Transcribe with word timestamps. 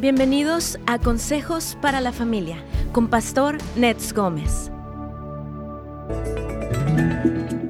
Bienvenidos 0.00 0.78
a 0.86 1.00
Consejos 1.00 1.76
para 1.82 2.00
la 2.00 2.12
Familia 2.12 2.62
con 2.92 3.10
Pastor 3.10 3.58
Nets 3.74 4.12
Gómez. 4.12 4.70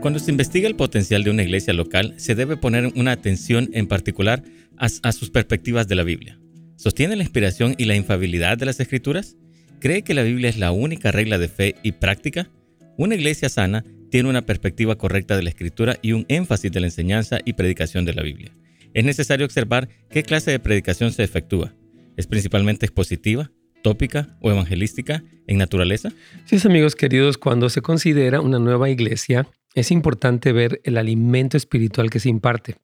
Cuando 0.03 0.19
se 0.19 0.31
investiga 0.31 0.69
el 0.69 0.77
potencial 0.77 1.25
de 1.25 1.31
una 1.31 1.43
iglesia 1.43 1.73
local, 1.73 2.13
se 2.19 2.35
debe 2.35 2.59
poner 2.59 2.93
una 2.97 3.13
atención 3.13 3.71
en 3.73 3.87
particular 3.87 4.43
a, 4.77 5.13
sus 5.13 5.31
perspectivas 5.31 5.89
de 5.89 5.95
la 5.95 6.03
Biblia. 6.03 6.39
¿Sostiene 6.77 7.17
la 7.17 7.23
inspiración 7.23 7.75
y 7.79 7.87
la 7.87 7.97
infabilidad 7.97 8.59
de 8.59 8.67
las 8.67 8.79
escrituras? 8.79 9.39
¿Cree 9.81 10.03
que 10.03 10.13
la 10.13 10.23
Biblia 10.23 10.51
es 10.51 10.59
la 10.59 10.71
única 10.71 11.11
regla 11.11 11.39
de 11.39 11.49
fe 11.49 11.77
y 11.83 11.93
práctica? 11.93 12.51
Una 12.99 13.15
iglesia 13.15 13.49
sana 13.49 13.87
tiene 14.11 14.29
una 14.29 14.45
perspectiva 14.45 14.99
correcta 14.99 15.35
de 15.35 15.45
la 15.45 15.49
escritura 15.49 15.97
y 16.03 16.13
un 16.13 16.27
énfasis 16.29 16.71
de 16.71 16.81
la 16.81 16.89
enseñanza 16.89 17.39
y 17.47 17.55
predicación 17.55 18.05
de 18.05 18.13
la 18.13 18.23
Biblia. 18.23 18.53
Es 18.93 19.07
necesario 19.07 19.47
observar 19.47 19.89
qué 20.11 20.23
clase 20.23 20.51
de 20.51 20.59
predicación 20.59 21.11
se 21.11 21.23
efectúa 21.23 21.75
¿Es 22.19 22.27
principalmente 22.27 22.85
expositiva, 22.85 23.53
tópica 23.81 24.37
o 24.41 24.51
evangelística 24.51 25.23
en 25.47 25.57
naturaleza? 25.57 26.11
Sí, 26.47 26.59
amigos 26.65 26.97
queridos, 26.97 27.39
cuando 27.39 27.71
se 27.71 27.81
considera 27.81 28.41
una 28.41 28.59
nueva 28.59 28.91
iglesia, 28.91 29.47
es 29.75 29.93
importante 29.93 30.53
ver 30.53 30.81
el 30.83 30.99
alimento 30.99 31.57
espiritual 31.57 32.11
que 32.11 32.19
se 32.19 32.29
imparte. 32.29 32.75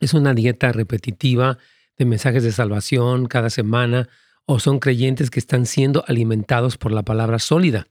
¿Es 0.00 0.12
una 0.12 0.34
dieta 0.34 0.70
repetitiva 0.70 1.56
de 1.96 2.04
mensajes 2.04 2.42
de 2.42 2.52
salvación 2.52 3.24
cada 3.24 3.48
semana 3.48 4.10
o 4.44 4.60
son 4.60 4.80
creyentes 4.80 5.30
que 5.30 5.40
están 5.40 5.64
siendo 5.64 6.04
alimentados 6.06 6.76
por 6.76 6.92
la 6.92 7.02
palabra 7.02 7.38
sólida? 7.38 7.86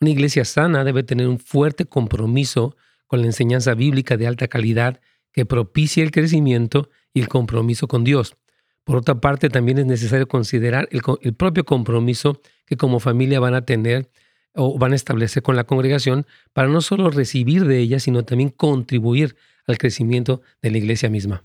Una 0.00 0.08
iglesia 0.08 0.46
sana 0.46 0.84
debe 0.84 1.02
tener 1.02 1.28
un 1.28 1.38
fuerte 1.38 1.84
compromiso 1.84 2.78
con 3.06 3.20
la 3.20 3.26
enseñanza 3.26 3.74
bíblica 3.74 4.16
de 4.16 4.26
alta 4.26 4.48
calidad 4.48 5.02
que 5.32 5.44
propicie 5.44 6.02
el 6.02 6.12
crecimiento 6.12 6.88
y 7.12 7.20
el 7.20 7.28
compromiso 7.28 7.88
con 7.88 8.04
Dios. 8.04 8.38
Por 8.84 8.96
otra 8.96 9.14
parte, 9.14 9.48
también 9.48 9.78
es 9.78 9.86
necesario 9.86 10.28
considerar 10.28 10.88
el, 10.90 11.34
propio 11.34 11.64
compromiso 11.64 12.42
que 12.66 12.76
como 12.76 13.00
familia 13.00 13.40
van 13.40 13.54
a 13.54 13.64
tener 13.64 14.10
o 14.54 14.78
van 14.78 14.92
a 14.92 14.94
establecer 14.94 15.42
con 15.42 15.56
la 15.56 15.64
congregación 15.64 16.26
para 16.52 16.68
no 16.68 16.82
solo 16.82 17.10
recibir 17.10 17.64
de 17.64 17.78
ella, 17.78 17.98
sino 17.98 18.24
también 18.24 18.50
contribuir 18.50 19.36
al 19.66 19.78
crecimiento 19.78 20.42
de 20.60 20.70
la 20.70 20.78
iglesia 20.78 21.08
misma. 21.08 21.44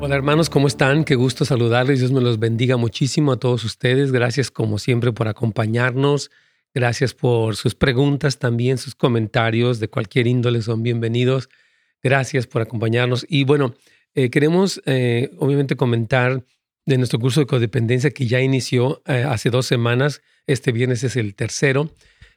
Hola 0.00 0.16
hermanos, 0.16 0.50
¿cómo 0.50 0.66
están? 0.66 1.04
Qué 1.04 1.14
gusto 1.14 1.46
saludarles. 1.46 2.00
Dios 2.00 2.12
me 2.12 2.20
los 2.20 2.38
bendiga 2.38 2.76
muchísimo 2.76 3.32
a 3.32 3.36
todos 3.38 3.64
ustedes. 3.64 4.12
Gracias 4.12 4.50
como 4.50 4.78
siempre 4.78 5.12
por 5.12 5.28
acompañarnos 5.28 6.30
Gracias 6.74 7.12
por 7.12 7.56
sus 7.56 7.74
preguntas 7.74 8.38
también, 8.38 8.78
sus 8.78 8.94
comentarios 8.94 9.78
de 9.78 9.88
cualquier 9.88 10.26
índole 10.26 10.62
son 10.62 10.82
bienvenidos. 10.82 11.50
Gracias 12.02 12.46
por 12.46 12.62
acompañarnos. 12.62 13.26
Y 13.28 13.44
bueno, 13.44 13.74
eh, 14.14 14.30
queremos 14.30 14.80
eh, 14.86 15.30
obviamente 15.36 15.76
comentar 15.76 16.46
de 16.86 16.96
nuestro 16.96 17.18
curso 17.18 17.40
de 17.40 17.46
codependencia 17.46 18.10
que 18.10 18.26
ya 18.26 18.40
inició 18.40 19.02
eh, 19.06 19.22
hace 19.28 19.50
dos 19.50 19.66
semanas. 19.66 20.22
Este 20.46 20.72
viernes 20.72 21.04
es 21.04 21.16
el 21.16 21.34
tercero, 21.34 21.90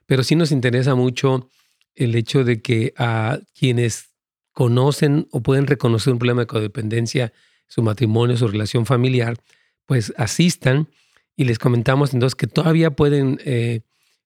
pero 0.05 0.21
sí 0.21 0.35
nos 0.35 0.51
interesa 0.51 0.95
mucho 0.95 1.49
el 1.95 2.13
hecho 2.13 2.43
de 2.43 2.61
que 2.61 2.93
a 2.97 3.39
quienes 3.57 4.09
conocen 4.51 5.29
o 5.31 5.41
pueden 5.41 5.65
reconocer 5.65 6.11
un 6.11 6.19
problema 6.19 6.41
de 6.41 6.47
codependencia, 6.47 7.31
su 7.67 7.81
matrimonio, 7.83 8.35
su 8.35 8.49
relación 8.49 8.85
familiar, 8.85 9.37
pues 9.85 10.13
asistan 10.17 10.89
y 11.37 11.45
les 11.45 11.57
comentamos 11.57 12.13
entonces 12.13 12.35
que 12.35 12.47
todavía 12.47 12.91
pueden 12.91 13.39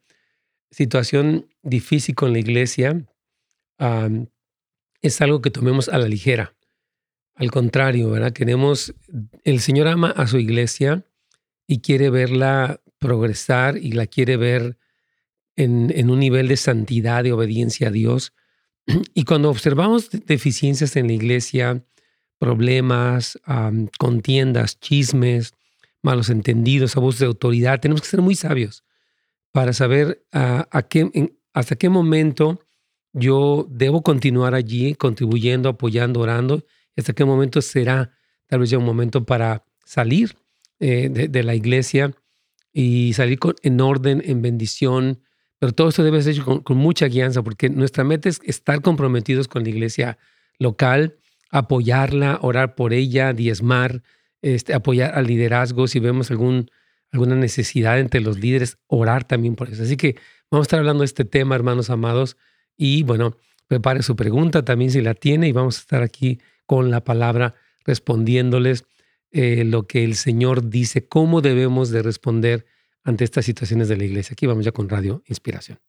situación 0.72 1.48
difícil 1.62 2.16
con 2.16 2.34
la 2.34 2.40
iglesia 2.40 3.06
es 3.80 5.22
algo 5.22 5.42
que 5.42 5.52
tomemos 5.52 5.90
a 5.90 5.98
la 5.98 6.08
ligera. 6.08 6.56
Al 7.36 7.52
contrario, 7.52 8.10
¿verdad? 8.10 8.34
Queremos, 8.34 8.96
el 9.44 9.60
Señor 9.60 9.88
ama 9.88 10.10
a 10.10 10.26
su 10.28 10.40
iglesia 10.40 11.06
y 11.68 11.82
quiere 11.82 12.10
verla 12.10 12.82
progresar 12.98 13.78
y 13.78 13.92
la 13.92 14.08
quiere 14.08 14.38
ver 14.38 14.78
en, 15.56 16.10
un 16.10 16.20
nivel 16.20 16.48
de 16.48 16.58
santidad 16.58 17.26
y 17.26 17.32
obediencia 17.32 17.90
a 17.90 17.92
Dios. 17.92 18.34
Y 19.14 19.24
cuando 19.26 19.50
observamos 19.50 20.10
deficiencias 20.10 20.96
en 20.96 21.08
la 21.08 21.14
iglesia, 21.14 21.84
problemas, 22.40 23.40
contiendas, 23.98 24.80
chismes, 24.80 25.54
malos 26.02 26.30
entendidos, 26.30 26.96
abusos 26.96 27.20
de 27.20 27.26
autoridad, 27.26 27.80
tenemos 27.80 28.02
que 28.02 28.08
ser 28.08 28.22
muy 28.22 28.36
sabios 28.36 28.84
para 29.52 29.74
saber 29.74 30.26
a 30.32 30.84
qué, 30.90 31.34
hasta 31.54 31.76
qué 31.76 31.90
momento 31.90 32.62
yo 33.18 33.68
debo 33.70 34.04
continuar 34.04 34.54
allí 34.54 34.94
contribuyendo, 34.96 35.70
apoyando, 35.70 36.20
orando. 36.20 36.66
¿Hasta 36.96 37.14
qué 37.14 37.26
momento 37.26 37.62
será 37.62 38.12
tal 38.48 38.60
vez 38.60 38.70
ya 38.70 38.78
un 38.78 38.86
momento 38.86 39.26
para 39.26 39.66
salir 39.86 40.36
eh, 40.80 41.10
de, 41.10 41.44
la 41.44 41.56
iglesia 41.56 42.14
y 42.72 43.14
salir 43.14 43.40
en 43.64 43.82
orden, 43.82 44.22
en 44.26 44.42
bendición? 44.42 45.22
Pero 45.60 45.72
todo 45.72 45.90
esto 45.90 46.04
debe 46.04 46.22
ser 46.22 46.34
hecho 46.34 46.64
con, 46.64 46.78
mucha 46.78 47.08
guianza 47.08 47.44
porque 47.44 47.70
nuestra 47.70 48.04
meta 48.04 48.30
es 48.30 48.40
estar 48.44 48.82
comprometidos 48.82 49.48
con 49.48 49.64
la 49.64 49.70
iglesia 49.70 50.18
local, 50.60 51.18
apoyarla, 51.50 52.40
orar 52.42 52.76
por 52.76 52.94
ella, 52.94 53.34
diezmar, 53.34 54.04
este, 54.42 54.74
apoyar 54.76 55.16
al 55.16 55.26
liderazgo. 55.26 55.88
Si 55.88 56.00
vemos 56.00 56.30
alguna 56.30 57.36
necesidad 57.36 58.00
entre 58.00 58.22
los 58.22 58.38
líderes, 58.38 58.78
orar 58.86 59.24
también 59.24 59.56
por 59.56 59.70
eso. 59.70 59.82
Así 59.82 59.98
que 59.98 60.16
vamos 60.52 60.66
a 60.66 60.68
estar 60.68 60.80
hablando 60.80 61.02
de 61.02 61.06
este 61.06 61.26
tema, 61.26 61.56
hermanos 61.56 61.90
amados 61.90 62.38
y 62.78 63.04
bueno, 63.04 63.36
prepare 63.68 64.04
su 64.04 64.16
pregunta 64.16 64.64
también 64.64 64.92
si 64.92 65.02
la 65.02 65.16
tiene 65.16 65.48
y 65.48 65.52
vamos 65.52 65.78
a 65.78 65.82
estar 65.82 66.04
aquí 66.04 66.40
con 66.66 66.92
la 66.92 67.04
palabra 67.04 67.56
respondiéndoles 67.86 68.86
eh, 69.32 69.64
lo 69.66 69.88
que 69.88 70.04
el 70.04 70.16
Señor 70.16 70.70
dice, 70.70 71.08
cómo 71.08 71.42
debemos 71.42 71.90
de 71.90 72.04
responder 72.04 72.66
ante 73.04 73.24
estas 73.24 73.46
situaciones 73.46 73.88
de 73.88 73.98
la 73.98 74.06
iglesia. 74.06 74.34
Aquí 74.34 74.46
vamos 74.46 74.64
ya 74.64 74.72
con 74.72 74.88
Radio 74.88 75.24
Inspiración. 75.28 75.80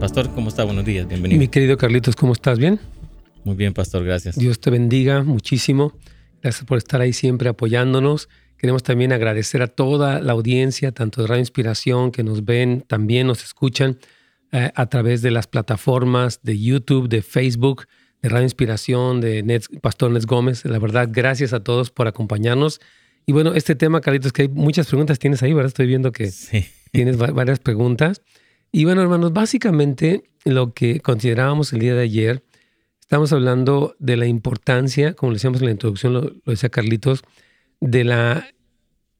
Pastor, 0.00 0.30
¿cómo 0.34 0.48
está? 0.48 0.64
Buenos 0.64 0.84
días, 0.84 1.06
bienvenido. 1.06 1.38
Mi 1.38 1.46
querido 1.46 1.76
Carlitos, 1.76 2.16
¿cómo 2.16 2.32
estás? 2.32 2.58
¿Bien? 2.58 2.80
Muy 3.44 3.54
bien, 3.54 3.72
Pastor, 3.72 4.04
gracias. 4.04 4.36
Dios 4.36 4.58
te 4.58 4.70
bendiga 4.70 5.22
muchísimo. 5.22 5.92
Gracias 6.42 6.64
por 6.64 6.78
estar 6.78 7.00
ahí 7.00 7.12
siempre 7.12 7.48
apoyándonos. 7.48 8.28
Queremos 8.62 8.84
también 8.84 9.12
agradecer 9.12 9.60
a 9.60 9.66
toda 9.66 10.20
la 10.20 10.34
audiencia, 10.34 10.92
tanto 10.92 11.20
de 11.20 11.26
Radio 11.26 11.40
Inspiración, 11.40 12.12
que 12.12 12.22
nos 12.22 12.44
ven, 12.44 12.84
también 12.86 13.26
nos 13.26 13.42
escuchan 13.42 13.98
eh, 14.52 14.70
a 14.76 14.86
través 14.86 15.20
de 15.20 15.32
las 15.32 15.48
plataformas 15.48 16.44
de 16.44 16.56
YouTube, 16.60 17.08
de 17.08 17.22
Facebook, 17.22 17.88
de 18.22 18.28
Radio 18.28 18.44
Inspiración, 18.44 19.20
de 19.20 19.60
Pastor 19.80 20.12
Nets 20.12 20.26
Gómez. 20.26 20.64
La 20.64 20.78
verdad, 20.78 21.08
gracias 21.10 21.52
a 21.52 21.64
todos 21.64 21.90
por 21.90 22.06
acompañarnos. 22.06 22.80
Y 23.26 23.32
bueno, 23.32 23.52
este 23.54 23.74
tema, 23.74 24.00
Carlitos, 24.00 24.32
que 24.32 24.42
hay 24.42 24.48
muchas 24.48 24.86
preguntas 24.86 25.18
tienes 25.18 25.42
ahí, 25.42 25.52
¿verdad? 25.52 25.66
Estoy 25.66 25.88
viendo 25.88 26.12
que 26.12 26.30
tienes 26.92 27.16
varias 27.16 27.58
preguntas. 27.58 28.22
Y 28.70 28.84
bueno, 28.84 29.02
hermanos, 29.02 29.32
básicamente 29.32 30.30
lo 30.44 30.72
que 30.72 31.00
considerábamos 31.00 31.72
el 31.72 31.80
día 31.80 31.96
de 31.96 32.02
ayer, 32.02 32.44
estamos 33.00 33.32
hablando 33.32 33.96
de 33.98 34.16
la 34.16 34.26
importancia, 34.26 35.14
como 35.14 35.32
le 35.32 35.38
decíamos 35.38 35.60
en 35.62 35.66
la 35.66 35.72
introducción, 35.72 36.12
lo, 36.12 36.32
decía 36.46 36.68
Carlitos, 36.68 37.24
de 37.82 38.04
la 38.04 38.46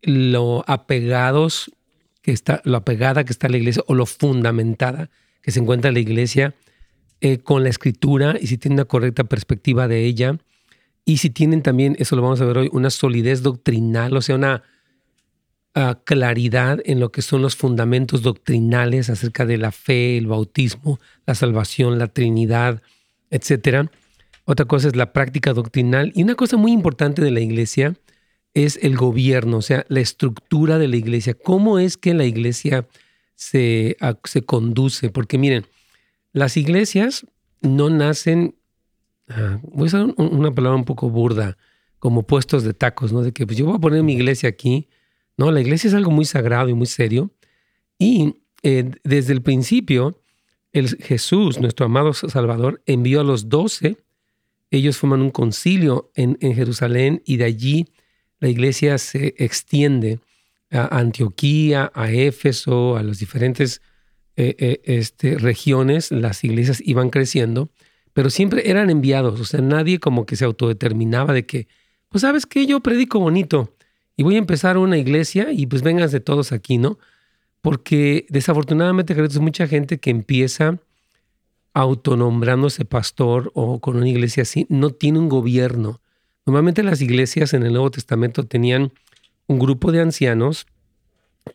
lo 0.02 0.64
apegados 0.66 1.70
que 2.22 2.30
está, 2.32 2.62
lo 2.64 2.76
apegada 2.76 3.24
que 3.24 3.32
está 3.32 3.48
la 3.48 3.56
iglesia 3.56 3.82
o 3.86 3.94
lo 3.94 4.06
fundamentada 4.06 5.10
que 5.42 5.50
se 5.50 5.60
encuentra 5.60 5.90
la 5.90 5.98
iglesia 5.98 6.54
eh, 7.20 7.38
con 7.38 7.64
la 7.64 7.68
escritura 7.68 8.36
y 8.40 8.46
si 8.46 8.58
tiene 8.58 8.74
una 8.74 8.84
correcta 8.84 9.24
perspectiva 9.24 9.88
de 9.88 10.04
ella 10.04 10.38
y 11.04 11.16
si 11.16 11.30
tienen 11.30 11.62
también, 11.62 11.96
eso 11.98 12.14
lo 12.14 12.22
vamos 12.22 12.40
a 12.40 12.44
ver 12.44 12.58
hoy, 12.58 12.70
una 12.72 12.90
solidez 12.90 13.42
doctrinal, 13.42 14.16
o 14.16 14.22
sea, 14.22 14.36
una 14.36 14.62
ah, 15.74 15.98
claridad 16.04 16.80
en 16.84 17.00
lo 17.00 17.10
que 17.10 17.22
son 17.22 17.42
los 17.42 17.56
fundamentos 17.56 18.22
doctrinales 18.22 19.10
acerca 19.10 19.44
de 19.44 19.58
la 19.58 19.72
fe, 19.72 20.16
el 20.16 20.28
bautismo, 20.28 21.00
la 21.26 21.34
salvación, 21.34 21.98
la 21.98 22.06
Trinidad, 22.06 22.82
etc. 23.30 23.88
Otra 24.44 24.66
cosa 24.66 24.86
es 24.86 24.94
la 24.94 25.12
práctica 25.12 25.52
doctrinal 25.52 26.12
y 26.14 26.22
una 26.22 26.36
cosa 26.36 26.56
muy 26.56 26.70
importante 26.70 27.22
de 27.22 27.32
la 27.32 27.40
iglesia 27.40 27.96
es 28.54 28.78
el 28.82 28.96
gobierno, 28.96 29.58
o 29.58 29.62
sea, 29.62 29.84
la 29.88 30.00
estructura 30.00 30.78
de 30.78 30.88
la 30.88 30.96
iglesia. 30.96 31.34
¿Cómo 31.34 31.78
es 31.78 31.96
que 31.96 32.14
la 32.14 32.24
iglesia 32.24 32.86
se, 33.34 33.96
se 34.24 34.42
conduce? 34.42 35.10
Porque 35.10 35.38
miren, 35.38 35.66
las 36.32 36.56
iglesias 36.56 37.26
no 37.60 37.88
nacen, 37.88 38.56
ah, 39.28 39.58
voy 39.62 39.84
a 39.84 39.86
usar 39.86 40.14
una 40.16 40.54
palabra 40.54 40.76
un 40.76 40.84
poco 40.84 41.08
burda, 41.08 41.56
como 41.98 42.24
puestos 42.24 42.64
de 42.64 42.74
tacos, 42.74 43.12
¿no? 43.12 43.22
De 43.22 43.32
que 43.32 43.46
pues 43.46 43.56
yo 43.56 43.66
voy 43.66 43.76
a 43.76 43.78
poner 43.78 44.02
mi 44.02 44.14
iglesia 44.14 44.48
aquí. 44.48 44.88
No, 45.36 45.50
la 45.50 45.60
iglesia 45.60 45.88
es 45.88 45.94
algo 45.94 46.10
muy 46.10 46.24
sagrado 46.24 46.68
y 46.68 46.74
muy 46.74 46.86
serio. 46.86 47.30
Y 47.96 48.42
eh, 48.62 48.90
desde 49.04 49.32
el 49.32 49.40
principio, 49.40 50.20
el 50.72 50.88
Jesús, 50.96 51.60
nuestro 51.60 51.86
amado 51.86 52.12
Salvador, 52.12 52.82
envió 52.86 53.20
a 53.20 53.24
los 53.24 53.48
doce. 53.48 53.98
Ellos 54.70 54.96
forman 54.96 55.22
un 55.22 55.30
concilio 55.30 56.10
en, 56.16 56.36
en 56.40 56.54
Jerusalén 56.54 57.22
y 57.24 57.36
de 57.36 57.44
allí 57.44 57.86
la 58.42 58.48
iglesia 58.48 58.98
se 58.98 59.36
extiende 59.38 60.18
a 60.72 60.98
Antioquía, 60.98 61.92
a 61.94 62.10
Éfeso, 62.10 62.96
a 62.96 63.04
las 63.04 63.20
diferentes 63.20 63.80
eh, 64.36 64.56
eh, 64.58 64.80
este, 64.82 65.38
regiones, 65.38 66.10
las 66.10 66.42
iglesias 66.42 66.82
iban 66.84 67.10
creciendo, 67.10 67.70
pero 68.12 68.30
siempre 68.30 68.68
eran 68.68 68.90
enviados, 68.90 69.40
o 69.40 69.44
sea, 69.44 69.60
nadie 69.60 70.00
como 70.00 70.26
que 70.26 70.34
se 70.34 70.44
autodeterminaba 70.44 71.32
de 71.32 71.46
que, 71.46 71.68
pues 72.08 72.22
sabes 72.22 72.44
que 72.44 72.66
yo 72.66 72.80
predico 72.80 73.20
bonito 73.20 73.76
y 74.16 74.24
voy 74.24 74.34
a 74.34 74.38
empezar 74.38 74.76
una 74.76 74.98
iglesia 74.98 75.52
y 75.52 75.66
pues 75.66 75.82
vengas 75.82 76.10
de 76.10 76.18
todos 76.18 76.50
aquí, 76.50 76.78
¿no? 76.78 76.98
Porque 77.60 78.26
desafortunadamente 78.28 79.14
creo 79.14 79.28
que 79.28 79.34
hay 79.34 79.40
mucha 79.40 79.68
gente 79.68 79.98
que 79.98 80.10
empieza 80.10 80.80
autonombrándose 81.74 82.84
pastor 82.84 83.52
o 83.54 83.78
con 83.78 83.98
una 83.98 84.08
iglesia 84.08 84.42
así, 84.42 84.66
no 84.68 84.90
tiene 84.90 85.20
un 85.20 85.28
gobierno, 85.28 86.00
Normalmente 86.46 86.82
las 86.82 87.00
iglesias 87.00 87.54
en 87.54 87.62
el 87.62 87.72
Nuevo 87.72 87.90
Testamento 87.90 88.44
tenían 88.44 88.92
un 89.46 89.58
grupo 89.58 89.92
de 89.92 90.00
ancianos 90.00 90.66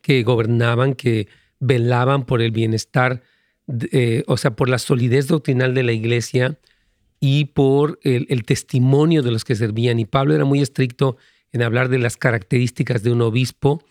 que 0.02 0.24
gobernaban, 0.24 0.94
que 0.94 1.28
velaban 1.60 2.26
por 2.26 2.42
el 2.42 2.52
bienestar, 2.52 3.22
eh, 3.92 4.24
o 4.28 4.38
sea, 4.38 4.56
por 4.56 4.70
la 4.70 4.80
solidez 4.80 5.28
doctrinal 5.28 5.74
de 5.74 5.84
la 5.84 5.92
iglesia 5.92 6.58
y 7.20 7.46
por 7.46 8.00
el, 8.04 8.44
testimonio 8.44 9.24
de 9.24 9.32
los 9.32 9.44
que 9.44 9.56
servían. 9.56 10.00
Y 10.00 10.06
Pablo 10.06 10.36
era 10.36 10.46
muy 10.46 10.62
estricto 10.62 11.18
en 11.52 11.64
hablar 11.64 11.90
de 11.90 12.00
las 12.00 12.18
características 12.18 13.04
de 13.04 13.12
un 13.12 13.22
obispo, 13.22 13.84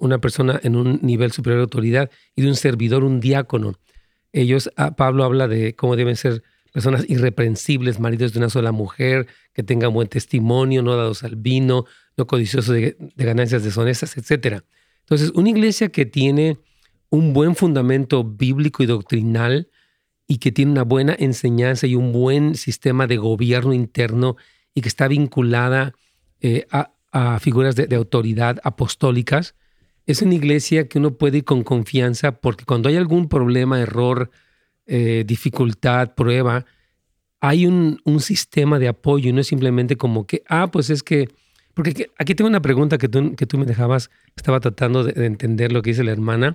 una 0.00 0.18
persona 0.18 0.60
en 0.62 0.76
un 0.76 1.00
nivel 1.02 1.32
superior 1.32 1.58
de 1.58 1.64
autoridad, 1.64 2.10
y 2.36 2.42
de 2.42 2.48
un 2.48 2.56
servidor, 2.56 3.04
un 3.04 3.20
diácono. 3.20 3.78
Ellos, 4.32 4.70
ah, 4.76 4.94
Pablo 4.96 5.24
habla 5.24 5.48
de 5.48 5.74
cómo 5.74 5.96
deben 5.96 6.16
ser 6.16 6.42
personas 6.72 7.04
irreprensibles, 7.08 8.00
maridos 8.00 8.32
de 8.32 8.38
una 8.38 8.48
sola 8.48 8.72
mujer, 8.72 9.26
que 9.52 9.62
tengan 9.62 9.92
buen 9.92 10.08
testimonio, 10.08 10.82
no 10.82 10.96
dados 10.96 11.24
al 11.24 11.36
vino, 11.36 11.84
no 12.16 12.26
codiciosos 12.26 12.74
de, 12.74 12.96
ganancias 13.16 13.62
deshonestas, 13.62 14.16
etc. 14.16 14.62
Entonces, 15.00 15.30
una 15.34 15.50
iglesia 15.50 15.90
que 15.90 16.06
tiene 16.06 16.58
un 17.10 17.32
buen 17.32 17.54
fundamento 17.54 18.24
bíblico 18.24 18.82
y 18.82 18.86
doctrinal 18.86 19.68
y 20.26 20.38
que 20.38 20.52
tiene 20.52 20.72
una 20.72 20.84
buena 20.84 21.14
enseñanza 21.18 21.86
y 21.86 21.94
un 21.94 22.12
buen 22.12 22.54
sistema 22.54 23.06
de 23.06 23.18
gobierno 23.18 23.74
interno 23.74 24.36
y 24.74 24.80
que 24.80 24.88
está 24.88 25.08
vinculada 25.08 25.94
eh, 26.40 26.66
a, 26.70 26.88
figuras 27.40 27.76
de, 27.76 27.94
autoridad 27.94 28.58
apostólicas, 28.64 29.54
es 30.06 30.22
una 30.22 30.34
iglesia 30.34 30.88
que 30.88 30.98
uno 30.98 31.18
puede 31.18 31.38
ir 31.38 31.44
con 31.44 31.62
confianza 31.62 32.40
porque 32.40 32.64
cuando 32.64 32.88
hay 32.88 32.96
algún 32.96 33.28
problema, 33.28 33.78
error, 33.78 34.30
eh, 34.86 35.24
dificultad, 35.26 36.14
prueba, 36.14 36.64
hay 37.42 37.66
un, 37.66 38.00
sistema 38.20 38.78
de 38.78 38.86
apoyo 38.86 39.28
y 39.28 39.32
no 39.32 39.40
es 39.40 39.48
simplemente 39.48 39.96
como 39.96 40.28
que, 40.28 40.44
ah, 40.48 40.70
pues 40.70 40.90
es 40.90 41.02
que, 41.02 41.28
porque 41.74 42.08
aquí 42.16 42.36
tengo 42.36 42.48
una 42.48 42.62
pregunta 42.62 42.98
que 42.98 43.08
tú, 43.08 43.34
que 43.34 43.46
tú 43.46 43.58
me 43.58 43.66
dejabas, 43.66 44.10
estaba 44.36 44.60
tratando 44.60 45.02
de, 45.02 45.26
entender 45.26 45.72
lo 45.72 45.82
que 45.82 45.90
dice 45.90 46.04
la 46.04 46.12
hermana, 46.12 46.54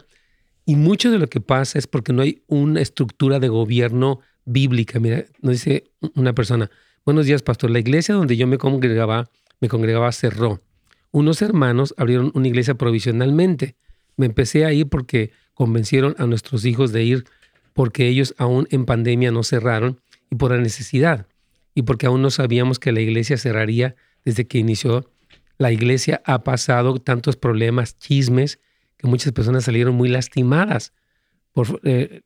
y 0.65 0.77
mucho 0.77 1.11
de 1.11 1.19
lo 1.19 1.27
que 1.27 1.41
pasa 1.41 1.77
es 1.77 1.87
porque 1.87 2.13
no 2.13 2.21
hay 2.21 2.41
una 2.47 2.79
estructura 2.79 3.39
de 3.39 3.49
gobierno 3.49 4.21
bíblica. 4.45 4.99
Mira, 4.99 5.25
nos 5.41 5.55
dice 5.55 5.91
una 6.15 6.33
persona, 6.33 6.71
buenos 7.05 7.25
días, 7.25 7.41
pastor, 7.41 7.69
la 7.69 7.79
iglesia 7.79 8.15
donde 8.15 8.37
yo 8.37 8.47
me 8.47 8.57
congregaba, 8.57 9.29
me 9.59 9.67
congregaba 9.67 10.09
cerró. 10.13 10.61
Unos 11.11 11.41
hermanos 11.41 11.93
abrieron 11.97 12.31
una 12.33 12.47
iglesia 12.47 12.75
provisionalmente. 12.75 13.75
Me 14.15 14.25
empecé 14.25 14.63
a 14.63 14.71
ir 14.71 14.87
porque 14.87 15.31
convencieron 15.53 16.15
a 16.17 16.27
nuestros 16.27 16.63
hijos 16.63 16.93
de 16.93 17.03
ir 17.03 17.25
porque 17.73 18.07
ellos 18.07 18.35
aún 18.37 18.67
en 18.71 18.85
pandemia 18.85 19.31
no 19.31 19.43
cerraron 19.43 19.99
y 20.29 20.35
por 20.35 20.51
la 20.51 20.57
necesidad 20.57 21.27
y 21.73 21.83
porque 21.83 22.07
aún 22.07 22.21
no 22.21 22.31
sabíamos 22.31 22.79
que 22.79 22.91
la 22.91 23.01
iglesia 23.01 23.37
cerraría 23.37 23.95
desde 24.25 24.47
que 24.47 24.57
inició. 24.57 25.11
La 25.59 25.71
iglesia 25.71 26.21
ha 26.25 26.43
pasado 26.43 26.97
tantos 26.97 27.35
problemas, 27.35 27.99
chismes, 27.99 28.59
que 28.97 29.07
muchas 29.07 29.31
personas 29.31 29.65
salieron 29.65 29.95
muy 29.95 30.09
lastimadas. 30.09 30.93
Por 31.53 31.79
eh, 31.83 32.21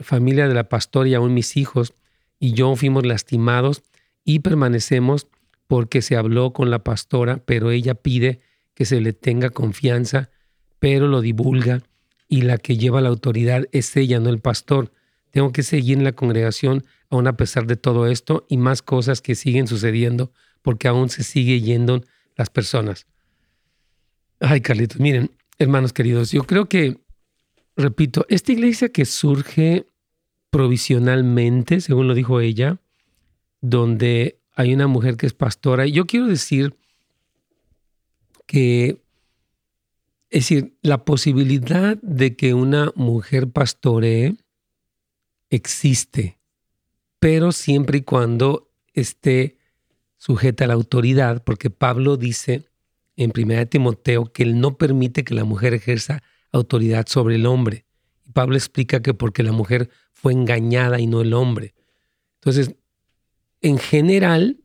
familia 0.00 0.48
de 0.48 0.54
la 0.54 0.68
pastora 0.70 1.08
y 1.08 1.14
aún 1.14 1.34
mis 1.34 1.56
hijos 1.58 1.92
y 2.38 2.52
yo 2.52 2.74
fuimos 2.74 3.04
lastimados 3.04 3.82
y 4.24 4.40
permanecemos 4.40 5.26
porque 5.66 6.02
se 6.02 6.16
habló 6.16 6.52
con 6.52 6.70
la 6.70 6.82
pastora, 6.82 7.42
pero 7.44 7.70
ella 7.70 7.94
pide 7.94 8.40
que 8.74 8.84
se 8.84 9.00
le 9.00 9.12
tenga 9.12 9.50
confianza, 9.50 10.30
pero 10.78 11.06
lo 11.08 11.20
divulga 11.20 11.82
y 12.28 12.42
la 12.42 12.58
que 12.58 12.76
lleva 12.76 13.00
la 13.00 13.08
autoridad 13.08 13.66
es 13.72 13.96
ella, 13.96 14.20
no 14.20 14.30
el 14.30 14.40
pastor. 14.40 14.92
Tengo 15.36 15.52
que 15.52 15.62
seguir 15.62 15.98
en 15.98 16.04
la 16.04 16.12
congregación 16.12 16.86
aún 17.10 17.26
a 17.26 17.36
pesar 17.36 17.66
de 17.66 17.76
todo 17.76 18.06
esto 18.06 18.46
y 18.48 18.56
más 18.56 18.80
cosas 18.80 19.20
que 19.20 19.34
siguen 19.34 19.66
sucediendo 19.66 20.32
porque 20.62 20.88
aún 20.88 21.10
se 21.10 21.24
sigue 21.24 21.60
yendo 21.60 22.02
las 22.36 22.48
personas. 22.48 23.06
Ay, 24.40 24.62
Carlitos, 24.62 24.98
miren, 24.98 25.30
hermanos 25.58 25.92
queridos, 25.92 26.32
yo 26.32 26.44
creo 26.44 26.70
que, 26.70 26.96
repito, 27.76 28.24
esta 28.30 28.50
iglesia 28.50 28.88
que 28.88 29.04
surge 29.04 29.84
provisionalmente, 30.48 31.82
según 31.82 32.08
lo 32.08 32.14
dijo 32.14 32.40
ella, 32.40 32.80
donde 33.60 34.40
hay 34.54 34.72
una 34.72 34.86
mujer 34.86 35.18
que 35.18 35.26
es 35.26 35.34
pastora, 35.34 35.84
yo 35.84 36.06
quiero 36.06 36.28
decir 36.28 36.74
que 38.46 39.02
es 40.30 40.48
decir, 40.48 40.78
la 40.80 41.04
posibilidad 41.04 41.98
de 42.00 42.36
que 42.36 42.54
una 42.54 42.90
mujer 42.94 43.50
pastoree 43.50 44.38
existe, 45.50 46.38
pero 47.18 47.52
siempre 47.52 47.98
y 47.98 48.02
cuando 48.02 48.70
esté 48.92 49.58
sujeta 50.16 50.64
a 50.64 50.68
la 50.68 50.74
autoridad, 50.74 51.44
porque 51.44 51.70
Pablo 51.70 52.16
dice 52.16 52.68
en 53.16 53.32
1 53.36 53.66
Timoteo 53.68 54.32
que 54.32 54.42
él 54.42 54.60
no 54.60 54.76
permite 54.76 55.24
que 55.24 55.34
la 55.34 55.44
mujer 55.44 55.74
ejerza 55.74 56.22
autoridad 56.52 57.06
sobre 57.06 57.36
el 57.36 57.46
hombre. 57.46 57.84
Y 58.24 58.32
Pablo 58.32 58.56
explica 58.56 59.00
que 59.00 59.14
porque 59.14 59.42
la 59.42 59.52
mujer 59.52 59.90
fue 60.12 60.32
engañada 60.32 60.98
y 61.00 61.06
no 61.06 61.20
el 61.20 61.34
hombre. 61.34 61.74
Entonces, 62.40 62.74
en 63.60 63.78
general, 63.78 64.58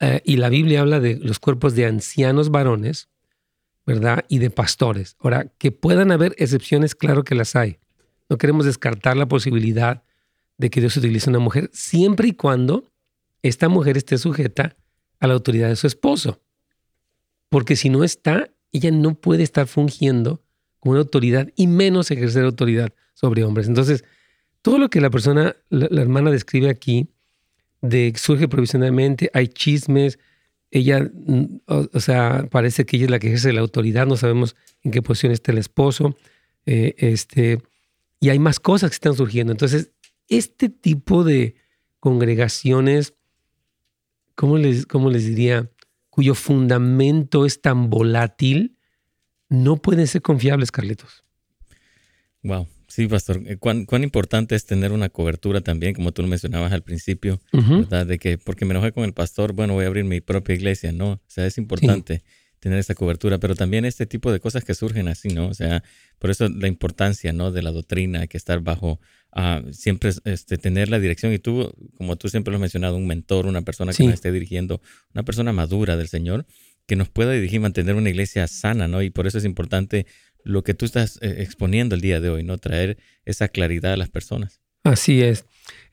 eh, 0.00 0.20
y 0.24 0.36
la 0.36 0.48
Biblia 0.48 0.80
habla 0.80 1.00
de 1.00 1.16
los 1.16 1.38
cuerpos 1.38 1.74
de 1.74 1.86
ancianos 1.86 2.50
varones, 2.50 3.08
¿verdad? 3.86 4.24
Y 4.28 4.38
de 4.38 4.50
pastores. 4.50 5.16
Ahora, 5.18 5.52
que 5.58 5.72
puedan 5.72 6.10
haber 6.10 6.34
excepciones, 6.38 6.94
claro 6.94 7.24
que 7.24 7.34
las 7.34 7.56
hay. 7.56 7.78
No 8.28 8.38
queremos 8.38 8.64
descartar 8.64 9.16
la 9.16 9.26
posibilidad 9.26 10.02
de 10.58 10.70
que 10.70 10.80
Dios 10.80 10.96
utilice 10.96 11.30
una 11.30 11.38
mujer 11.38 11.70
siempre 11.72 12.28
y 12.28 12.32
cuando 12.32 12.90
esta 13.42 13.68
mujer 13.68 13.96
esté 13.96 14.18
sujeta 14.18 14.76
a 15.20 15.26
la 15.26 15.34
autoridad 15.34 15.68
de 15.68 15.76
su 15.76 15.86
esposo. 15.86 16.40
Porque 17.48 17.76
si 17.76 17.88
no 17.88 18.04
está, 18.04 18.50
ella 18.72 18.90
no 18.90 19.14
puede 19.14 19.42
estar 19.42 19.66
fungiendo 19.66 20.42
como 20.80 20.92
una 20.92 21.00
autoridad 21.00 21.48
y 21.56 21.66
menos 21.66 22.10
ejercer 22.10 22.44
autoridad 22.44 22.92
sobre 23.14 23.44
hombres. 23.44 23.68
Entonces, 23.68 24.04
todo 24.62 24.78
lo 24.78 24.88
que 24.88 25.00
la 25.00 25.10
persona, 25.10 25.56
la, 25.68 26.00
hermana 26.00 26.30
describe 26.30 26.68
aquí, 26.68 27.08
de 27.82 28.14
surge 28.16 28.48
provisionalmente, 28.48 29.30
hay 29.34 29.48
chismes, 29.48 30.18
ella, 30.70 31.10
o, 31.66 32.00
sea, 32.00 32.48
parece 32.50 32.86
que 32.86 32.96
ella 32.96 33.04
es 33.04 33.10
la 33.10 33.18
que 33.18 33.28
ejerce 33.28 33.52
la 33.52 33.60
autoridad, 33.60 34.06
no 34.06 34.16
sabemos 34.16 34.56
en 34.82 34.90
qué 34.90 35.02
posición 35.02 35.32
está 35.32 35.52
el 35.52 35.58
esposo, 35.58 36.16
eh, 36.66 36.94
este, 36.96 37.60
y 38.24 38.30
hay 38.30 38.38
más 38.38 38.58
cosas 38.58 38.88
que 38.88 38.94
están 38.94 39.14
surgiendo. 39.14 39.52
Entonces, 39.52 39.92
este 40.28 40.70
tipo 40.70 41.24
de 41.24 41.56
congregaciones, 42.00 43.12
¿cómo 44.34 44.56
les, 44.56 44.86
cómo 44.86 45.10
les 45.10 45.26
diría? 45.26 45.70
Cuyo 46.08 46.34
fundamento 46.34 47.44
es 47.44 47.60
tan 47.60 47.90
volátil, 47.90 48.78
no 49.50 49.76
pueden 49.76 50.06
ser 50.06 50.22
confiables, 50.22 50.72
Carlitos. 50.72 51.22
Wow. 52.42 52.66
Sí, 52.88 53.08
pastor. 53.08 53.42
Eh, 53.44 53.58
¿Cuán, 53.58 53.84
¿Cuán, 53.84 54.04
importante 54.04 54.54
es 54.54 54.64
tener 54.64 54.92
una 54.92 55.10
cobertura 55.10 55.60
también, 55.60 55.92
como 55.92 56.12
tú 56.12 56.22
lo 56.22 56.28
mencionabas 56.28 56.72
al 56.72 56.82
principio, 56.82 57.42
¿verdad? 57.52 58.06
De 58.06 58.18
que 58.18 58.38
porque 58.38 58.64
me 58.64 58.70
enojé 58.70 58.92
con 58.92 59.04
el 59.04 59.12
pastor, 59.12 59.52
bueno, 59.52 59.74
voy 59.74 59.84
a 59.84 59.88
abrir 59.88 60.04
mi 60.04 60.22
propia 60.22 60.54
iglesia, 60.54 60.92
¿no? 60.92 61.12
O 61.12 61.20
sea, 61.26 61.44
es 61.44 61.58
importante 61.58 62.22
tener 62.64 62.78
esa 62.78 62.94
cobertura, 62.94 63.36
pero 63.36 63.54
también 63.54 63.84
este 63.84 64.06
tipo 64.06 64.32
de 64.32 64.40
cosas 64.40 64.64
que 64.64 64.74
surgen 64.74 65.06
así, 65.06 65.28
¿no? 65.28 65.48
O 65.48 65.52
sea, 65.52 65.84
por 66.18 66.30
eso 66.30 66.48
la 66.48 66.66
importancia, 66.66 67.30
¿no? 67.34 67.52
De 67.52 67.60
la 67.60 67.70
doctrina, 67.70 68.20
hay 68.20 68.28
que 68.28 68.38
estar 68.38 68.60
bajo, 68.60 69.00
uh, 69.36 69.70
siempre 69.70 70.12
este, 70.24 70.56
tener 70.56 70.88
la 70.88 70.98
dirección. 70.98 71.34
Y 71.34 71.38
tú, 71.38 71.74
como 71.98 72.16
tú 72.16 72.30
siempre 72.30 72.52
lo 72.52 72.56
has 72.56 72.62
mencionado, 72.62 72.96
un 72.96 73.06
mentor, 73.06 73.44
una 73.44 73.60
persona 73.60 73.92
que 73.92 74.02
nos 74.04 74.14
esté 74.14 74.32
dirigiendo, 74.32 74.80
una 75.12 75.24
persona 75.24 75.52
madura 75.52 75.98
del 75.98 76.08
Señor, 76.08 76.46
que 76.86 76.96
nos 76.96 77.10
pueda 77.10 77.32
dirigir, 77.32 77.60
mantener 77.60 77.96
una 77.96 78.08
iglesia 78.08 78.48
sana, 78.48 78.88
¿no? 78.88 79.02
Y 79.02 79.10
por 79.10 79.26
eso 79.26 79.36
es 79.36 79.44
importante 79.44 80.06
lo 80.42 80.64
que 80.64 80.72
tú 80.72 80.86
estás 80.86 81.18
eh, 81.20 81.34
exponiendo 81.40 81.94
el 81.94 82.00
día 82.00 82.18
de 82.18 82.30
hoy, 82.30 82.44
¿no? 82.44 82.56
Traer 82.56 82.96
esa 83.26 83.48
claridad 83.48 83.92
a 83.92 83.98
las 83.98 84.08
personas. 84.08 84.62
Así 84.84 85.20
es. 85.20 85.44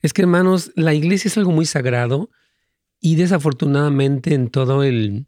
Es 0.02 0.14
que, 0.14 0.22
hermanos, 0.22 0.72
la 0.78 0.94
iglesia 0.94 1.28
es 1.28 1.38
algo 1.38 1.52
muy 1.52 1.66
sagrado 1.66 2.30
y 3.02 3.18
desafortunadamente 3.18 4.34
en 4.34 4.48
todo 4.48 4.86
el 4.86 5.26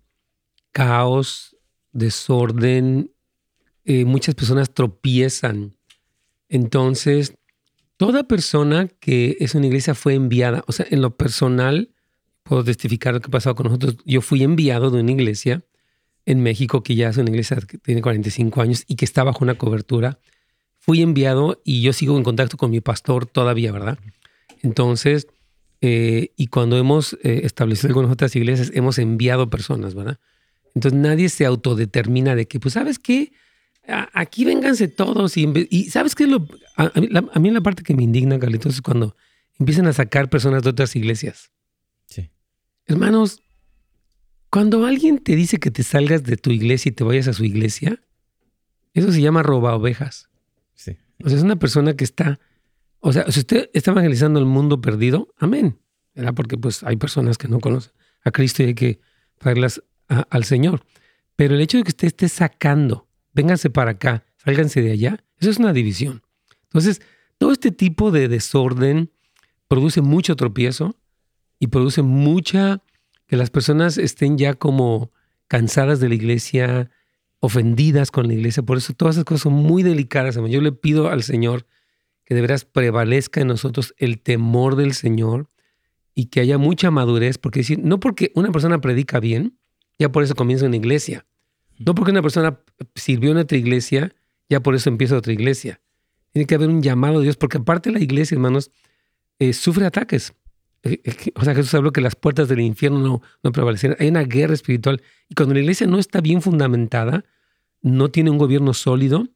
caos, 0.73 1.55
desorden, 1.93 3.11
eh, 3.85 4.03
muchas 4.03 4.35
personas 4.35 4.73
tropiezan. 4.73 5.77
Entonces, 6.49 7.35
toda 7.97 8.23
persona 8.23 8.89
que 8.99 9.37
es 9.39 9.55
una 9.55 9.67
iglesia 9.67 9.95
fue 9.95 10.15
enviada. 10.15 10.63
O 10.67 10.73
sea, 10.73 10.85
en 10.89 11.01
lo 11.01 11.15
personal, 11.15 11.91
puedo 12.43 12.63
testificar 12.63 13.13
lo 13.13 13.21
que 13.21 13.27
ha 13.27 13.31
pasado 13.31 13.55
con 13.55 13.67
nosotros. 13.67 13.97
Yo 14.05 14.21
fui 14.21 14.43
enviado 14.43 14.91
de 14.91 15.01
una 15.01 15.11
iglesia 15.11 15.63
en 16.25 16.41
México, 16.41 16.83
que 16.83 16.95
ya 16.95 17.09
es 17.09 17.17
una 17.17 17.29
iglesia 17.29 17.57
que 17.67 17.77
tiene 17.77 18.01
45 18.01 18.61
años 18.61 18.83
y 18.87 18.95
que 18.95 19.05
está 19.05 19.23
bajo 19.23 19.43
una 19.43 19.55
cobertura. 19.55 20.19
Fui 20.79 21.01
enviado 21.01 21.61
y 21.63 21.81
yo 21.81 21.93
sigo 21.93 22.17
en 22.17 22.23
contacto 22.23 22.57
con 22.57 22.71
mi 22.71 22.81
pastor 22.81 23.25
todavía, 23.25 23.71
¿verdad? 23.71 23.97
Entonces, 24.61 25.27
eh, 25.81 26.31
y 26.37 26.47
cuando 26.47 26.77
hemos 26.77 27.13
eh, 27.23 27.41
establecido 27.43 27.89
algunas 27.89 28.11
otras 28.11 28.35
iglesias, 28.35 28.71
hemos 28.73 28.97
enviado 28.99 29.49
personas, 29.49 29.95
¿verdad? 29.95 30.19
Entonces 30.75 30.99
nadie 30.99 31.29
se 31.29 31.45
autodetermina 31.45 32.35
de 32.35 32.47
que, 32.47 32.59
pues, 32.59 32.73
¿sabes 32.73 32.99
qué? 32.99 33.31
aquí 34.13 34.45
vénganse 34.45 34.87
todos 34.87 35.35
y, 35.35 35.45
y 35.69 35.89
¿sabes 35.89 36.15
qué 36.15 36.23
es 36.23 36.29
lo...? 36.29 36.47
A, 36.77 36.89
mí, 36.99 37.07
la, 37.09 37.25
a, 37.33 37.39
mí, 37.39 37.51
la, 37.51 37.59
parte 37.59 37.83
que 37.83 37.93
me 37.93 38.03
indigna, 38.03 38.39
Carlitos, 38.39 38.75
es 38.75 38.81
cuando 38.81 39.15
empiezan 39.59 39.87
a 39.87 39.93
sacar 39.93 40.29
personas 40.29 40.63
de 40.63 40.69
otras 40.69 40.95
iglesias. 40.95 41.51
Sí. 42.05 42.31
Hermanos, 42.85 43.43
cuando 44.49 44.85
alguien 44.85 45.17
te 45.19 45.35
dice 45.35 45.59
que 45.59 45.69
te 45.69 45.83
salgas 45.83 46.23
de 46.23 46.37
tu 46.37 46.51
iglesia 46.51 46.89
y 46.89 46.93
te 46.93 47.03
vayas 47.03 47.27
a 47.27 47.33
su 47.33 47.43
iglesia, 47.43 48.01
eso 48.93 49.11
se 49.11 49.21
llama 49.21 49.43
roba 49.43 49.75
ovejas. 49.75 50.29
Sí. 50.75 50.97
O 51.21 51.27
sea, 51.27 51.37
es 51.37 51.43
una 51.43 51.57
persona 51.57 51.93
que 51.95 52.05
está, 52.05 52.39
o 52.99 53.11
sea, 53.11 53.29
si 53.31 53.41
usted 53.41 53.69
está 53.73 53.91
evangelizando 53.91 54.39
el 54.39 54.45
mundo 54.45 54.79
perdido, 54.79 55.33
amén. 55.37 55.77
¿verdad? 56.15 56.33
Porque 56.33 56.57
pues 56.57 56.83
hay 56.83 56.95
personas 56.95 57.37
que 57.37 57.47
no 57.47 57.59
conocen 57.59 57.91
a 58.23 58.31
Cristo 58.31 58.63
y 58.63 58.67
hay 58.67 58.75
que 58.75 58.99
traerlas 59.39 59.83
al 60.29 60.43
Señor. 60.43 60.85
Pero 61.35 61.55
el 61.55 61.61
hecho 61.61 61.77
de 61.77 61.83
que 61.83 61.89
usted 61.89 62.07
esté 62.07 62.29
sacando, 62.29 63.07
vénganse 63.33 63.69
para 63.69 63.91
acá, 63.91 64.25
sálganse 64.37 64.81
de 64.81 64.91
allá, 64.91 65.23
eso 65.39 65.49
es 65.49 65.57
una 65.57 65.73
división. 65.73 66.21
Entonces, 66.63 67.01
todo 67.37 67.51
este 67.51 67.71
tipo 67.71 68.11
de 68.11 68.27
desorden 68.27 69.11
produce 69.67 70.01
mucho 70.01 70.35
tropiezo 70.35 70.95
y 71.59 71.67
produce 71.67 72.01
mucha 72.01 72.81
que 73.27 73.37
las 73.37 73.49
personas 73.49 73.97
estén 73.97 74.37
ya 74.37 74.53
como 74.53 75.11
cansadas 75.47 75.99
de 75.99 76.09
la 76.09 76.15
iglesia, 76.15 76.91
ofendidas 77.39 78.11
con 78.11 78.27
la 78.27 78.33
iglesia. 78.33 78.63
Por 78.63 78.77
eso 78.77 78.93
todas 78.93 79.15
esas 79.15 79.25
cosas 79.25 79.41
son 79.41 79.53
muy 79.53 79.83
delicadas. 79.83 80.35
Yo 80.35 80.61
le 80.61 80.71
pido 80.71 81.09
al 81.09 81.23
Señor 81.23 81.65
que 82.25 82.35
de 82.35 82.41
veras 82.41 82.65
prevalezca 82.65 83.41
en 83.41 83.47
nosotros 83.47 83.93
el 83.97 84.21
temor 84.21 84.75
del 84.75 84.93
Señor 84.93 85.49
y 86.15 86.27
que 86.27 86.39
haya 86.39 86.57
mucha 86.57 86.91
madurez, 86.91 87.37
porque 87.37 87.59
decir, 87.59 87.79
no 87.79 87.99
porque 87.99 88.31
una 88.35 88.51
persona 88.51 88.79
predica 88.79 89.19
bien, 89.19 89.57
ya 89.99 90.11
por 90.11 90.23
eso 90.23 90.35
comienza 90.35 90.65
una 90.65 90.75
iglesia. 90.75 91.25
No 91.79 91.95
porque 91.95 92.11
una 92.11 92.21
persona 92.21 92.59
sirvió 92.95 93.31
en 93.31 93.37
otra 93.37 93.57
iglesia, 93.57 94.13
ya 94.49 94.61
por 94.61 94.75
eso 94.75 94.89
empieza 94.89 95.17
otra 95.17 95.33
iglesia. 95.33 95.81
Tiene 96.31 96.45
que 96.45 96.55
haber 96.55 96.69
un 96.69 96.81
llamado 96.81 97.19
de 97.19 97.23
Dios, 97.23 97.37
porque 97.37 97.57
aparte 97.57 97.91
la 97.91 97.99
iglesia, 97.99 98.35
hermanos, 98.35 98.71
eh, 99.39 99.53
sufre 99.53 99.85
ataques. 99.85 100.33
Eh, 100.83 101.01
eh, 101.03 101.31
o 101.35 101.43
sea, 101.43 101.55
Jesús 101.55 101.73
habló 101.73 101.91
que 101.91 102.01
las 102.01 102.15
puertas 102.15 102.47
del 102.49 102.59
infierno 102.59 102.99
no, 102.99 103.21
no 103.41 103.51
prevalecen. 103.51 103.95
Hay 103.99 104.09
una 104.09 104.23
guerra 104.23 104.53
espiritual. 104.53 105.01
Y 105.29 105.35
cuando 105.35 105.53
la 105.53 105.61
iglesia 105.61 105.87
no 105.87 105.99
está 105.99 106.21
bien 106.21 106.41
fundamentada, 106.41 107.23
no 107.81 108.09
tiene 108.09 108.29
un 108.29 108.37
gobierno 108.37 108.73
sólido, 108.73 109.27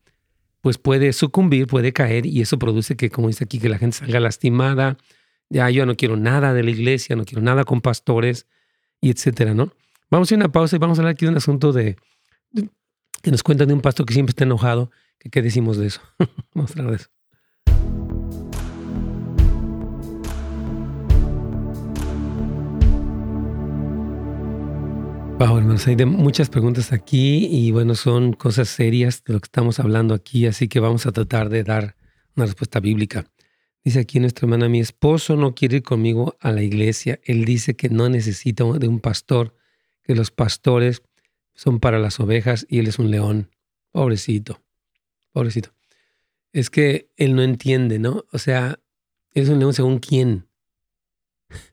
pues 0.61 0.77
puede 0.77 1.13
sucumbir, 1.13 1.67
puede 1.67 1.93
caer 1.93 2.25
y 2.25 2.41
eso 2.41 2.57
produce 2.57 2.95
que, 2.95 3.09
como 3.09 3.27
dice 3.27 3.43
aquí, 3.43 3.59
que 3.59 3.69
la 3.69 3.77
gente 3.77 3.97
salga 3.97 4.19
lastimada. 4.19 4.97
Ya 5.49 5.69
yo 5.69 5.85
no 5.85 5.95
quiero 5.95 6.17
nada 6.17 6.53
de 6.53 6.63
la 6.63 6.71
iglesia, 6.71 7.15
no 7.15 7.23
quiero 7.23 7.41
nada 7.41 7.63
con 7.63 7.81
pastores 7.81 8.47
y 8.99 9.11
etcétera, 9.11 9.53
¿no? 9.53 9.71
Vamos 10.09 10.31
a 10.31 10.35
una 10.35 10.49
pausa 10.49 10.77
y 10.77 10.79
vamos 10.79 10.97
a 10.97 11.01
hablar 11.01 11.15
aquí 11.15 11.25
de 11.25 11.31
un 11.31 11.37
asunto 11.37 11.73
de, 11.73 11.97
que 13.21 13.29
nos 13.29 13.43
cuentan 13.43 13.67
de 13.67 13.73
un 13.73 13.81
pastor 13.81 14.05
que 14.05 14.13
siempre 14.13 14.31
está 14.31 14.45
enojado. 14.45 14.89
¿Qué 15.19 15.41
decimos 15.41 15.75
de 15.75 15.87
eso? 15.87 15.99
vamos 16.53 16.71
a 16.71 16.79
hablar 16.79 16.91
de 16.91 17.03
eso. 17.03 17.09
Wow, 25.39 25.57
hermanos, 25.57 25.85
hay 25.87 25.97
muchas 26.05 26.49
preguntas 26.49 26.93
aquí 26.93 27.45
y 27.51 27.71
bueno, 27.71 27.93
son 27.93 28.31
cosas 28.31 28.69
serias 28.69 29.25
de 29.25 29.33
lo 29.33 29.41
que 29.41 29.47
estamos 29.47 29.79
hablando 29.81 30.13
aquí, 30.13 30.47
así 30.47 30.69
que 30.69 30.79
vamos 30.79 31.05
a 31.05 31.11
tratar 31.11 31.49
de 31.49 31.63
dar 31.63 31.97
una 32.37 32.45
respuesta 32.45 32.79
bíblica. 32.79 33.25
Dice 33.83 33.99
aquí 33.99 34.21
nuestra 34.21 34.45
hermana, 34.45 34.69
mi 34.69 34.79
esposo 34.79 35.35
no 35.35 35.53
quiere 35.53 35.77
ir 35.77 35.83
conmigo 35.83 36.37
a 36.39 36.53
la 36.53 36.63
iglesia. 36.63 37.19
Él 37.25 37.43
dice 37.43 37.75
que 37.75 37.89
no 37.89 38.07
necesita 38.07 38.63
de 38.63 38.87
un 38.87 39.01
pastor, 39.01 39.56
que 40.07 40.15
los 40.15 40.31
pastores 40.31 41.03
son 41.53 41.79
para 41.79 41.99
las 41.99 42.19
ovejas 42.19 42.65
y 42.69 42.79
él 42.79 42.87
es 42.87 42.97
un 42.97 43.11
león. 43.11 43.51
Pobrecito, 43.91 44.61
pobrecito. 45.33 45.73
Es 46.53 46.69
que 46.69 47.11
él 47.17 47.35
no 47.35 47.43
entiende, 47.43 47.99
¿no? 47.99 48.25
O 48.31 48.37
sea, 48.37 48.79
él 49.33 49.43
es 49.43 49.49
un 49.49 49.59
león 49.59 49.73
según 49.73 49.99
quién. 49.99 50.47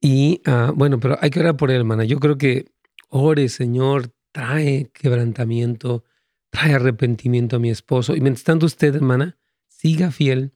Y 0.00 0.42
ah, 0.46 0.72
bueno, 0.74 1.00
pero 1.00 1.18
hay 1.20 1.28
que 1.30 1.40
orar 1.40 1.56
por 1.56 1.72
él, 1.72 1.78
hermana. 1.78 2.04
Yo 2.04 2.20
creo 2.20 2.38
que 2.38 2.66
Ore, 3.08 3.48
Señor, 3.48 4.12
trae 4.30 4.90
quebrantamiento, 4.92 6.04
trae 6.50 6.74
arrepentimiento 6.74 7.56
a 7.56 7.58
mi 7.58 7.68
esposo. 7.68 8.14
Y 8.14 8.20
mientras 8.20 8.44
tanto 8.44 8.66
usted, 8.66 8.94
hermana, 8.94 9.36
siga 9.66 10.12
fiel 10.12 10.52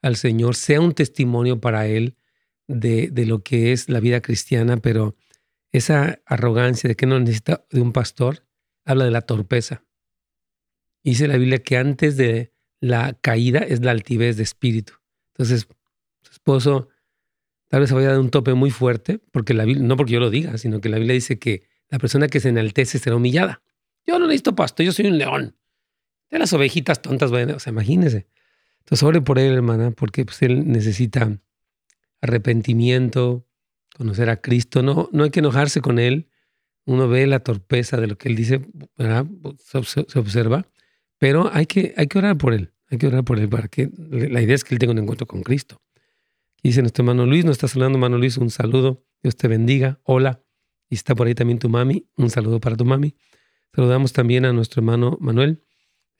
al 0.00 0.16
Señor, 0.16 0.56
sea 0.56 0.80
un 0.80 0.94
testimonio 0.94 1.60
para 1.60 1.86
Él 1.86 2.16
de, 2.66 3.08
de 3.08 3.26
lo 3.26 3.42
que 3.42 3.72
es 3.72 3.90
la 3.90 4.00
vida 4.00 4.22
cristiana, 4.22 4.78
pero 4.78 5.14
esa 5.72 6.20
arrogancia 6.26 6.88
de 6.88 6.96
que 6.96 7.06
no 7.06 7.18
necesita 7.18 7.64
de 7.70 7.80
un 7.80 7.92
pastor, 7.92 8.46
habla 8.84 9.04
de 9.04 9.10
la 9.10 9.22
torpeza. 9.22 9.84
Dice 11.02 11.26
la 11.26 11.36
Biblia 11.36 11.58
que 11.58 11.76
antes 11.76 12.16
de 12.16 12.52
la 12.80 13.14
caída 13.14 13.60
es 13.60 13.82
la 13.82 13.90
altivez 13.90 14.36
de 14.36 14.42
espíritu. 14.42 14.94
Entonces, 15.32 15.66
su 16.20 16.32
esposo 16.32 16.88
tal 17.68 17.80
vez 17.80 17.88
se 17.88 17.94
vaya 17.94 18.08
a 18.08 18.12
dar 18.12 18.20
un 18.20 18.30
tope 18.30 18.54
muy 18.54 18.70
fuerte, 18.70 19.18
porque 19.30 19.54
la 19.54 19.64
Biblia, 19.64 19.86
no 19.86 19.96
porque 19.96 20.12
yo 20.12 20.20
lo 20.20 20.30
diga, 20.30 20.58
sino 20.58 20.80
que 20.80 20.90
la 20.90 20.98
Biblia 20.98 21.14
dice 21.14 21.38
que 21.38 21.68
la 21.88 21.98
persona 21.98 22.28
que 22.28 22.38
se 22.38 22.50
enaltece 22.50 22.98
será 22.98 23.16
humillada. 23.16 23.62
Yo 24.06 24.18
no 24.18 24.26
necesito 24.26 24.54
pasto, 24.54 24.82
yo 24.82 24.92
soy 24.92 25.06
un 25.06 25.18
león. 25.18 25.56
De 26.30 26.38
las 26.38 26.52
ovejitas 26.52 27.00
tontas, 27.00 27.30
bueno, 27.30 27.56
o 27.56 27.58
sea, 27.58 27.72
imagínese. 27.72 28.26
Entonces, 28.80 29.02
ore 29.04 29.20
por 29.20 29.38
él, 29.38 29.54
hermana, 29.54 29.90
porque 29.92 30.24
pues, 30.24 30.42
él 30.42 30.70
necesita 30.70 31.38
arrepentimiento, 32.20 33.46
conocer 33.94 34.30
a 34.30 34.40
Cristo. 34.40 34.82
No, 34.82 35.08
no 35.12 35.24
hay 35.24 35.30
que 35.30 35.40
enojarse 35.40 35.80
con 35.80 35.98
él. 35.98 36.28
Uno 36.84 37.08
ve 37.08 37.26
la 37.26 37.40
torpeza 37.40 38.00
de 38.00 38.06
lo 38.06 38.18
que 38.18 38.28
él 38.28 38.36
dice, 38.36 38.66
¿verdad? 38.96 39.26
Se, 39.58 40.18
observa, 40.18 40.66
pero 41.18 41.48
hay 41.52 41.66
que, 41.66 41.94
hay 41.96 42.08
que 42.08 42.18
orar 42.18 42.36
por 42.36 42.54
él. 42.54 42.72
Hay 42.88 42.98
que 42.98 43.06
orar 43.06 43.24
por 43.24 43.38
él 43.38 43.48
para 43.48 43.68
que 43.68 43.90
la 43.96 44.42
idea 44.42 44.54
es 44.54 44.64
que 44.64 44.74
él 44.74 44.78
tenga 44.78 44.92
un 44.92 44.98
encuentro 44.98 45.26
con 45.26 45.42
Cristo. 45.42 45.80
dice 46.62 46.82
nuestro 46.82 47.02
hermano 47.02 47.24
Luis, 47.24 47.44
nos 47.44 47.52
está 47.52 47.68
saludando, 47.68 47.98
hermano 47.98 48.18
Luis, 48.18 48.36
un 48.36 48.50
saludo. 48.50 49.04
Dios 49.22 49.36
te 49.36 49.48
bendiga. 49.48 50.00
Hola. 50.02 50.42
Y 50.90 50.96
está 50.96 51.14
por 51.14 51.26
ahí 51.26 51.34
también 51.34 51.58
tu 51.58 51.68
mami. 51.68 52.06
Un 52.16 52.28
saludo 52.28 52.60
para 52.60 52.76
tu 52.76 52.84
mami. 52.84 53.14
Saludamos 53.74 54.12
también 54.12 54.44
a 54.44 54.52
nuestro 54.52 54.80
hermano 54.80 55.16
Manuel. 55.20 55.62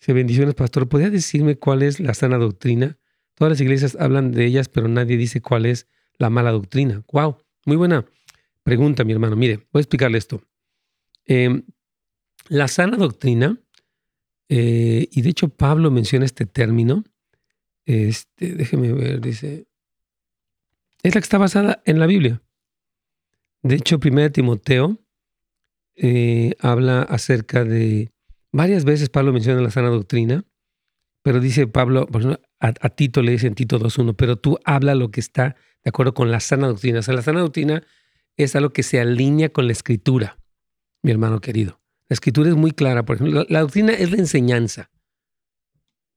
Dice, 0.00 0.12
bendiciones, 0.14 0.55
pastor. 0.55 0.88
¿Podría 0.88 1.11
decirme 1.11 1.57
cuál 1.57 1.83
es 1.83 2.00
la 2.00 2.14
sana 2.14 2.38
doctrina 2.38 2.99
Todas 3.35 3.52
las 3.52 3.61
iglesias 3.61 3.97
hablan 3.99 4.33
de 4.33 4.45
ellas, 4.45 4.69
pero 4.69 4.88
nadie 4.88 5.17
dice 5.17 5.41
cuál 5.41 5.67
es 5.67 5.88
la 6.19 6.31
mala 6.31 6.52
doctrina. 6.52 7.02
¡Wow! 7.12 7.38
Muy 7.64 7.76
buena 7.76 8.04
pregunta, 8.62 9.04
mi 9.04 9.12
hermano. 9.12 9.37
Mire, 9.37 9.66
voy 9.73 9.81
a 9.81 9.83
explicarle 9.83 10.19
esto. 10.19 10.42
Em, 11.25 11.64
la 12.49 12.69
sana 12.69 12.97
doctrina, 12.97 13.61
eh, 14.49 15.09
y 15.11 15.23
de 15.23 15.31
hecho 15.31 15.49
Pablo 15.49 15.90
menciona 15.90 16.25
este 16.25 16.47
término, 16.47 17.04
este, 17.85 18.54
déjeme 18.54 18.92
ver, 18.92 19.21
dice, 19.21 19.66
es 21.02 21.14
la 21.14 21.21
que 21.21 21.25
está 21.25 21.38
basada 21.38 21.83
en 21.85 21.99
la 21.99 22.07
Biblia. 22.07 22.42
De 23.62 23.76
hecho, 23.76 23.99
1 24.02 24.33
Timoteo 24.33 24.99
eh, 25.95 26.54
habla 26.59 27.02
acerca 27.02 27.64
de, 27.64 28.11
varias 28.50 28.85
veces 28.85 29.09
Pablo 29.09 29.33
menciona 29.33 29.61
la 29.61 29.71
sana 29.71 29.88
doctrina, 29.88 30.45
pero 31.23 31.38
dice 31.38 31.69
Pablo, 31.69 32.09
a, 32.59 32.66
a 32.66 32.88
Tito 32.90 33.23
le 33.23 33.33
dice 33.33 33.47
en 33.47 33.54
Tito 33.54 33.78
2.1, 33.78 34.16
pero 34.16 34.37
tú 34.37 34.59
habla 34.64 34.97
lo 34.97 35.12
que 35.12 35.21
está 35.21 35.54
de 35.85 35.89
acuerdo 35.89 36.15
con 36.15 36.31
la 36.31 36.41
sana 36.41 36.69
doctrina. 36.69 37.01
O 37.01 37.03
sea, 37.03 37.15
la 37.15 37.23
sana 37.23 37.41
doctrina 37.41 37.83
es 38.37 38.57
algo 38.57 38.71
que 38.71 38.83
se 38.83 39.01
alinea 39.01 39.51
con 39.51 39.67
la 39.67 39.73
escritura, 39.73 40.39
mi 41.03 41.11
hermano 41.11 41.41
querido. 41.41 41.81
La 42.09 42.15
escritura 42.15 42.51
es 42.51 42.57
muy 42.57 42.73
clara. 42.73 43.05
Por 43.05 43.17
ejemplo, 43.17 43.45
la, 43.49 43.61
doctrina 43.61 43.93
es 43.93 44.11
la 44.11 44.19
enseñanza. 44.19 44.91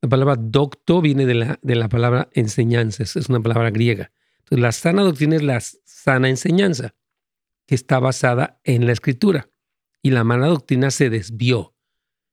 La 0.02 0.10
palabra 0.10 0.36
docto 0.38 1.02
viene 1.02 1.26
de 1.26 1.34
la, 1.34 1.60
de 1.62 1.76
la 1.76 1.90
palabra 1.90 2.30
enseñanza, 2.34 3.04
es 3.04 3.16
una 3.30 3.42
palabra 3.42 3.72
griega. 3.72 4.12
Entonces, 4.40 4.62
la 4.62 4.72
sana 4.72 5.02
doctrina 5.02 5.36
es 5.36 5.44
la 5.44 5.60
sana 5.60 6.30
enseñanza, 6.30 6.94
que 7.66 7.74
está 7.74 8.00
basada 8.00 8.60
en 8.64 8.86
la 8.86 8.92
escritura. 8.92 9.50
Y 10.04 10.12
la 10.12 10.24
mala 10.24 10.48
doctrina 10.48 10.92
se 10.92 11.10
desvió, 11.10 11.74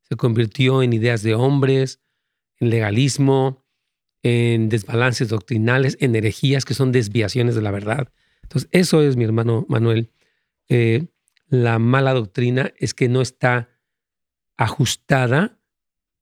se 0.02 0.16
convirtió 0.16 0.82
en 0.82 0.92
ideas 0.92 1.22
de 1.22 1.34
hombres, 1.34 2.00
en 2.58 2.68
legalismo, 2.68 3.61
en 4.22 4.68
desbalances 4.68 5.28
doctrinales, 5.28 5.96
en 6.00 6.14
herejías 6.14 6.64
que 6.64 6.74
son 6.74 6.92
desviaciones 6.92 7.54
de 7.54 7.62
la 7.62 7.70
verdad. 7.70 8.08
Entonces, 8.42 8.68
eso 8.72 9.02
es, 9.02 9.16
mi 9.16 9.24
hermano 9.24 9.66
Manuel, 9.68 10.10
eh, 10.68 11.06
la 11.48 11.78
mala 11.78 12.14
doctrina 12.14 12.72
es 12.78 12.94
que 12.94 13.08
no 13.08 13.20
está 13.20 13.68
ajustada 14.56 15.58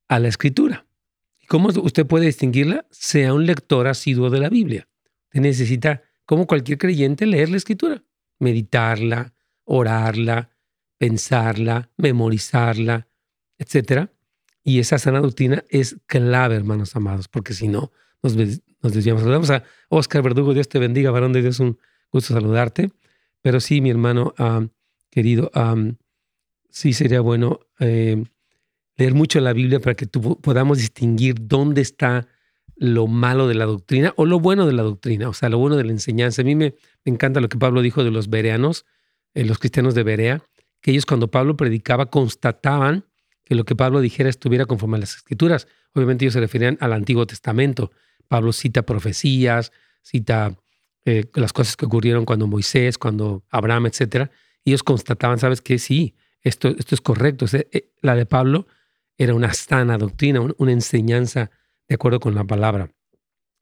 a 0.09 0.19
la 0.19 0.29
escritura. 0.29 0.87
¿Cómo 1.49 1.69
usted 1.69 2.07
puede 2.07 2.27
distinguirla? 2.27 2.87
Sea 2.91 3.35
un 3.35 3.45
lector 3.45 3.87
asiduo 3.87 4.31
de 4.31 4.41
la 4.41 4.49
Biblia. 4.49 4.89
Usted 5.27 5.41
necesita, 5.41 6.03
como 6.25 6.47
cualquier 6.47 6.79
creyente, 6.79 7.27
leer 7.27 7.49
la 7.49 7.57
escritura, 7.57 8.03
meditarla, 8.39 9.35
orarla, 9.65 10.51
pensarla, 10.99 11.91
memorizarla, 11.97 13.09
etc. 13.59 14.11
Y 14.71 14.79
esa 14.79 15.01
sana 15.01 15.19
doctrina 15.19 15.65
es 15.69 15.97
clave, 16.07 16.55
hermanos 16.55 16.95
amados, 16.95 17.27
porque 17.27 17.55
si 17.55 17.67
no, 17.67 17.91
nos, 18.23 18.37
nos 18.37 18.93
desviamos. 18.93 19.23
Saludamos 19.23 19.51
a 19.51 19.65
Oscar 19.89 20.23
Verdugo, 20.23 20.55
Dios 20.55 20.69
te 20.69 20.79
bendiga, 20.79 21.11
varón 21.11 21.33
de 21.33 21.43
Dios, 21.43 21.59
un 21.59 21.77
gusto 22.13 22.35
saludarte. 22.35 22.93
Pero 23.43 23.59
sí, 23.59 23.81
mi 23.81 23.91
hermano 23.91 24.33
querido, 25.11 25.51
sí 26.69 26.93
sería 26.93 27.21
bueno 27.21 27.59
eh, 27.81 28.23
leer 28.97 29.13
mucho 29.15 29.41
la 29.41 29.53
Biblia 29.53 29.81
para 29.81 29.97
que 29.97 30.07
podamos 30.07 30.79
distinguir 30.79 31.49
dónde 31.49 31.81
está 31.81 32.29
lo 32.77 33.09
malo 33.09 33.49
de 33.49 33.55
la 33.55 33.65
doctrina 33.65 34.15
o 34.15 34.25
lo 34.25 34.39
bueno 34.39 34.67
de 34.67 34.73
la 34.73 34.85
doctrina, 34.85 35.29
o 35.29 35.35
sea, 35.35 35.49
lo 35.49 35.59
bueno 35.59 35.77
de 35.77 35.83
la 35.83 35.91
enseñanza. 35.91 36.43
A 36.43 36.45
mí 36.45 36.55
me, 36.55 36.77
encanta 37.05 37.41
lo 37.41 37.49
que 37.49 37.59
Pablo 37.59 37.83
dijo 37.83 38.05
de 38.05 38.13
los 38.13 38.31
bereanos, 38.31 38.87
eh, 39.35 39.45
los 39.45 39.59
cristianos 39.59 39.97
de 39.97 40.05
Berea, 40.05 40.45
que 40.81 40.93
ellos 40.93 41.07
cuando 41.07 41.29
Pablo 41.29 41.57
predicaba 41.57 42.07
constataban 42.07 43.10
que 43.51 43.57
lo 43.57 43.65
que 43.65 43.75
Pablo 43.75 44.01
dijera 44.01 44.31
estuviera 44.31 44.65
conforme 44.65 44.97
a 44.97 45.01
las 45.01 45.17
escrituras. 45.17 45.67
Obviamente 45.93 46.25
ellos 46.25 46.35
se 46.35 46.41
referían 46.41 46.79
al 46.81 46.93
Antiguo 46.93 47.27
Testamento. 47.27 47.91
Pablo 48.29 48.53
cita 48.53 48.83
profecías, 48.83 49.73
cita 50.03 50.57
eh, 51.05 51.25
las 51.35 51.53
cosas 51.53 51.77
que 51.77 51.85
ocurrieron 51.85 52.25
cuando 52.25 52.47
Moisés, 52.47 52.97
cuando 52.97 53.43
Abraham, 53.51 53.87
etcétera, 53.87 54.31
ellos 54.65 54.85
constataban, 54.85 55.41
¿sabes 55.41 55.63
qué? 55.63 55.81
Sí, 55.81 56.15
esto, 56.43 56.69
esto 56.69 56.95
es 56.95 57.01
correcto. 57.01 57.47
Eh, 57.53 57.91
la 58.03 58.15
de 58.15 58.25
Pablo 58.25 58.69
era 59.19 59.35
una 59.35 59.53
sana 59.53 59.99
doctrina, 59.99 60.41
una 60.57 60.71
enseñanza 60.71 61.51
de 61.89 61.97
acuerdo 61.97 62.21
con 62.21 62.37
la 62.37 62.45
palabra. 62.45 62.93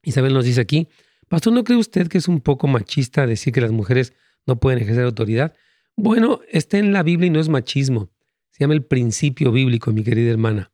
Isabel 0.03 0.35
nos 0.35 0.45
dice 0.45 0.61
aquí, 0.61 0.87
Pastor, 1.29 1.51
¿no 1.51 1.63
cree 1.63 1.79
usted 1.79 2.09
que 2.09 2.19
es 2.19 2.27
un 2.27 2.41
poco 2.41 2.67
machista 2.67 3.25
decir 3.25 3.51
que 3.51 3.61
las 3.61 3.71
mujeres 3.71 4.13
no 4.45 4.59
pueden 4.59 4.83
ejercer 4.83 5.05
autoridad? 5.05 5.55
Bueno, 5.95 6.41
está 6.47 6.77
en 6.77 6.93
la 6.93 7.01
Biblia 7.01 7.25
y 7.25 7.31
no 7.31 7.39
es 7.39 7.49
machismo. 7.49 8.11
Se 8.59 8.65
llama 8.65 8.73
el 8.73 8.83
principio 8.83 9.53
bíblico, 9.53 9.93
mi 9.93 10.03
querida 10.03 10.31
hermana. 10.31 10.73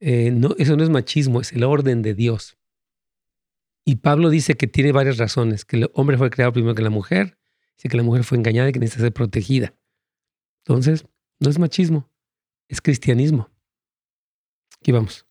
Eh, 0.00 0.30
no, 0.30 0.54
eso 0.56 0.78
no 0.78 0.82
es 0.82 0.88
machismo, 0.88 1.42
es 1.42 1.52
el 1.52 1.62
orden 1.62 2.00
de 2.00 2.14
Dios. 2.14 2.56
Y 3.84 3.96
Pablo 3.96 4.30
dice 4.30 4.54
que 4.54 4.66
tiene 4.66 4.92
varias 4.92 5.18
razones, 5.18 5.66
que 5.66 5.76
el 5.76 5.90
hombre 5.92 6.16
fue 6.16 6.30
creado 6.30 6.54
primero 6.54 6.74
que 6.74 6.80
la 6.80 6.88
mujer, 6.88 7.36
dice 7.76 7.90
que 7.90 7.98
la 7.98 8.02
mujer 8.02 8.24
fue 8.24 8.38
engañada 8.38 8.70
y 8.70 8.72
que 8.72 8.78
necesita 8.78 9.02
ser 9.02 9.12
protegida. 9.12 9.74
Entonces, 10.64 11.04
no 11.38 11.50
es 11.50 11.58
machismo, 11.58 12.08
es 12.66 12.80
cristianismo. 12.80 13.50
Aquí 14.80 14.90
vamos. 14.90 15.26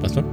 Pastor. 0.00 0.24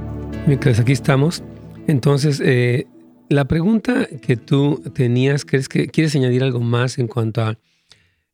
Mientras 0.46 0.80
aquí 0.80 0.92
estamos, 0.92 1.44
entonces, 1.86 2.40
eh, 2.42 2.86
la 3.28 3.46
pregunta 3.46 4.06
que 4.06 4.36
tú 4.36 4.82
tenías, 4.94 5.44
¿crees 5.44 5.68
que 5.68 5.88
quieres 5.88 6.14
añadir 6.14 6.42
algo 6.42 6.60
más 6.60 6.98
en 6.98 7.08
cuanto 7.08 7.42
a 7.42 7.58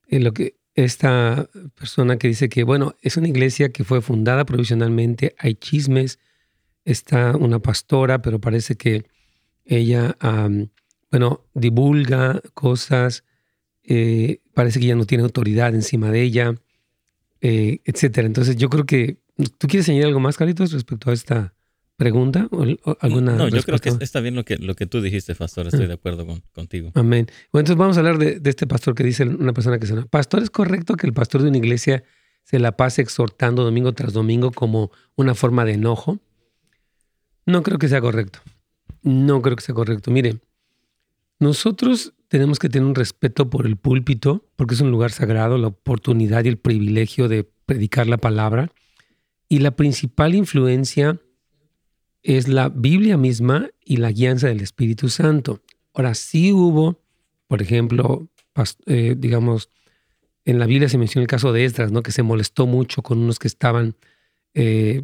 lo 0.09 0.33
que 0.33 0.57
esta 0.75 1.49
persona 1.75 2.17
que 2.17 2.29
dice 2.29 2.49
que, 2.49 2.65
bueno, 2.65 2.97
es 3.03 3.17
una 3.17 3.29
iglesia 3.29 3.71
que 3.71 3.85
fue 3.85 4.01
fundada 4.01 4.45
provisionalmente, 4.45 5.35
hay 5.39 5.55
chismes, 5.55 6.19
está 6.85 7.37
una 7.37 7.59
pastora, 7.61 8.23
pero 8.23 8.41
parece 8.41 8.77
que 8.77 9.05
ella, 9.65 10.17
bueno, 11.11 11.47
divulga 11.55 12.41
cosas, 12.55 13.25
eh, 13.83 14.41
parece 14.55 14.81
que 14.81 14.87
ya 14.87 14.95
no 14.95 15.07
tiene 15.07 15.25
autoridad 15.25 15.75
encima 15.75 16.11
de 16.11 16.23
ella, 16.23 16.55
eh, 17.41 17.81
etcétera. 17.85 18.27
Entonces, 18.27 18.57
yo 18.57 18.69
creo 18.69 18.85
que, 18.85 19.19
¿tú 19.59 19.69
quieres 19.69 19.89
añadir 19.89 20.07
algo 20.07 20.21
más, 20.21 20.37
Carlitos, 20.37 20.73
respecto 20.73 21.11
a 21.11 21.15
esta 21.15 21.55
pregunta 22.01 22.49
o, 22.51 22.65
alguna 23.01 23.35
No, 23.37 23.49
yo 23.49 23.63
creo 23.63 23.79
que 23.79 23.91
está 24.01 24.21
bien 24.21 24.35
lo 24.35 24.43
que, 24.43 24.57
lo 24.57 24.75
que 24.75 24.87
tú 24.87 25.03
dijiste, 25.03 25.35
pastor. 25.35 25.67
Estoy 25.67 25.85
ah. 25.85 25.89
de 25.89 25.93
acuerdo 25.93 26.27
contigo. 26.55 26.93
Amén. 26.95 27.27
Bueno, 27.53 27.61
entonces 27.61 27.77
vamos 27.77 27.99
a 27.99 28.01
hablar 28.01 28.17
de, 28.17 28.41
este 28.43 28.67
pastor 28.67 28.95
que 28.95 29.05
dice 29.05 29.25
una 29.25 29.53
persona 29.53 29.79
que 29.79 29.87
se 29.87 29.95
llama. 29.95 30.07
Pastor, 30.07 30.43
¿es 30.43 30.49
correcto 30.49 30.97
que 30.97 31.07
el 31.07 31.13
pastor 31.13 31.43
de 31.43 31.49
una 31.49 31.59
iglesia 31.59 32.03
se 32.43 32.59
la 32.59 32.75
pase 32.75 33.03
exhortando 33.03 33.65
domingo 33.65 33.93
tras 33.93 34.15
domingo 34.15 34.51
como 34.51 34.91
una 35.15 35.35
forma 35.35 35.67
de 35.67 35.75
enojo? 35.75 36.19
No 37.45 37.63
creo 37.63 37.79
que 37.79 37.89
sea 37.89 38.01
correcto. 38.01 38.39
No 39.03 39.43
creo 39.43 39.57
que 39.57 39.63
sea 39.63 39.75
correcto. 39.75 40.11
Mire, 40.11 40.39
nosotros 41.39 42.15
tenemos 42.29 42.59
que 42.59 42.71
tener 42.71 42.89
un 42.89 42.95
respeto 42.95 43.51
por 43.51 43.67
el 43.67 43.77
púlpito, 43.77 44.47
porque 44.57 44.73
es 44.73 44.81
un 44.81 44.91
lugar 44.91 45.13
sagrado, 45.13 45.59
la 45.59 45.67
oportunidad 45.67 46.47
y 46.47 46.49
el 46.49 46.57
privilegio 46.57 47.29
de 47.29 47.47
predicar 47.67 48.07
la 48.07 48.17
palabra. 48.17 48.73
Y 49.51 49.59
la 49.59 49.73
principal 49.73 50.35
influencia 50.35 51.21
es 52.23 52.49
la 52.49 52.69
Biblia 52.69 53.17
misma 53.17 53.71
y 53.85 53.97
la 53.97 54.13
guianza 54.13 54.49
del 54.49 54.61
Espíritu 54.61 55.09
Santo. 55.09 55.63
Ahora 55.95 56.15
sí 56.15 56.53
hubo, 56.53 57.01
por 57.47 57.63
ejemplo, 57.63 58.29
eh, 58.87 59.15
digamos, 59.17 59.69
en 60.45 60.59
la 60.59 60.67
Biblia 60.67 60.89
se 60.89 60.99
menciona 60.99 61.23
el 61.23 61.29
caso 61.29 61.53
de 61.53 61.65
Esdras, 61.65 61.93
¿no? 61.93 62.03
que 62.03 62.13
se 62.13 62.23
molestó 62.23 62.67
mucho 62.67 63.03
con 63.03 63.19
unos 63.19 63.39
que 63.39 63.49
estaban 63.49 63.97
eh, 64.55 65.03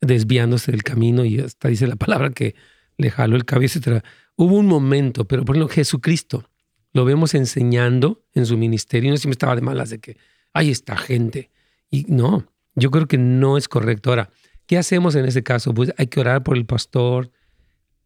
desviándose 0.00 0.70
del 0.72 0.82
camino 0.82 1.24
y 1.24 1.40
hasta 1.40 1.68
dice 1.68 1.86
la 1.86 1.96
palabra 1.96 2.30
que 2.30 2.54
le 2.96 3.10
jaló 3.10 3.36
el 3.36 3.44
cabello, 3.44 3.72
etc. 3.74 4.04
Hubo 4.36 4.56
un 4.56 4.66
momento, 4.66 5.26
pero 5.26 5.44
por 5.44 5.56
ejemplo 5.56 5.74
Jesucristo 5.74 6.44
lo 6.92 7.04
vemos 7.04 7.34
enseñando 7.34 8.24
en 8.34 8.46
su 8.46 8.56
ministerio, 8.56 9.12
no 9.12 9.18
me 9.24 9.30
estaba 9.30 9.54
de 9.54 9.62
malas 9.62 9.90
de 9.90 10.00
que 10.00 10.16
hay 10.52 10.70
esta 10.70 10.96
gente. 10.96 11.50
Y 11.90 12.04
no, 12.08 12.46
yo 12.74 12.90
creo 12.90 13.06
que 13.06 13.18
no 13.18 13.56
es 13.56 13.68
correcto. 13.68 14.10
Ahora, 14.10 14.30
¿Qué 14.70 14.78
hacemos 14.78 15.16
en 15.16 15.24
ese 15.24 15.42
caso? 15.42 15.74
Pues 15.74 15.92
hay 15.96 16.06
que 16.06 16.20
orar 16.20 16.44
por 16.44 16.56
el 16.56 16.64
pastor. 16.64 17.32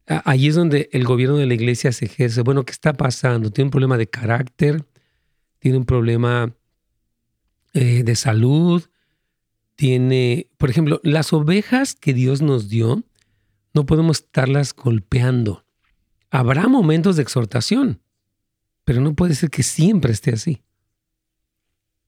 Ahí 0.06 0.46
es 0.46 0.54
donde 0.54 0.88
el 0.92 1.04
gobierno 1.04 1.36
de 1.36 1.44
la 1.44 1.52
iglesia 1.52 1.92
se 1.92 2.06
ejerce. 2.06 2.40
Bueno, 2.40 2.64
¿qué 2.64 2.72
está 2.72 2.94
pasando? 2.94 3.50
¿Tiene 3.50 3.66
un 3.66 3.70
problema 3.70 3.98
de 3.98 4.06
carácter? 4.06 4.82
¿Tiene 5.58 5.76
un 5.76 5.84
problema 5.84 6.54
eh, 7.74 8.02
de 8.02 8.16
salud? 8.16 8.82
Tiene, 9.74 10.48
por 10.56 10.70
ejemplo, 10.70 11.02
las 11.02 11.34
ovejas 11.34 11.94
que 11.94 12.14
Dios 12.14 12.40
nos 12.40 12.70
dio, 12.70 13.04
no 13.74 13.84
podemos 13.84 14.20
estarlas 14.20 14.74
golpeando. 14.74 15.66
Habrá 16.30 16.66
momentos 16.66 17.16
de 17.16 17.24
exhortación, 17.24 18.00
pero 18.86 19.02
no 19.02 19.14
puede 19.14 19.34
ser 19.34 19.50
que 19.50 19.62
siempre 19.62 20.12
esté 20.12 20.32
así. 20.32 20.62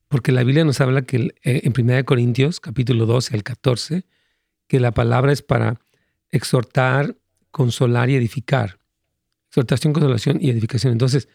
Porque 0.09 0.33
la 0.33 0.45
Biblia 0.45 0.65
nos 0.65 0.81
habla 0.81 1.03
que 1.03 1.35
eh, 1.43 1.61
en 1.65 1.75
1 1.79 2.07
Corintios, 2.07 2.59
capítulo 2.59 3.05
12 3.05 3.35
al 3.37 3.43
14, 3.43 4.07
que 4.67 4.81
la 4.81 4.93
palabra 4.93 5.33
es 5.33 5.43
para 5.43 5.81
exhortar, 6.31 7.17
consolar 7.51 8.11
y 8.11 8.17
edificar. 8.17 8.79
Exhortación, 9.49 9.93
consolación 9.93 10.39
y 10.41 10.51
edificación. 10.51 10.93
Entonces, 10.93 11.29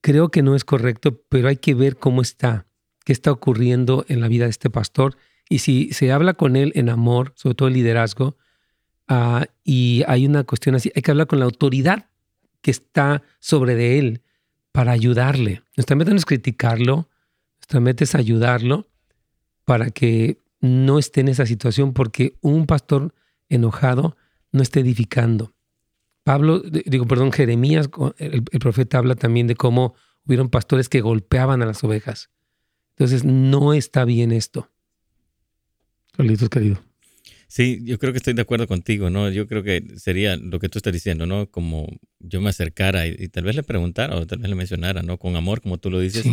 creo 0.00 0.30
que 0.30 0.42
no 0.42 0.54
es 0.54 0.64
correcto, 0.64 1.22
pero 1.28 1.48
hay 1.48 1.56
que 1.56 1.74
ver 1.74 1.96
cómo 1.96 2.22
está, 2.22 2.66
qué 3.04 3.12
está 3.12 3.32
ocurriendo 3.32 4.04
en 4.08 4.20
la 4.20 4.28
vida 4.28 4.44
de 4.44 4.50
este 4.50 4.70
pastor. 4.70 5.16
Y 5.48 5.60
si 5.60 5.92
se 5.92 6.12
habla 6.12 6.34
con 6.34 6.56
él 6.56 6.72
en 6.74 6.88
amor, 6.88 7.32
sobre 7.36 7.54
todo 7.54 7.68
el 7.68 7.74
liderazgo, 7.74 8.36
ah, 9.06 9.46
y 9.64 10.02
hay 10.06 10.26
una 10.26 10.44
cuestión 10.44 10.74
así, 10.74 10.92
hay 10.94 11.02
que 11.02 11.10
hablar 11.10 11.26
con 11.26 11.38
la 11.38 11.46
autoridad 11.46 12.06
que 12.60 12.70
está 12.70 13.22
sobre 13.40 13.74
de 13.74 13.98
él 13.98 14.22
para 14.72 14.92
ayudarle. 14.92 15.62
Nuestra 15.76 15.96
meta 15.96 16.10
no 16.10 16.16
es 16.16 16.26
criticarlo, 16.26 17.08
nuestra 17.58 17.80
meta 17.80 18.04
es 18.04 18.14
ayudarlo 18.14 18.88
para 19.64 19.90
que 19.90 20.38
no 20.60 20.98
esté 20.98 21.20
en 21.20 21.28
esa 21.28 21.46
situación, 21.46 21.92
porque 21.92 22.36
un 22.40 22.66
pastor 22.66 23.14
enojado 23.48 24.16
no 24.52 24.62
está 24.62 24.80
edificando. 24.80 25.54
Pablo, 26.24 26.60
digo, 26.60 27.06
perdón, 27.06 27.32
Jeremías, 27.32 27.88
el, 28.18 28.42
profeta 28.42 28.98
habla 28.98 29.14
también 29.14 29.46
de 29.46 29.54
cómo 29.54 29.94
hubieron 30.26 30.50
pastores 30.50 30.88
que 30.88 31.00
golpeaban 31.00 31.62
a 31.62 31.66
las 31.66 31.82
ovejas. 31.84 32.28
Entonces, 32.90 33.24
no 33.24 33.72
está 33.72 34.04
bien 34.04 34.32
esto. 34.32 34.70
Carlitos, 36.16 36.48
querido. 36.50 36.82
Sí, 37.46 37.80
yo 37.82 37.98
creo 37.98 38.12
que 38.12 38.18
estoy 38.18 38.34
de 38.34 38.42
acuerdo 38.42 38.66
contigo, 38.66 39.08
¿no? 39.08 39.30
Yo 39.30 39.46
creo 39.48 39.62
que 39.62 39.82
sería 39.96 40.36
lo 40.36 40.58
que 40.58 40.68
tú 40.68 40.78
estás 40.78 40.92
diciendo, 40.92 41.24
¿no? 41.24 41.50
Como 41.50 41.88
yo 42.18 42.42
me 42.42 42.50
acercara 42.50 43.06
y, 43.06 43.28
tal 43.28 43.44
vez 43.44 43.56
le 43.56 43.62
preguntara 43.62 44.16
o 44.16 44.26
tal 44.26 44.40
vez 44.40 44.50
le 44.50 44.54
mencionara, 44.54 45.02
¿no? 45.02 45.16
Con 45.16 45.34
amor, 45.34 45.62
como 45.62 45.78
tú 45.78 45.90
lo 45.90 45.98
dices, 45.98 46.26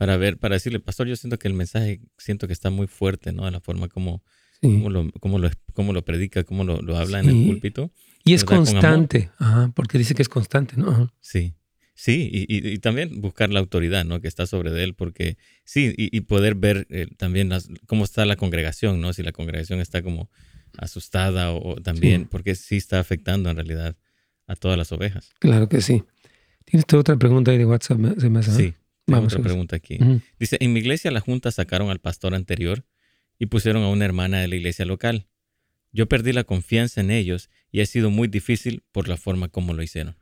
para 0.00 0.16
ver, 0.16 0.38
para 0.38 0.54
decirle, 0.54 0.80
pastor, 0.80 1.08
yo 1.08 1.14
siento 1.14 1.38
que 1.38 1.46
el 1.46 1.52
mensaje, 1.52 2.00
siento 2.16 2.46
que 2.46 2.54
está 2.54 2.70
muy 2.70 2.86
fuerte, 2.86 3.34
¿no? 3.34 3.44
De 3.44 3.50
la 3.50 3.60
forma 3.60 3.86
como, 3.88 4.22
como, 4.62 4.88
lo, 4.88 5.10
como, 5.20 5.38
lo, 5.38 5.50
como 5.74 5.92
lo 5.92 6.06
predica, 6.06 6.42
como 6.42 6.64
lo, 6.64 6.80
lo 6.80 6.96
habla 6.96 7.20
en 7.20 7.28
el 7.28 7.46
púlpito. 7.48 7.92
Y 8.24 8.32
es 8.32 8.42
constante, 8.42 9.30
Ajá, 9.36 9.70
porque 9.76 9.98
dice 9.98 10.14
que 10.14 10.22
es 10.22 10.30
constante, 10.30 10.76
¿no? 10.78 11.12
Sí. 11.20 11.52
Sí, 11.92 12.30
y, 12.32 12.78
también 12.78 13.20
buscar 13.20 13.50
la 13.50 13.60
autoridad, 13.60 14.06
¿no? 14.06 14.22
Que 14.22 14.28
está 14.28 14.46
sobre 14.46 14.70
de 14.70 14.84
él, 14.84 14.94
porque 14.94 15.36
sí, 15.64 15.92
y, 15.98 16.18
poder 16.22 16.54
ver 16.54 16.86
eh, 16.88 17.06
también 17.18 17.50
cómo 17.84 18.04
está 18.04 18.24
la 18.24 18.36
congregación, 18.36 19.02
¿no? 19.02 19.12
Si 19.12 19.22
la 19.22 19.32
congregación 19.32 19.80
está 19.80 20.00
como 20.00 20.30
asustada 20.78 21.52
o, 21.52 21.76
también, 21.76 22.24
porque 22.24 22.54
sí 22.54 22.78
está 22.78 23.00
afectando 23.00 23.50
en 23.50 23.56
realidad 23.56 23.96
a 24.46 24.56
todas 24.56 24.78
las 24.78 24.92
ovejas. 24.92 25.34
Claro 25.40 25.68
que 25.68 25.82
sí. 25.82 26.04
¿Tienes 26.64 26.86
otra 26.90 27.16
pregunta 27.16 27.50
ahí 27.50 27.58
de 27.58 27.66
WhatsApp? 27.66 27.98
sí, 28.44 28.74
Vamos 29.10 29.32
otra 29.32 29.44
pregunta 29.44 29.76
aquí. 29.76 29.98
Dice, 30.38 30.56
en 30.60 30.72
mi 30.72 30.80
iglesia 30.80 31.10
la 31.10 31.20
junta 31.20 31.50
sacaron 31.50 31.90
al 31.90 31.98
pastor 31.98 32.34
anterior 32.34 32.84
y 33.38 33.46
pusieron 33.46 33.82
a 33.82 33.88
una 33.88 34.04
hermana 34.04 34.40
de 34.40 34.48
la 34.48 34.56
iglesia 34.56 34.84
local. 34.84 35.26
Yo 35.92 36.08
perdí 36.08 36.32
la 36.32 36.44
confianza 36.44 37.00
en 37.00 37.10
ellos 37.10 37.50
y 37.72 37.80
ha 37.80 37.86
sido 37.86 38.10
muy 38.10 38.28
difícil 38.28 38.82
por 38.92 39.08
la 39.08 39.16
forma 39.16 39.48
como 39.48 39.74
lo 39.74 39.82
hicieron. 39.82 40.16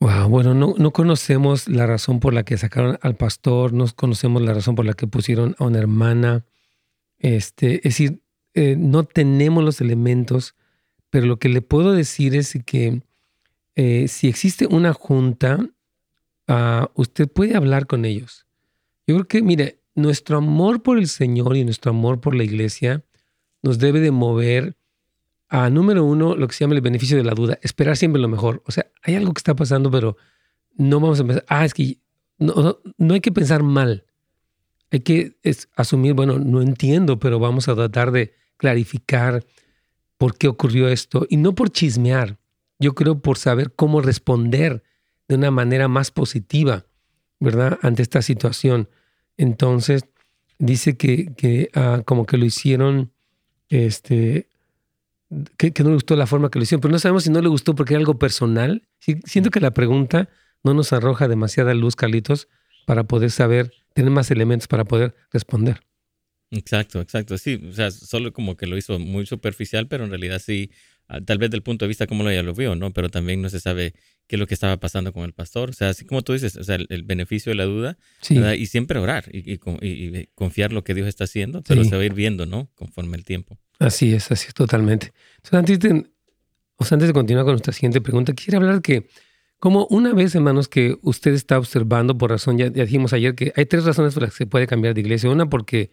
Wow, 0.00 0.28
bueno, 0.28 0.54
no, 0.54 0.74
no 0.76 0.92
conocemos 0.92 1.68
la 1.68 1.86
razón 1.86 2.20
por 2.20 2.34
la 2.34 2.44
que 2.44 2.58
sacaron 2.58 2.98
al 3.00 3.16
pastor, 3.16 3.72
no 3.72 3.86
conocemos 3.94 4.42
la 4.42 4.52
razón 4.52 4.74
por 4.74 4.84
la 4.84 4.92
que 4.92 5.06
pusieron 5.06 5.54
a 5.58 5.64
una 5.64 5.78
hermana. 5.78 6.44
Este, 7.18 7.76
es 7.76 7.82
decir, 7.82 8.20
eh, 8.54 8.76
no 8.78 9.04
tenemos 9.04 9.64
los 9.64 9.80
elementos, 9.80 10.54
pero 11.10 11.26
lo 11.26 11.38
que 11.38 11.48
le 11.48 11.62
puedo 11.62 11.92
decir 11.92 12.34
es 12.34 12.58
que 12.66 13.02
eh, 13.74 14.08
si 14.08 14.28
existe 14.28 14.66
una 14.66 14.92
junta, 14.92 15.66
uh, 16.48 16.86
usted 16.94 17.28
puede 17.28 17.56
hablar 17.56 17.86
con 17.86 18.04
ellos. 18.04 18.46
Yo 19.06 19.14
creo 19.14 19.28
que, 19.28 19.42
mire, 19.42 19.80
nuestro 19.94 20.38
amor 20.38 20.82
por 20.82 20.98
el 20.98 21.08
Señor 21.08 21.56
y 21.56 21.64
nuestro 21.64 21.90
amor 21.90 22.20
por 22.20 22.34
la 22.34 22.44
iglesia 22.44 23.04
nos 23.62 23.78
debe 23.78 24.00
de 24.00 24.10
mover 24.10 24.76
a, 25.48 25.70
número 25.70 26.04
uno, 26.04 26.36
lo 26.36 26.48
que 26.48 26.54
se 26.54 26.64
llama 26.64 26.74
el 26.74 26.80
beneficio 26.80 27.16
de 27.16 27.24
la 27.24 27.34
duda, 27.34 27.58
esperar 27.62 27.96
siempre 27.96 28.20
lo 28.20 28.28
mejor. 28.28 28.62
O 28.66 28.72
sea, 28.72 28.86
hay 29.02 29.14
algo 29.14 29.32
que 29.32 29.38
está 29.38 29.54
pasando, 29.54 29.90
pero 29.90 30.16
no 30.76 31.00
vamos 31.00 31.20
a 31.20 31.24
pensar, 31.24 31.44
ah, 31.48 31.64
es 31.64 31.72
que 31.72 31.98
no, 32.38 32.78
no, 32.98 33.14
hay 33.14 33.20
que 33.20 33.32
pensar 33.32 33.62
mal. 33.62 34.04
Hay 34.90 35.00
que 35.00 35.36
asumir, 35.74 36.14
bueno, 36.14 36.38
no 36.38 36.62
entiendo, 36.62 37.18
pero 37.18 37.38
vamos 37.38 37.68
a 37.68 37.74
tratar 37.74 38.12
de 38.12 38.34
clarificar 38.56 39.44
por 40.18 40.36
qué 40.36 40.48
ocurrió 40.48 40.88
esto. 40.88 41.26
Y 41.28 41.38
no 41.38 41.54
por 41.54 41.70
chismear, 41.70 42.38
yo 42.78 42.94
creo 42.94 43.20
por 43.20 43.38
saber 43.38 43.72
cómo 43.74 44.00
responder 44.00 44.82
de 45.28 45.34
una 45.34 45.50
manera 45.50 45.88
más 45.88 46.10
positiva, 46.10 46.86
¿verdad? 47.40 47.78
Ante 47.82 48.02
esta 48.02 48.22
situación. 48.22 48.88
Entonces, 49.36 50.04
dice 50.58 50.96
que, 50.96 51.34
que 51.36 51.70
ah, 51.74 52.02
como 52.04 52.26
que 52.26 52.38
lo 52.38 52.44
hicieron, 52.44 53.12
este, 53.68 54.48
que, 55.56 55.72
no 55.82 55.90
le 55.90 55.94
gustó 55.94 56.16
la 56.16 56.26
forma 56.26 56.50
que 56.50 56.58
lo 56.58 56.62
hicieron, 56.62 56.80
pero 56.80 56.92
no 56.92 56.98
sabemos 56.98 57.24
si 57.24 57.30
no 57.30 57.40
le 57.40 57.48
gustó 57.48 57.74
porque 57.74 57.94
era 57.94 58.00
algo 58.00 58.18
personal. 58.18 58.82
siento 59.24 59.50
que 59.50 59.60
la 59.60 59.72
pregunta 59.72 60.28
no 60.62 60.74
nos 60.74 60.92
arroja 60.92 61.28
demasiada 61.28 61.74
luz, 61.74 61.96
Carlitos, 61.96 62.48
para 62.86 63.04
poder 63.04 63.30
saber, 63.30 63.72
tener 63.94 64.10
más 64.10 64.30
elementos 64.30 64.68
para 64.68 64.84
poder 64.84 65.14
responder. 65.32 65.80
Exacto, 66.50 67.00
exacto. 67.00 67.38
Sí, 67.38 67.60
o 67.68 67.72
sea, 67.72 67.90
solo 67.90 68.32
como 68.32 68.56
que 68.56 68.66
lo 68.66 68.76
hizo 68.76 68.98
muy 68.98 69.26
superficial, 69.26 69.88
pero 69.88 70.04
en 70.04 70.10
realidad 70.10 70.40
sí, 70.44 70.70
ah, 71.08 71.20
tal 71.20 71.38
vez 71.38 71.50
del 71.50 71.62
punto 71.62 71.84
de 71.84 71.88
vista 71.88 72.06
como 72.06 72.22
lo 72.22 72.32
ya 72.32 72.42
lo 72.42 72.54
vio, 72.54 72.76
¿no? 72.76 72.92
Pero 72.92 73.08
también 73.08 73.42
no 73.42 73.48
se 73.48 73.58
sabe 73.58 73.94
qué 74.26 74.36
es 74.36 74.40
lo 74.40 74.46
que 74.46 74.54
estaba 74.54 74.76
pasando 74.78 75.12
con 75.12 75.24
el 75.24 75.32
pastor. 75.32 75.70
O 75.70 75.72
sea, 75.72 75.90
así 75.90 76.04
como 76.04 76.22
tú 76.22 76.32
dices, 76.32 76.56
o 76.56 76.64
sea, 76.64 76.76
el, 76.76 77.02
beneficio 77.04 77.50
de 77.50 77.56
la 77.56 77.64
duda, 77.64 77.98
y 78.28 78.66
siempre 78.66 78.98
orar 78.98 79.24
y, 79.32 79.58
confiar 80.34 80.72
lo 80.72 80.84
que 80.84 80.94
Dios 80.94 81.06
está 81.06 81.24
haciendo, 81.24 81.62
pero 81.62 81.84
se 81.84 81.96
va 81.96 82.02
a 82.02 82.04
ir 82.04 82.14
viendo, 82.14 82.46
¿no? 82.46 82.68
Conforme 82.74 83.16
el 83.16 83.24
tiempo. 83.24 83.58
Así 83.78 84.14
es, 84.14 84.30
así 84.30 84.46
es 84.48 84.54
totalmente. 84.54 85.12
Entonces, 85.36 85.58
antes 85.58 85.78
de, 85.80 85.90
antes 86.78 87.08
de 87.08 87.12
continuar 87.12 87.44
con 87.44 87.52
nuestra 87.52 87.72
siguiente 87.72 88.00
pregunta, 88.00 88.32
quisiera 88.32 88.58
hablar 88.58 88.82
que, 88.82 89.06
como 89.58 89.86
una 89.86 90.12
vez, 90.12 90.34
hermanos, 90.34 90.68
que 90.68 90.96
usted 91.02 91.34
está 91.34 91.58
observando 91.58 92.16
por 92.16 92.30
razón, 92.30 92.58
ya, 92.58 92.68
dijimos 92.70 93.12
ayer 93.12 93.34
que 93.34 93.52
hay 93.56 93.66
tres 93.66 93.84
razones 93.84 94.14
por 94.14 94.22
las 94.22 94.32
que 94.32 94.38
se 94.38 94.46
puede 94.46 94.66
cambiar 94.66 94.94
de 94.94 95.00
iglesia. 95.00 95.30
Una 95.30 95.48
porque, 95.48 95.90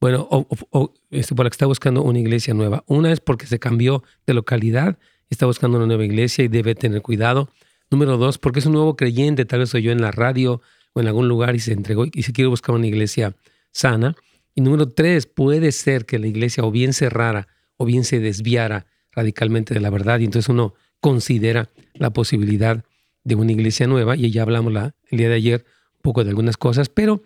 bueno, 0.00 0.26
o, 0.30 0.94
este, 1.10 1.34
por 1.34 1.44
la 1.44 1.50
que 1.50 1.54
está 1.54 1.66
buscando 1.66 2.02
una 2.02 2.18
iglesia 2.18 2.54
nueva. 2.54 2.84
Una 2.86 3.12
es 3.12 3.20
porque 3.20 3.46
se 3.46 3.58
cambió 3.58 4.02
de 4.26 4.34
localidad, 4.34 4.98
está 5.30 5.46
buscando 5.46 5.78
una 5.78 5.86
nueva 5.86 6.04
iglesia 6.04 6.44
y 6.44 6.48
debe 6.48 6.74
tener 6.74 7.02
cuidado. 7.02 7.50
Número 7.90 8.16
dos, 8.16 8.38
porque 8.38 8.58
es 8.58 8.66
un 8.66 8.72
nuevo 8.72 8.96
creyente, 8.96 9.44
tal 9.44 9.60
vez 9.60 9.72
yo 9.72 9.92
en 9.92 10.00
la 10.00 10.10
radio 10.10 10.60
o 10.92 11.00
en 11.00 11.06
algún 11.06 11.28
lugar 11.28 11.54
y 11.54 11.60
se 11.60 11.72
entregó 11.72 12.04
y 12.12 12.22
se 12.22 12.32
quiere 12.32 12.48
buscar 12.48 12.74
una 12.74 12.86
iglesia 12.86 13.36
sana. 13.70 14.16
Y 14.54 14.60
número 14.60 14.88
tres, 14.88 15.26
puede 15.26 15.70
ser 15.72 16.06
que 16.06 16.18
la 16.18 16.26
iglesia 16.26 16.64
o 16.64 16.70
bien 16.70 16.92
cerrara 16.92 17.48
o 17.76 17.84
bien 17.84 18.04
se 18.04 18.20
desviara 18.20 18.86
radicalmente 19.12 19.74
de 19.74 19.80
la 19.80 19.90
verdad 19.90 20.18
y 20.20 20.24
entonces 20.24 20.48
uno 20.48 20.74
considera 21.00 21.70
la 21.94 22.12
posibilidad 22.12 22.84
de 23.24 23.34
una 23.34 23.52
iglesia 23.52 23.86
nueva 23.86 24.16
y 24.16 24.30
ya 24.30 24.42
hablamos 24.42 24.72
la, 24.72 24.94
el 25.10 25.18
día 25.18 25.28
de 25.28 25.34
ayer 25.34 25.64
un 25.96 26.02
poco 26.02 26.24
de 26.24 26.30
algunas 26.30 26.56
cosas, 26.56 26.88
pero 26.88 27.22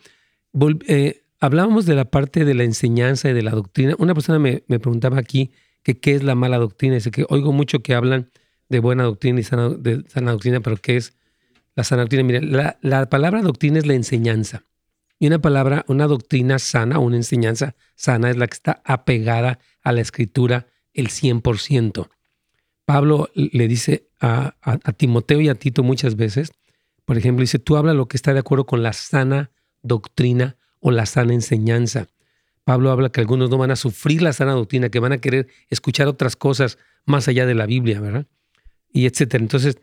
eh, 0.86 1.22
hablábamos 1.40 1.86
de 1.86 1.94
la 1.94 2.06
parte 2.06 2.44
de 2.44 2.54
la 2.54 2.64
enseñanza 2.64 3.30
y 3.30 3.32
de 3.32 3.42
la 3.42 3.50
doctrina. 3.50 3.94
Una 3.98 4.14
persona 4.14 4.38
me, 4.38 4.60
preguntaba 4.66 5.18
aquí 5.18 5.50
que 5.82 5.98
qué 5.98 6.14
es 6.14 6.22
la 6.22 6.34
mala 6.34 6.58
doctrina. 6.58 6.94
Dice 6.94 7.10
que 7.10 7.26
oigo 7.28 7.52
mucho 7.52 7.80
que 7.80 7.94
hablan 7.94 8.30
de 8.70 8.78
buena 8.78 9.04
doctrina 9.04 9.40
y 9.40 9.42
sana, 9.42 9.68
de 9.68 10.04
doctrina, 10.14 10.60
pero 10.60 10.76
¿qué 10.78 10.96
es 10.96 11.14
la 11.74 11.84
sana 11.84 12.02
doctrina? 12.02 12.24
Mire, 12.24 12.40
la, 12.40 12.78
la 12.80 13.10
palabra 13.10 13.42
doctrina 13.42 13.78
es 13.78 13.86
la 13.86 13.94
enseñanza. 13.94 14.64
Y 15.18 15.26
una 15.26 15.40
palabra, 15.40 15.84
una 15.88 16.06
doctrina 16.06 16.58
sana, 16.58 16.98
una 16.98 17.16
enseñanza 17.16 17.74
sana 17.94 18.30
es 18.30 18.38
la 18.38 18.46
que 18.46 18.54
está 18.54 18.80
apegada 18.86 19.58
a 19.82 19.92
la 19.92 20.00
escritura 20.00 20.66
el 20.94 21.08
100%. 21.08 22.08
Pablo 22.86 23.28
le 23.34 23.68
dice 23.68 24.08
a, 24.20 24.54
Timoteo 24.96 25.40
y 25.40 25.48
a 25.48 25.54
Tito 25.54 25.82
muchas 25.82 26.16
veces, 26.16 26.52
por 27.04 27.18
ejemplo, 27.18 27.42
dice, 27.42 27.58
tú 27.58 27.76
habla 27.76 27.92
lo 27.92 28.08
que 28.08 28.16
está 28.16 28.32
de 28.32 28.40
acuerdo 28.40 28.66
con 28.66 28.82
la 28.82 28.92
sana 28.92 29.50
doctrina 29.82 30.56
o 30.80 30.90
la 30.90 31.06
sana 31.06 31.34
enseñanza. 31.34 32.08
Pablo 32.64 32.90
habla 32.90 33.10
que 33.10 33.20
algunos 33.20 33.50
no 33.50 33.58
van 33.58 33.70
a 33.70 33.76
sufrir 33.76 34.22
la 34.22 34.32
sana 34.32 34.52
doctrina, 34.52 34.88
que 34.88 35.00
van 35.00 35.12
a 35.12 35.18
querer 35.18 35.48
escuchar 35.68 36.08
otras 36.08 36.36
cosas 36.36 36.78
más 37.04 37.28
allá 37.28 37.46
de 37.46 37.54
la 37.54 37.66
Biblia, 37.66 38.00
¿verdad? 38.00 38.26
Y 38.92 39.06
etcétera. 39.06 39.42
Entonces, 39.42 39.78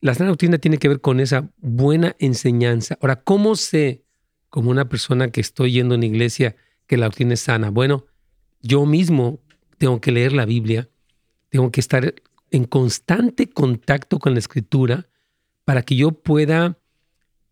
la 0.00 0.14
sana 0.14 0.30
doctrina 0.30 0.58
tiene 0.58 0.78
que 0.78 0.88
ver 0.88 1.00
con 1.00 1.20
esa 1.20 1.50
buena 1.58 2.14
enseñanza. 2.18 2.98
Ahora, 3.00 3.16
¿cómo 3.16 3.56
sé 3.56 4.04
como 4.50 4.70
una 4.70 4.88
persona 4.88 5.30
que 5.30 5.40
estoy 5.40 5.72
yendo 5.72 5.94
a 5.94 5.98
una 5.98 6.06
iglesia 6.06 6.56
que 6.86 6.96
la 6.96 7.06
doctrina 7.06 7.34
es 7.34 7.40
sana? 7.40 7.70
Bueno, 7.70 8.04
yo 8.60 8.86
mismo 8.86 9.40
tengo 9.78 10.00
que 10.00 10.12
leer 10.12 10.32
la 10.32 10.46
Biblia, 10.46 10.88
tengo 11.48 11.70
que 11.70 11.80
estar 11.80 12.14
en 12.50 12.64
constante 12.64 13.48
contacto 13.48 14.18
con 14.18 14.34
la 14.34 14.38
escritura 14.38 15.08
para 15.64 15.82
que 15.82 15.96
yo 15.96 16.12
pueda 16.12 16.78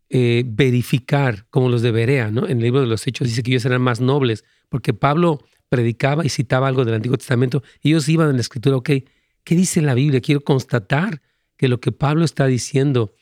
eh, 0.09 0.43
verificar 0.45 1.47
como 1.49 1.69
los 1.69 1.81
de 1.81 1.91
Berea, 1.91 2.29
¿no? 2.29 2.47
En 2.47 2.57
el 2.57 2.63
libro 2.63 2.81
de 2.81 2.87
los 2.87 3.07
Hechos 3.07 3.27
dice 3.27 3.41
que 3.41 3.51
ellos 3.51 3.65
eran 3.65 3.81
más 3.81 3.99
nobles, 3.99 4.45
porque 4.69 4.93
Pablo 4.93 5.43
predicaba 5.69 6.23
y 6.23 6.29
citaba 6.29 6.67
algo 6.67 6.85
del 6.85 6.93
Antiguo 6.93 7.17
Testamento, 7.17 7.63
ellos 7.81 8.07
iban 8.07 8.29
en 8.29 8.35
la 8.35 8.41
escritura, 8.41 8.77
ok, 8.77 8.91
¿qué 9.43 9.55
dice 9.55 9.81
la 9.81 9.93
Biblia? 9.93 10.21
Quiero 10.21 10.41
constatar 10.41 11.21
que 11.57 11.67
lo 11.67 11.79
que 11.79 11.91
Pablo 11.91 12.25
está 12.25 12.47
diciendo 12.47 13.13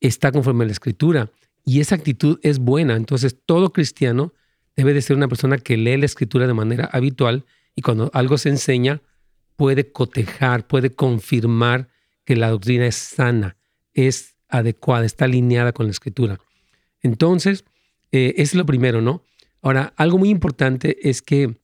está 0.00 0.32
conforme 0.32 0.64
a 0.64 0.66
la 0.66 0.72
escritura. 0.72 1.30
Y 1.64 1.80
esa 1.80 1.94
actitud 1.94 2.38
es 2.42 2.58
buena. 2.58 2.94
Entonces, 2.94 3.36
todo 3.44 3.72
cristiano 3.72 4.32
debe 4.76 4.94
de 4.94 5.02
ser 5.02 5.16
una 5.16 5.28
persona 5.28 5.58
que 5.58 5.76
lee 5.76 5.96
la 5.96 6.06
escritura 6.06 6.46
de 6.46 6.54
manera 6.54 6.88
habitual 6.92 7.44
y 7.74 7.82
cuando 7.82 8.10
algo 8.14 8.38
se 8.38 8.48
enseña, 8.48 9.02
puede 9.56 9.90
cotejar, 9.90 10.66
puede 10.66 10.90
confirmar 10.90 11.88
que 12.24 12.36
la 12.36 12.50
doctrina 12.50 12.86
es 12.86 12.96
sana, 12.96 13.56
es 13.94 14.36
adecuada, 14.48 15.04
está 15.04 15.24
alineada 15.24 15.72
con 15.72 15.86
la 15.86 15.92
escritura. 15.92 16.38
Entonces, 17.02 17.64
eh, 18.12 18.34
es 18.38 18.54
lo 18.54 18.66
primero, 18.66 19.00
¿no? 19.00 19.22
Ahora, 19.62 19.92
algo 19.96 20.18
muy 20.18 20.30
importante 20.30 21.08
es 21.08 21.22
que 21.22 21.56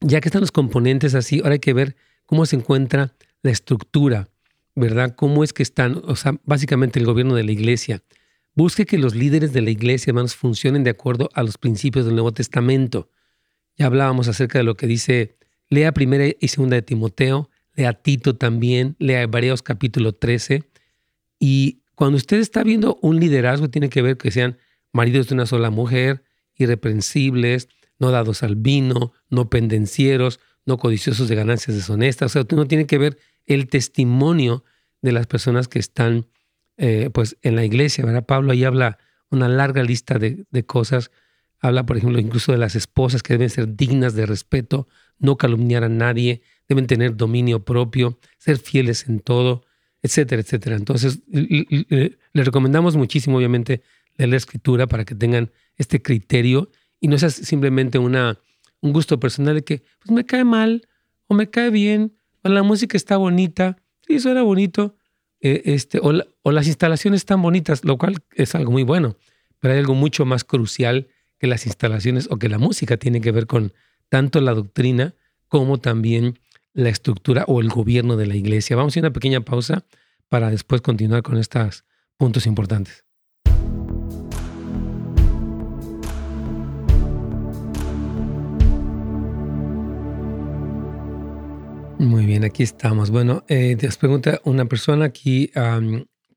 ya 0.00 0.20
que 0.20 0.28
están 0.28 0.42
los 0.42 0.52
componentes 0.52 1.14
así, 1.14 1.40
ahora 1.40 1.54
hay 1.54 1.58
que 1.58 1.72
ver 1.72 1.96
cómo 2.26 2.46
se 2.46 2.56
encuentra 2.56 3.14
la 3.44 3.50
estructura, 3.50 4.30
¿verdad? 4.74 5.14
¿Cómo 5.14 5.44
es 5.44 5.52
que 5.52 5.62
están, 5.62 6.00
o 6.04 6.16
sea, 6.16 6.40
básicamente 6.44 6.98
el 6.98 7.04
gobierno 7.04 7.34
de 7.34 7.44
la 7.44 7.52
iglesia? 7.52 8.02
Busque 8.54 8.86
que 8.86 8.96
los 8.96 9.14
líderes 9.14 9.52
de 9.52 9.60
la 9.60 9.70
iglesia, 9.70 10.10
hermanos, 10.10 10.34
funcionen 10.34 10.82
de 10.82 10.90
acuerdo 10.90 11.28
a 11.34 11.42
los 11.42 11.58
principios 11.58 12.06
del 12.06 12.14
Nuevo 12.14 12.32
Testamento. 12.32 13.10
Ya 13.76 13.86
hablábamos 13.86 14.28
acerca 14.28 14.58
de 14.58 14.64
lo 14.64 14.76
que 14.76 14.86
dice, 14.86 15.36
lea 15.68 15.92
primera 15.92 16.24
y 16.40 16.48
segunda 16.48 16.76
de 16.76 16.82
Timoteo, 16.82 17.50
lea 17.74 17.92
Tito 17.92 18.34
también, 18.34 18.96
lea 18.98 19.22
Hebreos 19.22 19.62
capítulo 19.62 20.14
13. 20.14 20.64
Y 21.38 21.82
cuando 21.94 22.16
usted 22.16 22.38
está 22.38 22.64
viendo 22.64 22.98
un 23.02 23.20
liderazgo, 23.20 23.68
tiene 23.68 23.90
que 23.90 24.00
ver 24.00 24.16
que 24.16 24.30
sean 24.30 24.56
maridos 24.90 25.28
de 25.28 25.34
una 25.34 25.44
sola 25.44 25.68
mujer, 25.68 26.24
irreprensibles, 26.56 27.68
no 27.98 28.10
dados 28.10 28.42
al 28.42 28.56
vino, 28.56 29.12
no 29.28 29.50
pendencieros, 29.50 30.40
no 30.64 30.78
codiciosos 30.78 31.28
de 31.28 31.34
ganancias 31.34 31.76
deshonestas. 31.76 32.30
O 32.30 32.32
sea, 32.32 32.46
uno 32.50 32.66
tiene 32.66 32.86
que 32.86 32.96
ver 32.96 33.18
el 33.46 33.68
testimonio 33.68 34.64
de 35.02 35.12
las 35.12 35.26
personas 35.26 35.68
que 35.68 35.78
están 35.78 36.26
eh, 36.76 37.10
pues 37.12 37.36
en 37.42 37.56
la 37.56 37.64
iglesia. 37.64 38.04
¿verdad? 38.04 38.26
Pablo 38.26 38.52
ahí 38.52 38.64
habla 38.64 38.98
una 39.30 39.48
larga 39.48 39.82
lista 39.82 40.18
de, 40.18 40.44
de, 40.50 40.66
cosas. 40.66 41.10
Habla, 41.60 41.86
por 41.86 41.96
ejemplo, 41.96 42.18
incluso 42.18 42.52
de 42.52 42.58
las 42.58 42.74
esposas 42.74 43.22
que 43.22 43.34
deben 43.34 43.50
ser 43.50 43.76
dignas 43.76 44.14
de 44.14 44.26
respeto, 44.26 44.88
no 45.18 45.36
calumniar 45.36 45.84
a 45.84 45.88
nadie, 45.88 46.42
deben 46.68 46.86
tener 46.86 47.16
dominio 47.16 47.64
propio, 47.64 48.18
ser 48.38 48.58
fieles 48.58 49.08
en 49.08 49.20
todo, 49.20 49.64
etcétera, 50.02 50.42
etcétera. 50.42 50.76
Entonces, 50.76 51.20
le, 51.28 52.16
recomendamos 52.34 52.96
muchísimo, 52.96 53.38
obviamente, 53.38 53.82
leer 54.16 54.30
la 54.30 54.36
escritura 54.36 54.86
para 54.86 55.04
que 55.04 55.14
tengan 55.14 55.50
este 55.76 56.02
criterio 56.02 56.70
y 57.00 57.08
no 57.08 57.18
sea 57.18 57.30
simplemente 57.30 57.98
una, 57.98 58.38
un 58.80 58.92
gusto 58.92 59.18
personal 59.18 59.54
de 59.54 59.64
que 59.64 59.82
pues 60.00 60.10
me 60.10 60.26
cae 60.26 60.44
mal 60.44 60.86
o 61.26 61.34
me 61.34 61.48
cae 61.48 61.70
bien 61.70 62.12
la 62.52 62.62
música 62.62 62.96
está 62.96 63.16
bonita, 63.16 63.76
sí, 64.06 64.14
eso 64.14 64.30
era 64.30 64.42
bonito, 64.42 64.96
eh, 65.40 65.62
este, 65.66 66.00
o, 66.00 66.12
las 66.50 66.66
instalaciones 66.66 67.20
están 67.20 67.42
bonitas, 67.42 67.84
lo 67.84 67.98
cual 67.98 68.22
es 68.34 68.54
algo 68.54 68.72
muy 68.72 68.82
bueno, 68.82 69.16
pero 69.60 69.74
hay 69.74 69.80
algo 69.80 69.94
mucho 69.94 70.24
más 70.24 70.44
crucial 70.44 71.08
que 71.38 71.46
las 71.46 71.66
instalaciones 71.66 72.28
o 72.30 72.38
que 72.38 72.48
la 72.48 72.58
música 72.58 72.96
tiene 72.96 73.20
que 73.20 73.32
ver 73.32 73.46
con 73.46 73.72
tanto 74.08 74.40
la 74.40 74.54
doctrina 74.54 75.14
como 75.48 75.78
también 75.78 76.38
la 76.72 76.88
estructura 76.88 77.44
o 77.46 77.60
el 77.60 77.68
gobierno 77.68 78.16
de 78.16 78.26
la 78.26 78.36
iglesia. 78.36 78.76
Vamos 78.76 78.96
a 78.96 79.00
a 79.00 79.02
una 79.02 79.12
pequeña 79.12 79.40
pausa 79.40 79.84
para 80.28 80.50
después 80.50 80.80
continuar 80.80 81.22
con 81.22 81.38
estos 81.38 81.84
puntos 82.16 82.46
importantes. 82.46 83.04
Muy 92.04 92.26
bien, 92.26 92.44
aquí 92.44 92.62
estamos. 92.62 93.10
Bueno, 93.10 93.44
eh, 93.48 93.76
te 93.76 93.88
pregunta 93.98 94.38
una 94.44 94.66
persona 94.66 95.06
aquí, 95.06 95.50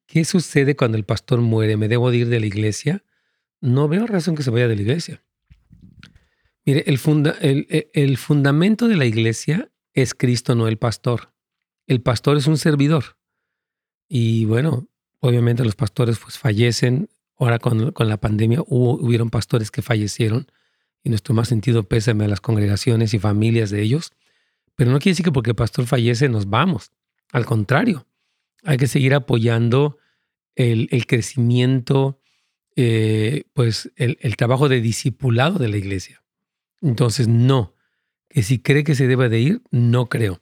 ¿qué 0.05 0.23
sucede 0.23 0.77
cuando 0.77 0.97
el 0.97 1.03
pastor 1.03 1.41
muere? 1.41 1.75
¿Me 1.75 1.89
debo 1.89 2.09
de 2.09 2.17
ir 2.17 2.29
de 2.29 2.39
la 2.39 2.45
iglesia? 2.45 3.03
No 3.59 3.89
veo 3.89 4.07
razón 4.07 4.35
que 4.35 4.43
se 4.43 4.49
vaya 4.49 4.69
de 4.69 4.77
la 4.77 4.81
iglesia. 4.81 5.25
Mire, 6.65 6.85
el, 6.87 6.97
funda, 6.97 7.35
el, 7.41 7.67
el 7.93 8.17
fundamento 8.17 8.87
de 8.87 8.95
la 8.95 9.05
iglesia 9.05 9.69
es 9.93 10.13
Cristo, 10.13 10.55
no 10.55 10.69
el 10.69 10.77
pastor. 10.77 11.33
El 11.85 12.01
pastor 12.01 12.37
es 12.37 12.47
un 12.47 12.57
servidor. 12.57 13.17
Y 14.07 14.45
bueno, 14.45 14.87
obviamente 15.19 15.65
los 15.65 15.75
pastores 15.75 16.17
pues 16.17 16.37
fallecen. 16.37 17.09
Ahora 17.35 17.59
con, 17.59 17.91
con 17.91 18.07
la 18.07 18.17
pandemia 18.17 18.61
hubo, 18.67 18.93
hubieron 18.93 19.29
pastores 19.29 19.69
que 19.69 19.81
fallecieron 19.81 20.47
y 21.03 21.09
nuestro 21.09 21.35
más 21.35 21.49
sentido 21.49 21.83
pésame 21.83 22.23
a 22.23 22.29
las 22.29 22.39
congregaciones 22.39 23.13
y 23.13 23.19
familias 23.19 23.69
de 23.69 23.81
ellos. 23.81 24.13
Pero 24.77 24.91
no 24.91 24.99
quiere 24.99 25.13
decir 25.13 25.25
que 25.25 25.31
porque 25.31 25.49
el 25.49 25.55
pastor 25.55 25.87
fallece 25.87 26.29
nos 26.29 26.49
vamos. 26.49 26.93
Al 27.33 27.45
contrario, 27.45 28.07
hay 28.63 28.77
que 28.77 28.87
seguir 28.87 29.15
apoyando 29.15 29.97
el, 30.55 31.05
crecimiento, 31.07 32.21
eh, 32.75 33.45
pues 33.53 33.91
el, 33.95 34.17
el, 34.21 34.37
trabajo 34.37 34.69
de 34.69 34.79
discipulado 34.79 35.57
de 35.57 35.67
la 35.67 35.77
iglesia. 35.77 36.23
Entonces, 36.79 37.27
no, 37.27 37.75
que 38.29 38.43
si 38.43 38.59
cree 38.59 38.83
que 38.83 38.95
se 38.95 39.07
debe 39.07 39.29
de 39.29 39.39
ir, 39.39 39.61
no 39.71 40.07
creo. 40.07 40.41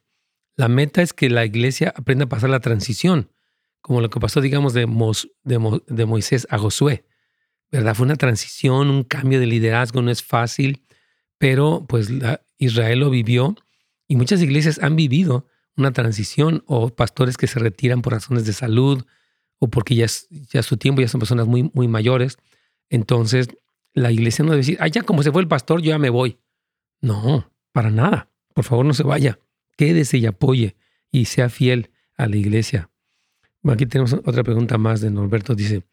La 0.58 0.67
meta 0.67 1.02
es 1.02 1.13
que 1.13 1.30
la 1.30 1.45
iglesia 1.45 1.93
aprenda 1.95 2.26
a 2.26 2.30
pasar 2.30 2.50
la 2.50 2.60
transición, 2.60 3.32
como 3.80 4.02
lo 4.02 4.10
que 4.10 4.19
pasó, 4.19 4.41
digamos, 4.41 4.74
de, 4.74 4.86
de, 5.43 6.06
Moisés 6.06 6.45
a 6.50 6.58
Josué. 6.58 7.06
¿Verdad? 7.71 7.95
Fue 7.95 8.06
una 8.06 8.15
transición, 8.15 8.89
un 8.89 9.04
cambio 9.04 9.39
de 9.39 9.48
liderazgo, 9.48 10.02
no 10.02 10.12
es 10.12 10.24
fácil, 10.24 10.86
pero 11.38 11.86
pues 11.88 12.10
Israel 12.58 13.00
lo 13.00 13.10
vivió 13.10 13.56
y 14.08 14.15
muchas 14.15 14.41
iglesias 14.41 14.80
han 14.82 14.96
vivido 14.96 15.48
una 15.78 15.91
transición 15.91 16.63
o 16.68 16.89
pastores 16.89 17.38
que 17.38 17.48
se 17.48 17.60
retiran 17.60 18.02
por 18.02 18.13
razones 18.13 18.46
de 18.46 18.54
salud 18.54 19.06
o 19.60 19.70
porque 19.70 19.96
ya 19.96 20.06
es, 20.06 20.28
ya 20.30 20.63
su 20.63 20.78
tiempo, 20.78 21.02
ya 21.02 21.08
son 21.08 21.20
personas 21.20 21.48
muy, 21.48 21.70
muy 21.74 21.88
mayores. 21.88 22.38
Entonces, 22.89 23.50
la 23.94 24.12
iglesia 24.12 24.44
no 24.44 24.52
debe 24.52 24.62
decir, 24.62 24.78
ah, 24.80 24.88
ya 24.88 25.04
como 25.04 25.24
se 25.24 25.32
fue 25.32 25.41
el 25.41 25.48
pastor, 25.48 25.82
yo 25.82 25.89
ya 25.89 26.00
me 26.00 26.10
voy. 26.10 26.39
No, 27.02 27.52
para 27.72 27.89
nada. 27.89 28.30
Por 28.54 28.63
favor, 28.63 28.86
no 28.86 28.94
se 28.94 29.04
vaya. 29.04 29.39
Quédese 29.78 30.18
y 30.18 30.26
apoye 30.26 30.76
y 31.12 31.26
sea 31.26 31.50
fiel 31.50 31.91
a 32.15 32.28
la 32.28 32.38
iglesia. 32.38 32.89
aquí 33.68 33.86
tenemos 33.86 34.13
otra 34.13 34.44
pregunta 34.44 34.78
más 34.78 35.02
de 35.02 35.12
Norberto. 35.12 35.56
Dice, 35.56 35.84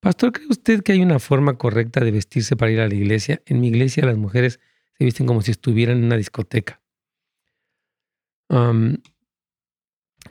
Pastor, 0.00 0.32
¿cree 0.32 0.48
usted 0.48 0.82
que 0.82 0.92
hay 0.92 1.02
una 1.02 1.18
forma 1.18 1.56
correcta 1.58 2.00
de 2.00 2.10
vestirse 2.10 2.56
para 2.56 2.72
ir 2.72 2.80
a 2.80 2.88
la 2.88 2.94
iglesia? 2.94 3.42
En 3.46 3.60
mi 3.60 3.68
iglesia 3.68 4.04
las 4.06 4.16
mujeres 4.16 4.58
se 4.98 5.04
visten 5.04 5.26
como 5.26 5.42
si 5.42 5.50
estuvieran 5.50 5.98
en 5.98 6.04
una 6.04 6.16
discoteca 6.16 6.79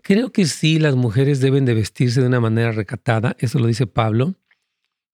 creo 0.04 0.32
que 0.32 0.46
sí, 0.46 0.80
las 0.80 0.96
mujeres 0.96 1.40
deben 1.40 1.66
de 1.66 1.74
vestirse 1.74 2.22
de 2.22 2.28
una 2.28 2.40
manera 2.40 2.72
recatada, 2.72 3.36
eso 3.40 3.60
lo 3.60 3.68
dice 3.68 3.88
Pablo 3.88 4.36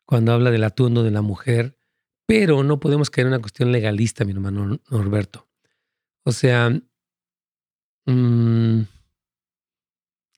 cuando 0.05 0.33
habla 0.33 0.51
del 0.51 0.63
atuendo 0.63 1.03
de 1.03 1.11
la 1.11 1.21
mujer, 1.21 1.77
pero 2.27 2.63
no 2.63 2.79
podemos 2.79 3.09
caer 3.09 3.27
en 3.27 3.33
una 3.33 3.41
cuestión 3.41 3.71
legalista, 3.71 4.23
mi 4.23 4.31
hermano 4.31 4.79
Norberto. 4.89 5.47
O 6.23 6.31
sea, 6.31 6.69
mm, 8.05 8.81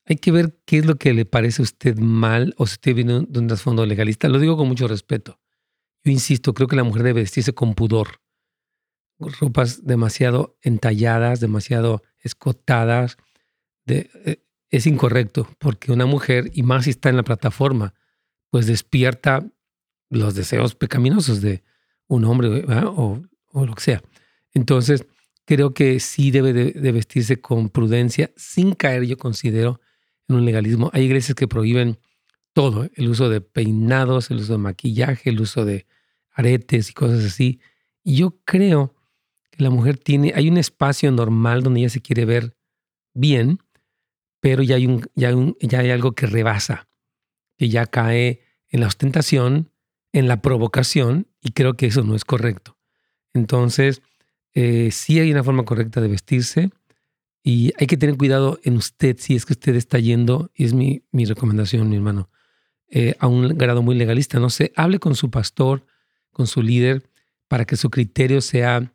hay 0.06 0.16
que 0.16 0.32
ver 0.32 0.58
qué 0.66 0.80
es 0.80 0.86
lo 0.86 0.96
que 0.96 1.14
le 1.14 1.26
parece 1.26 1.62
a 1.62 1.64
usted 1.64 1.98
mal 1.98 2.54
o 2.58 2.66
si 2.66 2.74
usted 2.74 2.96
viene 2.96 3.26
de 3.28 3.40
un 3.40 3.48
trasfondo 3.48 3.86
legalista. 3.86 4.30
Lo 4.30 4.40
digo 4.40 4.58
con 4.58 4.68
mucho 4.68 4.88
respeto. 4.88 5.40
Yo 6.04 6.12
insisto, 6.12 6.54
creo 6.54 6.68
que 6.68 6.78
la 6.78 6.84
mujer 6.84 7.04
debe 7.04 7.22
vestirse 7.22 7.54
con 7.54 7.76
pudor. 7.76 8.22
Ropas 9.20 9.86
demasiado 9.86 10.58
entalladas, 10.62 11.40
demasiado 11.40 12.04
escotadas, 12.28 13.18
eh, 13.88 14.44
es 14.70 14.86
incorrecto, 14.86 15.48
porque 15.60 15.92
una 15.92 16.06
mujer, 16.06 16.52
y 16.54 16.64
más 16.64 16.86
si 16.86 16.92
está 16.92 17.10
en 17.10 17.16
la 17.16 17.24
plataforma, 17.24 17.94
pues 18.50 18.68
despierta 18.68 19.46
los 20.10 20.36
deseos 20.36 20.76
pecaminosos 20.76 21.42
de 21.42 21.64
un 22.08 22.26
hombre 22.26 22.66
o, 22.86 23.22
lo 23.54 23.76
que 23.76 23.82
sea. 23.82 24.04
Entonces, 24.54 25.06
creo 25.46 25.74
que 25.74 26.00
sí 26.00 26.32
debe 26.32 26.54
de, 26.54 26.92
vestirse 26.92 27.40
con 27.40 27.70
prudencia, 27.70 28.32
sin 28.36 28.74
caer, 28.74 29.06
yo 29.06 29.18
considero, 29.18 29.82
en 30.28 30.36
un 30.36 30.46
legalismo. 30.46 30.90
Hay 30.94 31.04
iglesias 31.04 31.36
que 31.36 31.48
prohíben 31.48 31.98
todo, 32.54 32.86
¿eh? 32.86 32.92
el 32.96 33.08
uso 33.08 33.30
de 33.30 33.40
peinados, 33.42 34.30
el 34.32 34.38
uso 34.38 34.54
de 34.54 34.60
maquillaje, 34.60 35.30
el 35.30 35.40
uso 35.40 35.64
de 35.64 35.86
aretes 36.32 36.90
y 36.90 36.94
cosas 36.94 37.24
así. 37.24 37.62
Y 38.04 38.18
yo 38.18 38.40
creo 38.44 38.97
la 39.58 39.70
mujer 39.70 39.98
tiene, 39.98 40.34
hay 40.36 40.50
un 40.50 40.58
espacio 40.58 41.12
normal 41.12 41.64
donde 41.64 41.82
ella 41.82 41.90
se 41.90 42.02
quiere 42.02 42.26
ver 42.26 42.56
bien, 43.14 43.60
pero 44.40 44.64
ya 44.64 44.76
hay, 44.76 44.86
un, 44.86 45.06
ya, 45.16 45.32
ya 45.62 45.80
hay 45.80 45.90
algo 45.90 46.14
que 46.14 46.28
rebasa, 46.28 46.88
que 47.58 47.70
ya 47.70 47.86
cae 47.86 48.42
en 48.70 48.82
la 48.82 48.88
ostentación, 48.88 49.72
en 50.14 50.28
la 50.28 50.42
provocación, 50.42 51.28
y 51.42 51.52
creo 51.52 51.76
que 51.76 51.88
eso 51.88 52.04
no 52.04 52.16
es 52.16 52.26
correcto. 52.26 52.78
Entonces, 53.34 54.02
eh, 54.54 54.90
sí 54.92 55.20
hay 55.20 55.32
una 55.32 55.44
forma 55.44 55.66
correcta 55.66 56.02
de 56.02 56.08
vestirse 56.08 56.70
y 57.44 57.74
hay 57.78 57.88
que 57.88 57.98
tener 57.98 58.18
cuidado 58.18 58.60
en 58.64 58.76
usted 58.76 59.18
si 59.20 59.36
es 59.36 59.46
que 59.46 59.54
usted 59.54 59.76
está 59.76 60.00
yendo, 60.00 60.52
y 60.56 60.66
es 60.66 60.74
mi, 60.74 61.04
mi 61.12 61.26
recomendación, 61.26 61.90
mi 61.90 61.96
hermano, 61.96 62.30
eh, 62.90 63.16
a 63.20 63.28
un 63.28 63.58
grado 63.58 63.82
muy 63.82 63.96
legalista. 63.96 64.40
No 64.40 64.50
sé, 64.50 64.72
hable 64.76 65.00
con 65.00 65.16
su 65.16 65.30
pastor, 65.30 65.86
con 66.32 66.48
su 66.48 66.62
líder, 66.62 67.04
para 67.48 67.66
que 67.66 67.78
su 67.78 67.90
criterio 67.90 68.42
sea 68.42 68.94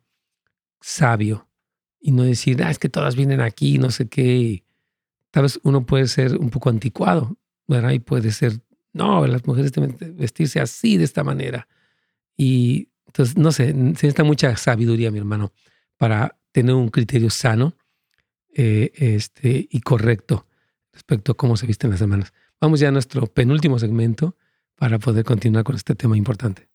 sabio 0.83 1.47
y 1.99 2.11
no 2.11 2.23
decir, 2.23 2.61
ah, 2.61 2.69
es 2.69 2.77
que 2.77 2.89
todas 2.89 3.15
vienen 3.15 3.39
aquí, 3.39 3.77
no 3.77 3.89
sé 3.89 4.09
qué. 4.09 4.65
Tal 5.31 5.43
vez 5.43 5.59
uno 5.63 5.85
puede 5.85 6.07
ser 6.07 6.37
un 6.37 6.49
poco 6.49 6.69
anticuado, 6.69 7.37
¿verdad? 7.67 7.91
Y 7.91 7.99
puede 7.99 8.31
ser, 8.31 8.59
no, 8.91 9.25
las 9.25 9.47
mujeres 9.47 9.71
deben 9.71 9.95
vestirse 10.17 10.59
así, 10.59 10.97
de 10.97 11.05
esta 11.05 11.23
manera. 11.23 11.67
Y 12.35 12.89
entonces, 13.07 13.37
no 13.37 13.53
sé, 13.53 13.67
se 13.67 13.73
necesita 13.73 14.23
mucha 14.25 14.57
sabiduría, 14.57 15.11
mi 15.11 15.19
hermano, 15.19 15.53
para 15.97 16.37
tener 16.51 16.75
un 16.75 16.89
criterio 16.89 17.29
sano 17.29 17.77
eh, 18.53 18.91
este, 18.95 19.67
y 19.71 19.79
correcto 19.79 20.45
respecto 20.91 21.31
a 21.31 21.37
cómo 21.37 21.55
se 21.55 21.65
visten 21.65 21.91
las 21.91 22.01
hermanas. 22.01 22.33
Vamos 22.59 22.81
ya 22.81 22.89
a 22.89 22.91
nuestro 22.91 23.27
penúltimo 23.27 23.79
segmento 23.79 24.35
para 24.75 24.99
poder 24.99 25.23
continuar 25.23 25.63
con 25.63 25.77
este 25.77 25.95
tema 25.95 26.17
importante. 26.17 26.72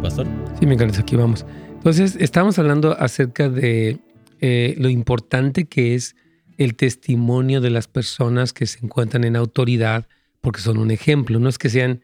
Pastor. 0.00 0.26
Sí, 0.58 0.66
me 0.66 0.74
encanta, 0.74 1.00
aquí 1.00 1.16
vamos. 1.16 1.44
Entonces, 1.74 2.16
estamos 2.16 2.58
hablando 2.58 2.96
acerca 2.98 3.48
de 3.48 3.98
eh, 4.40 4.74
lo 4.78 4.88
importante 4.88 5.66
que 5.66 5.94
es 5.94 6.16
el 6.56 6.74
testimonio 6.74 7.60
de 7.60 7.70
las 7.70 7.86
personas 7.86 8.52
que 8.52 8.66
se 8.66 8.84
encuentran 8.84 9.24
en 9.24 9.36
autoridad, 9.36 10.08
porque 10.40 10.60
son 10.60 10.78
un 10.78 10.90
ejemplo. 10.90 11.38
No 11.38 11.48
es 11.48 11.58
que 11.58 11.70
sean 11.70 12.02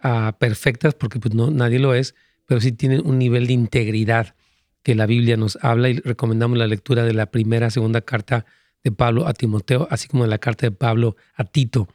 ah, 0.00 0.36
perfectas, 0.38 0.94
porque 0.94 1.18
pues, 1.20 1.34
no, 1.34 1.50
nadie 1.50 1.78
lo 1.78 1.94
es, 1.94 2.14
pero 2.46 2.60
sí 2.60 2.72
tienen 2.72 3.06
un 3.06 3.18
nivel 3.18 3.46
de 3.46 3.52
integridad 3.52 4.34
que 4.82 4.94
la 4.94 5.06
Biblia 5.06 5.36
nos 5.36 5.58
habla 5.62 5.90
y 5.90 5.98
recomendamos 5.98 6.58
la 6.58 6.66
lectura 6.66 7.04
de 7.04 7.12
la 7.12 7.26
primera, 7.26 7.70
segunda 7.70 8.00
carta 8.00 8.46
de 8.82 8.92
Pablo 8.92 9.26
a 9.26 9.34
Timoteo, 9.34 9.86
así 9.90 10.08
como 10.08 10.24
de 10.24 10.30
la 10.30 10.38
carta 10.38 10.66
de 10.66 10.72
Pablo 10.72 11.16
a 11.34 11.44
Tito, 11.44 11.88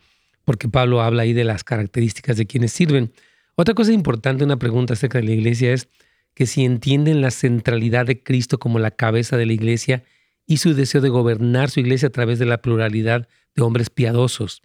porque 0.44 0.70
Pablo 0.70 1.02
habla 1.02 1.24
ahí 1.24 1.34
de 1.34 1.44
las 1.44 1.64
características 1.64 2.38
de 2.38 2.46
quienes 2.46 2.72
sirven. 2.72 3.12
Otra 3.56 3.74
cosa 3.74 3.94
importante, 3.94 4.44
una 4.44 4.60
pregunta 4.60 4.94
acerca 4.94 5.20
de 5.20 5.26
la 5.26 5.32
iglesia 5.32 5.74
es 5.74 5.88
que 6.34 6.46
si 6.46 6.66
entienden 6.66 7.22
la 7.22 7.32
centralidad 7.32 8.06
de 8.06 8.22
Cristo 8.22 8.60
como 8.60 8.80
la 8.80 8.92
cabeza 8.92 9.38
de 9.38 9.46
la 9.46 9.54
iglesia 9.54 10.04
y 10.46 10.58
su 10.58 10.74
deseo 10.74 11.02
de 11.02 11.10
gobernar 11.10 11.70
su 11.70 11.80
iglesia 11.80 12.10
a 12.10 12.12
través 12.12 12.40
de 12.40 12.46
la 12.46 12.62
pluralidad 12.62 13.28
de 13.56 13.64
hombres 13.64 13.90
piadosos. 13.90 14.62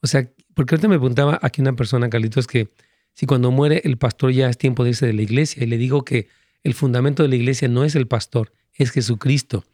O 0.00 0.06
sea, 0.06 0.28
porque 0.54 0.74
ahorita 0.74 0.88
me 0.88 0.98
preguntaba 0.98 1.38
aquí 1.42 1.60
una 1.60 1.74
persona, 1.74 2.08
Carlitos, 2.08 2.46
que 2.46 2.70
si 3.12 3.26
cuando 3.26 3.50
muere 3.50 3.82
el 3.84 3.98
pastor 3.98 4.32
ya 4.32 4.48
es 4.48 4.56
tiempo 4.56 4.84
de 4.84 4.90
irse 4.90 5.06
de 5.06 5.12
la 5.12 5.22
iglesia 5.22 5.62
y 5.62 5.66
le 5.66 5.76
digo 5.76 6.04
que 6.04 6.28
el 6.64 6.74
fundamento 6.74 7.22
de 7.22 7.28
la 7.28 7.36
iglesia 7.36 7.68
no 7.68 7.84
es 7.84 7.94
el 7.94 8.06
pastor, 8.08 8.52
es 8.74 8.90
Jesucristo. 8.90 9.64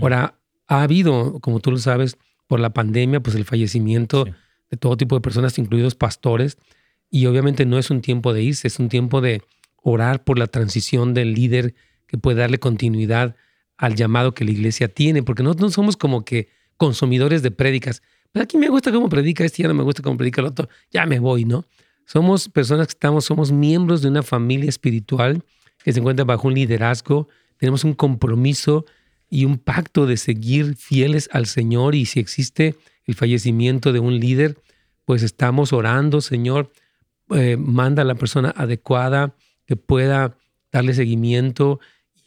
Ahora, 0.00 0.38
ha 0.66 0.82
habido, 0.82 1.38
como 1.40 1.60
tú 1.60 1.70
lo 1.70 1.78
sabes, 1.78 2.16
por 2.46 2.60
la 2.60 2.70
pandemia, 2.70 3.20
pues 3.20 3.36
el 3.36 3.44
fallecimiento 3.44 4.24
de 4.24 4.76
todo 4.76 4.96
tipo 4.96 5.14
de 5.14 5.20
personas, 5.20 5.58
incluidos 5.58 5.94
pastores, 5.94 6.58
y 7.10 7.26
obviamente 7.26 7.66
no 7.66 7.78
es 7.78 7.90
un 7.90 8.00
tiempo 8.00 8.32
de 8.32 8.42
irse, 8.42 8.68
es 8.68 8.78
un 8.78 8.88
tiempo 8.88 9.20
de 9.20 9.42
orar 9.82 10.24
por 10.24 10.38
la 10.38 10.46
transición 10.46 11.14
del 11.14 11.34
líder 11.34 11.74
que 12.06 12.18
puede 12.18 12.38
darle 12.38 12.58
continuidad 12.58 13.36
al 13.76 13.94
llamado 13.94 14.34
que 14.34 14.44
la 14.44 14.50
iglesia 14.50 14.88
tiene, 14.88 15.22
porque 15.22 15.42
no 15.42 15.54
somos 15.70 15.96
como 15.96 16.24
que 16.24 16.48
consumidores 16.76 17.42
de 17.42 17.50
prédicas. 17.50 18.02
Pero 18.32 18.44
aquí 18.44 18.58
me 18.58 18.68
gusta 18.68 18.92
cómo 18.92 19.08
predica 19.08 19.44
este, 19.44 19.62
ya 19.62 19.68
no 19.68 19.74
me 19.74 19.82
gusta 19.82 20.02
cómo 20.02 20.16
predica 20.16 20.40
el 20.40 20.46
otro, 20.48 20.68
ya 20.90 21.06
me 21.06 21.18
voy, 21.18 21.44
¿no? 21.44 21.64
Somos 22.04 22.48
personas 22.48 22.86
que 22.86 22.92
estamos, 22.92 23.24
somos 23.24 23.50
miembros 23.50 24.02
de 24.02 24.08
una 24.08 24.22
familia 24.22 24.68
espiritual 24.68 25.42
que 25.82 25.92
se 25.92 26.00
encuentra 26.00 26.24
bajo 26.24 26.48
un 26.48 26.54
liderazgo, 26.54 27.28
tenemos 27.56 27.84
un 27.84 27.94
compromiso 27.94 28.84
y 29.30 29.44
un 29.44 29.58
pacto 29.58 30.06
de 30.06 30.16
seguir 30.16 30.76
fieles 30.76 31.28
al 31.32 31.46
Señor 31.46 31.94
y 31.94 32.06
si 32.06 32.20
existe 32.20 32.76
el 33.06 33.14
fallecimiento 33.14 33.92
de 33.92 34.00
un 34.00 34.18
líder, 34.18 34.58
pues 35.04 35.22
estamos 35.22 35.72
orando, 35.72 36.20
Señor, 36.20 36.72
eh, 37.30 37.56
manda 37.56 38.02
a 38.02 38.04
la 38.04 38.14
persona 38.14 38.54
adecuada 38.56 39.34
que 39.66 39.76
pueda 39.76 40.36
darle 40.72 40.94
seguimiento. 40.94 41.80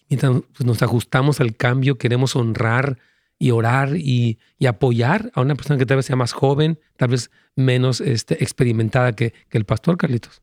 Mientras 0.10 0.42
pues, 0.56 0.66
nos 0.66 0.82
ajustamos 0.82 1.40
al 1.40 1.56
cambio, 1.56 1.98
queremos 1.98 2.36
honrar 2.36 2.98
y 3.38 3.52
orar 3.52 3.96
y, 3.96 4.38
apoyar 4.68 5.32
a 5.34 5.42
una 5.42 5.56
persona 5.56 5.80
que 5.80 5.86
tal 5.86 5.98
vez 5.98 6.06
sea 6.06 6.18
más 6.18 6.34
joven, 6.34 6.80
tal 6.98 7.10
vez 7.10 7.32
menos 7.56 8.02
este, 8.02 8.44
experimentada 8.44 9.14
que, 9.14 9.34
que 9.50 9.58
el 9.58 9.66
pastor 9.66 9.98
Carlitos. 9.98 10.42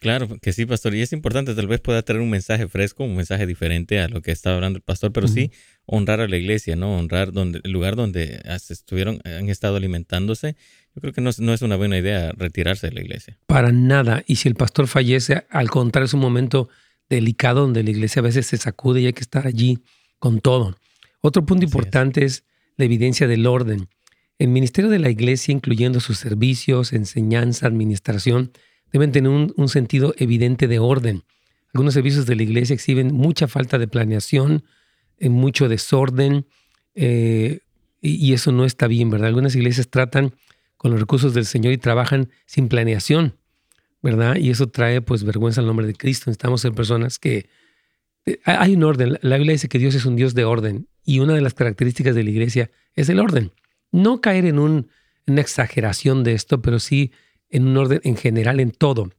Claro 0.00 0.28
que 0.40 0.52
sí, 0.52 0.66
pastor. 0.66 0.94
Y 0.94 1.02
es 1.02 1.12
importante, 1.12 1.54
tal 1.54 1.66
vez 1.66 1.80
pueda 1.80 2.02
tener 2.02 2.22
un 2.22 2.30
mensaje 2.30 2.66
fresco, 2.68 3.04
un 3.04 3.16
mensaje 3.16 3.46
diferente 3.46 4.00
a 4.00 4.08
lo 4.08 4.22
que 4.22 4.32
está 4.32 4.54
hablando 4.54 4.78
el 4.78 4.82
pastor, 4.82 5.12
pero 5.12 5.28
sí 5.28 5.52
honrar 5.84 6.20
a 6.20 6.28
la 6.28 6.36
iglesia, 6.36 6.76
¿no? 6.76 6.96
Honrar 6.96 7.32
donde, 7.32 7.60
el 7.62 7.70
lugar 7.70 7.96
donde 7.96 8.40
estuvieron, 8.70 9.20
han 9.24 9.48
estado 9.48 9.76
alimentándose. 9.76 10.56
Yo 10.94 11.00
creo 11.00 11.12
que 11.12 11.20
no, 11.20 11.30
no, 11.38 11.54
es 11.54 11.62
una 11.62 11.76
buena 11.76 11.98
idea 11.98 12.32
retirarse 12.36 12.88
de 12.88 12.94
la 12.94 13.00
iglesia. 13.00 13.38
Para 13.46 13.72
nada. 13.72 14.24
Y 14.26 14.36
si 14.36 14.48
el 14.48 14.54
pastor 14.54 14.86
fallece, 14.88 15.44
al 15.50 15.70
contrario, 15.70 16.06
es 16.06 16.14
un 16.14 16.20
momento 16.20 16.68
delicado 17.08 17.62
donde 17.62 17.82
la 17.82 17.90
iglesia 17.90 18.20
a 18.20 18.22
veces 18.24 18.46
se 18.46 18.56
sacude 18.56 19.00
y 19.00 19.06
hay 19.06 19.12
que 19.12 19.22
estar 19.22 19.46
allí 19.46 19.78
con 20.18 20.40
todo. 20.40 20.76
Otro 21.20 21.44
punto 21.44 21.64
importante 21.64 22.24
es. 22.24 22.32
es 22.32 22.44
la 22.80 22.86
evidencia 22.86 23.28
del 23.28 23.46
orden. 23.46 23.88
El 24.38 24.48
ministerio 24.48 24.90
de 24.90 24.98
la 24.98 25.10
iglesia, 25.10 25.52
incluyendo 25.52 26.00
sus 26.00 26.18
servicios, 26.18 26.92
enseñanza, 26.92 27.66
administración, 27.66 28.52
deben 28.90 29.12
tener 29.12 29.30
un, 29.30 29.68
sentido 29.68 30.14
evidente 30.16 30.66
de 30.66 30.78
orden. 30.78 31.22
Algunos 31.74 31.94
servicios 31.94 32.26
de 32.26 32.36
la 32.36 32.42
iglesia 32.42 32.74
exhiben 32.74 33.12
mucha 33.14 33.46
falta 33.46 33.78
de 33.78 33.86
planeación, 33.86 34.64
eh, 35.18 35.28
mucho 35.28 35.68
desorden, 35.68 36.46
eh, 36.94 37.60
y, 38.00 38.32
eso 38.32 38.50
no 38.50 38.64
está 38.64 38.86
bien, 38.86 39.10
¿verdad? 39.10 39.28
Algunas 39.28 39.54
iglesias 39.54 39.88
tratan 39.90 40.32
con 40.80 40.92
los 40.92 40.98
recursos 40.98 41.34
del 41.34 41.44
Señor 41.44 41.74
y 41.74 41.76
trabajan 41.76 42.30
sin 42.46 42.68
planeación, 42.68 43.36
¿verdad? 44.00 44.36
Y 44.36 44.48
eso 44.48 44.66
trae 44.70 45.02
pues 45.02 45.24
vergüenza 45.24 45.60
al 45.60 45.66
nombre 45.66 45.86
de 45.86 45.92
Cristo. 45.92 46.30
Necesitamos 46.30 46.62
ser 46.62 46.72
personas 46.72 47.18
que... 47.18 47.50
Eh, 48.24 48.40
hay 48.46 48.76
un 48.76 48.84
orden. 48.84 49.18
La 49.20 49.36
Biblia 49.36 49.52
dice 49.52 49.68
que 49.68 49.78
Dios 49.78 49.94
es 49.94 50.06
un 50.06 50.16
Dios 50.16 50.32
de 50.32 50.46
orden 50.46 50.88
y 51.04 51.18
una 51.18 51.34
de 51.34 51.42
las 51.42 51.52
características 51.52 52.14
de 52.14 52.24
la 52.24 52.30
iglesia 52.30 52.70
es 52.94 53.10
el 53.10 53.20
orden. 53.20 53.52
No 53.92 54.22
caer 54.22 54.46
en, 54.46 54.56
en 54.56 54.88
una 55.26 55.40
exageración 55.42 56.24
de 56.24 56.32
esto, 56.32 56.62
pero 56.62 56.80
sí 56.80 57.12
en 57.50 57.66
un 57.66 57.76
orden 57.76 58.00
en 58.02 58.16
general 58.16 58.58
en 58.58 58.70
todo, 58.70 59.10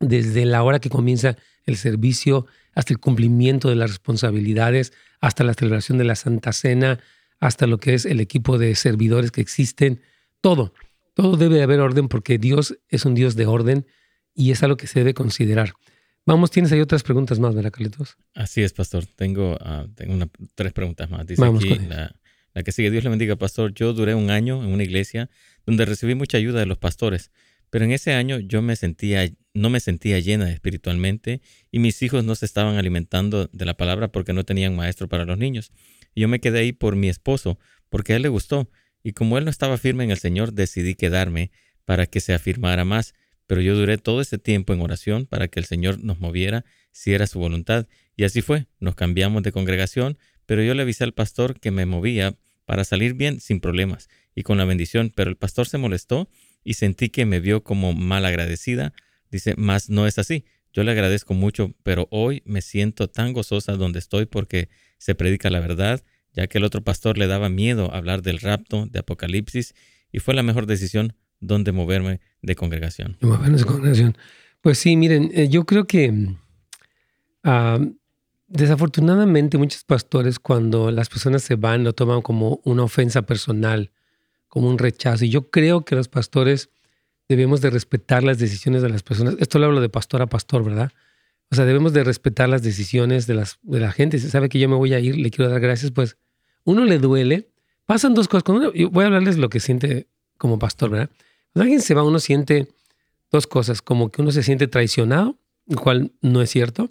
desde 0.00 0.44
la 0.44 0.62
hora 0.62 0.80
que 0.80 0.90
comienza 0.90 1.38
el 1.64 1.78
servicio 1.78 2.44
hasta 2.74 2.92
el 2.92 3.00
cumplimiento 3.00 3.70
de 3.70 3.76
las 3.76 3.88
responsabilidades, 3.88 4.92
hasta 5.22 5.44
la 5.44 5.54
celebración 5.54 5.96
de 5.96 6.04
la 6.04 6.14
Santa 6.14 6.52
Cena, 6.52 7.00
hasta 7.38 7.66
lo 7.66 7.78
que 7.78 7.94
es 7.94 8.04
el 8.04 8.20
equipo 8.20 8.58
de 8.58 8.74
servidores 8.74 9.30
que 9.30 9.40
existen, 9.40 10.02
todo. 10.42 10.74
Todo 11.14 11.36
debe 11.36 11.56
de 11.56 11.62
haber 11.62 11.80
orden 11.80 12.08
porque 12.08 12.38
Dios 12.38 12.78
es 12.88 13.04
un 13.04 13.14
Dios 13.14 13.36
de 13.36 13.46
orden 13.46 13.86
y 14.34 14.52
es 14.52 14.62
algo 14.62 14.76
que 14.76 14.86
se 14.86 15.00
debe 15.00 15.14
considerar. 15.14 15.72
Vamos, 16.26 16.50
tienes 16.50 16.70
ahí 16.72 16.80
otras 16.80 17.02
preguntas 17.02 17.38
más, 17.38 17.54
¿verdad, 17.54 17.72
Carlitos? 17.72 18.16
Así 18.34 18.62
es, 18.62 18.72
pastor. 18.72 19.06
Tengo, 19.06 19.56
ah, 19.60 19.86
tengo 19.94 20.30
tres 20.54 20.72
preguntas 20.72 21.10
más. 21.10 21.26
Dice 21.26 21.44
aquí 21.44 21.78
la, 21.88 22.14
la, 22.54 22.62
que 22.62 22.72
sigue. 22.72 22.90
Dios 22.90 23.04
le 23.04 23.10
bendiga, 23.10 23.36
pastor. 23.36 23.72
Yo 23.74 23.92
duré 23.92 24.14
un 24.14 24.30
año 24.30 24.62
en 24.62 24.70
una 24.70 24.84
iglesia 24.84 25.30
donde 25.66 25.84
recibí 25.86 26.14
mucha 26.14 26.38
ayuda 26.38 26.60
de 26.60 26.66
los 26.66 26.78
pastores. 26.78 27.30
Pero 27.70 27.84
en 27.84 27.92
ese 27.92 28.12
año 28.12 28.38
yo 28.40 28.62
me 28.62 28.76
sentía, 28.76 29.28
no 29.54 29.70
me 29.70 29.80
sentía 29.80 30.18
llena 30.18 30.50
espiritualmente 30.50 31.40
y 31.70 31.78
mis 31.78 32.02
hijos 32.02 32.24
no 32.24 32.34
se 32.34 32.44
estaban 32.44 32.76
alimentando 32.76 33.48
de 33.52 33.64
la 33.64 33.76
palabra 33.76 34.08
porque 34.08 34.32
no 34.32 34.44
tenían 34.44 34.74
maestro 34.74 35.08
para 35.08 35.24
los 35.24 35.38
niños. 35.38 35.70
Y 36.14 36.22
yo 36.22 36.28
me 36.28 36.40
quedé 36.40 36.60
ahí 36.60 36.72
por 36.72 36.96
mi 36.96 37.08
esposo, 37.08 37.58
porque 37.88 38.12
a 38.12 38.16
él 38.16 38.22
le 38.22 38.28
gustó. 38.28 38.68
Y 39.02 39.12
como 39.12 39.38
él 39.38 39.44
no 39.44 39.50
estaba 39.50 39.78
firme 39.78 40.04
en 40.04 40.10
el 40.10 40.18
Señor, 40.18 40.52
decidí 40.52 40.94
quedarme 40.94 41.50
para 41.84 42.06
que 42.06 42.20
se 42.20 42.34
afirmara 42.34 42.84
más. 42.84 43.14
Pero 43.46 43.60
yo 43.60 43.74
duré 43.74 43.98
todo 43.98 44.20
ese 44.20 44.38
tiempo 44.38 44.72
en 44.72 44.80
oración 44.80 45.26
para 45.26 45.48
que 45.48 45.58
el 45.58 45.66
Señor 45.66 46.02
nos 46.04 46.20
moviera 46.20 46.64
si 46.92 47.12
era 47.12 47.26
su 47.26 47.38
voluntad. 47.38 47.88
Y 48.16 48.24
así 48.24 48.42
fue. 48.42 48.66
Nos 48.78 48.94
cambiamos 48.94 49.42
de 49.42 49.52
congregación, 49.52 50.18
pero 50.46 50.62
yo 50.62 50.74
le 50.74 50.82
avisé 50.82 51.04
al 51.04 51.14
pastor 51.14 51.58
que 51.58 51.70
me 51.70 51.86
movía 51.86 52.36
para 52.64 52.84
salir 52.84 53.14
bien 53.14 53.40
sin 53.40 53.60
problemas 53.60 54.08
y 54.34 54.42
con 54.42 54.58
la 54.58 54.64
bendición. 54.64 55.12
Pero 55.14 55.30
el 55.30 55.36
pastor 55.36 55.66
se 55.66 55.78
molestó 55.78 56.28
y 56.62 56.74
sentí 56.74 57.08
que 57.08 57.26
me 57.26 57.40
vio 57.40 57.64
como 57.64 57.92
mal 57.92 58.24
agradecida. 58.24 58.92
Dice, 59.30 59.54
más 59.56 59.90
no 59.90 60.06
es 60.06 60.18
así. 60.18 60.44
Yo 60.72 60.84
le 60.84 60.92
agradezco 60.92 61.34
mucho, 61.34 61.74
pero 61.82 62.06
hoy 62.10 62.42
me 62.44 62.62
siento 62.62 63.08
tan 63.08 63.32
gozosa 63.32 63.72
donde 63.72 63.98
estoy 63.98 64.26
porque 64.26 64.68
se 64.98 65.14
predica 65.14 65.50
la 65.50 65.58
verdad, 65.58 66.04
ya 66.32 66.46
que 66.46 66.58
el 66.58 66.64
otro 66.64 66.82
pastor 66.82 67.18
le 67.18 67.26
daba 67.26 67.48
miedo 67.48 67.92
hablar 67.94 68.22
del 68.22 68.38
rapto, 68.38 68.86
de 68.86 69.00
Apocalipsis, 69.00 69.74
y 70.12 70.18
fue 70.18 70.34
la 70.34 70.42
mejor 70.42 70.66
decisión 70.66 71.14
donde 71.40 71.72
moverme 71.72 72.20
de 72.42 72.54
congregación. 72.54 73.16
Moverme 73.20 73.58
de 73.58 73.64
congregación. 73.64 74.16
Pues 74.60 74.78
sí, 74.78 74.96
miren, 74.96 75.30
eh, 75.34 75.48
yo 75.48 75.64
creo 75.64 75.86
que 75.86 76.34
ah, 77.44 77.78
desafortunadamente 78.46 79.56
muchos 79.56 79.84
pastores 79.84 80.38
cuando 80.38 80.90
las 80.90 81.08
personas 81.08 81.42
se 81.42 81.54
van 81.54 81.84
lo 81.84 81.94
toman 81.94 82.20
como 82.20 82.60
una 82.64 82.82
ofensa 82.82 83.22
personal 83.22 83.90
como 84.48 84.68
un 84.68 84.78
rechazo. 84.78 85.24
Y 85.24 85.30
yo 85.30 85.50
creo 85.50 85.84
que 85.84 85.94
los 85.94 86.08
pastores 86.08 86.68
debemos 87.28 87.62
de 87.62 87.70
respetar 87.70 88.22
las 88.22 88.38
decisiones 88.38 88.82
de 88.82 88.90
las 88.90 89.02
personas. 89.02 89.36
Esto 89.38 89.58
lo 89.58 89.66
hablo 89.66 89.80
de 89.80 89.88
pastor 89.88 90.20
a 90.20 90.26
pastor, 90.26 90.64
¿verdad? 90.64 90.92
O 91.50 91.56
sea, 91.56 91.64
debemos 91.64 91.92
de 91.92 92.04
respetar 92.04 92.48
las 92.48 92.62
decisiones 92.62 93.26
de, 93.26 93.34
las, 93.34 93.58
de 93.62 93.80
la 93.80 93.92
gente. 93.92 94.18
Si 94.18 94.28
sabe 94.28 94.48
que 94.48 94.58
yo 94.58 94.68
me 94.68 94.76
voy 94.76 94.94
a 94.94 95.00
ir, 95.00 95.16
le 95.16 95.30
quiero 95.30 95.50
dar 95.50 95.60
gracias, 95.60 95.90
pues 95.90 96.16
uno 96.64 96.84
le 96.84 96.98
duele. 96.98 97.48
Pasan 97.86 98.14
dos 98.14 98.28
cosas. 98.28 98.44
Cuando 98.44 98.72
voy 98.90 99.02
a 99.02 99.06
hablarles 99.06 99.36
lo 99.36 99.48
que 99.48 99.58
siente 99.58 100.06
como 100.38 100.58
pastor, 100.58 100.90
¿verdad? 100.90 101.10
Cuando 101.52 101.64
alguien 101.64 101.80
se 101.80 101.94
va, 101.94 102.04
uno 102.04 102.20
siente 102.20 102.68
dos 103.32 103.46
cosas, 103.46 103.82
como 103.82 104.10
que 104.10 104.22
uno 104.22 104.30
se 104.30 104.42
siente 104.42 104.68
traicionado, 104.68 105.38
lo 105.66 105.78
cual 105.78 106.12
no 106.20 106.40
es 106.40 106.50
cierto 106.50 106.90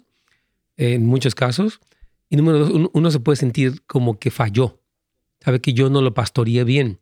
en 0.76 1.06
muchos 1.06 1.34
casos. 1.34 1.80
Y 2.28 2.36
número 2.36 2.58
dos, 2.58 2.70
uno, 2.70 2.90
uno 2.92 3.10
se 3.10 3.20
puede 3.20 3.36
sentir 3.36 3.82
como 3.86 4.18
que 4.18 4.30
falló. 4.30 4.78
Sabe 5.42 5.60
que 5.60 5.72
yo 5.72 5.88
no 5.88 6.02
lo 6.02 6.12
pastoreé 6.12 6.64
bien 6.64 7.00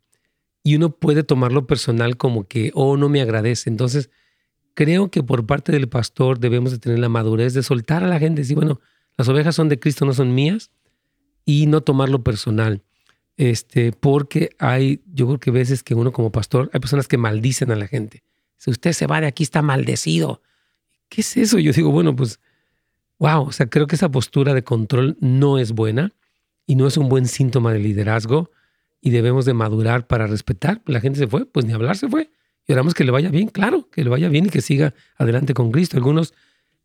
y 0.62 0.76
uno 0.76 0.90
puede 0.90 1.24
tomarlo 1.24 1.66
personal 1.66 2.16
como 2.16 2.46
que, 2.46 2.70
oh, 2.74 2.96
no 2.96 3.08
me 3.08 3.20
agradece. 3.20 3.70
Entonces, 3.70 4.10
creo 4.78 5.10
que 5.10 5.24
por 5.24 5.44
parte 5.44 5.72
del 5.72 5.88
pastor 5.88 6.38
debemos 6.38 6.70
de 6.70 6.78
tener 6.78 7.00
la 7.00 7.08
madurez 7.08 7.52
de 7.52 7.64
soltar 7.64 8.04
a 8.04 8.06
la 8.06 8.20
gente, 8.20 8.42
decir, 8.42 8.54
bueno, 8.54 8.80
las 9.16 9.28
ovejas 9.28 9.56
son 9.56 9.68
de 9.68 9.80
Cristo, 9.80 10.04
no 10.04 10.14
son 10.14 10.36
mías, 10.36 10.70
y 11.44 11.66
no 11.66 11.80
tomarlo 11.80 12.22
personal. 12.22 12.84
Este, 13.36 13.90
porque 13.90 14.50
hay, 14.60 15.02
yo 15.12 15.26
creo 15.26 15.40
que 15.40 15.50
veces 15.50 15.82
que 15.82 15.96
uno 15.96 16.12
como 16.12 16.30
pastor, 16.30 16.70
hay 16.72 16.78
personas 16.78 17.08
que 17.08 17.18
maldicen 17.18 17.72
a 17.72 17.74
la 17.74 17.88
gente. 17.88 18.22
Si 18.56 18.70
usted 18.70 18.92
se 18.92 19.08
va 19.08 19.20
de 19.20 19.26
aquí, 19.26 19.42
está 19.42 19.62
maldecido. 19.62 20.42
¿Qué 21.08 21.22
es 21.22 21.36
eso? 21.36 21.58
Yo 21.58 21.72
digo, 21.72 21.90
bueno, 21.90 22.14
pues 22.14 22.38
wow, 23.18 23.48
o 23.48 23.52
sea, 23.52 23.68
creo 23.68 23.88
que 23.88 23.96
esa 23.96 24.12
postura 24.12 24.54
de 24.54 24.62
control 24.62 25.16
no 25.18 25.58
es 25.58 25.72
buena 25.72 26.12
y 26.68 26.76
no 26.76 26.86
es 26.86 26.96
un 26.96 27.08
buen 27.08 27.26
síntoma 27.26 27.72
de 27.72 27.80
liderazgo 27.80 28.52
y 29.00 29.10
debemos 29.10 29.44
de 29.44 29.54
madurar 29.54 30.06
para 30.06 30.28
respetar. 30.28 30.82
La 30.86 31.00
gente 31.00 31.18
se 31.18 31.26
fue, 31.26 31.46
pues 31.46 31.66
ni 31.66 31.72
hablar 31.72 31.96
se 31.96 32.08
fue. 32.08 32.30
Y 32.68 32.74
oramos 32.74 32.92
que 32.92 33.02
le 33.02 33.10
vaya 33.10 33.30
bien, 33.30 33.48
claro, 33.48 33.88
que 33.90 34.04
le 34.04 34.10
vaya 34.10 34.28
bien 34.28 34.46
y 34.46 34.48
que 34.50 34.60
siga 34.60 34.94
adelante 35.16 35.54
con 35.54 35.72
Cristo. 35.72 35.96
Algunos, 35.96 36.34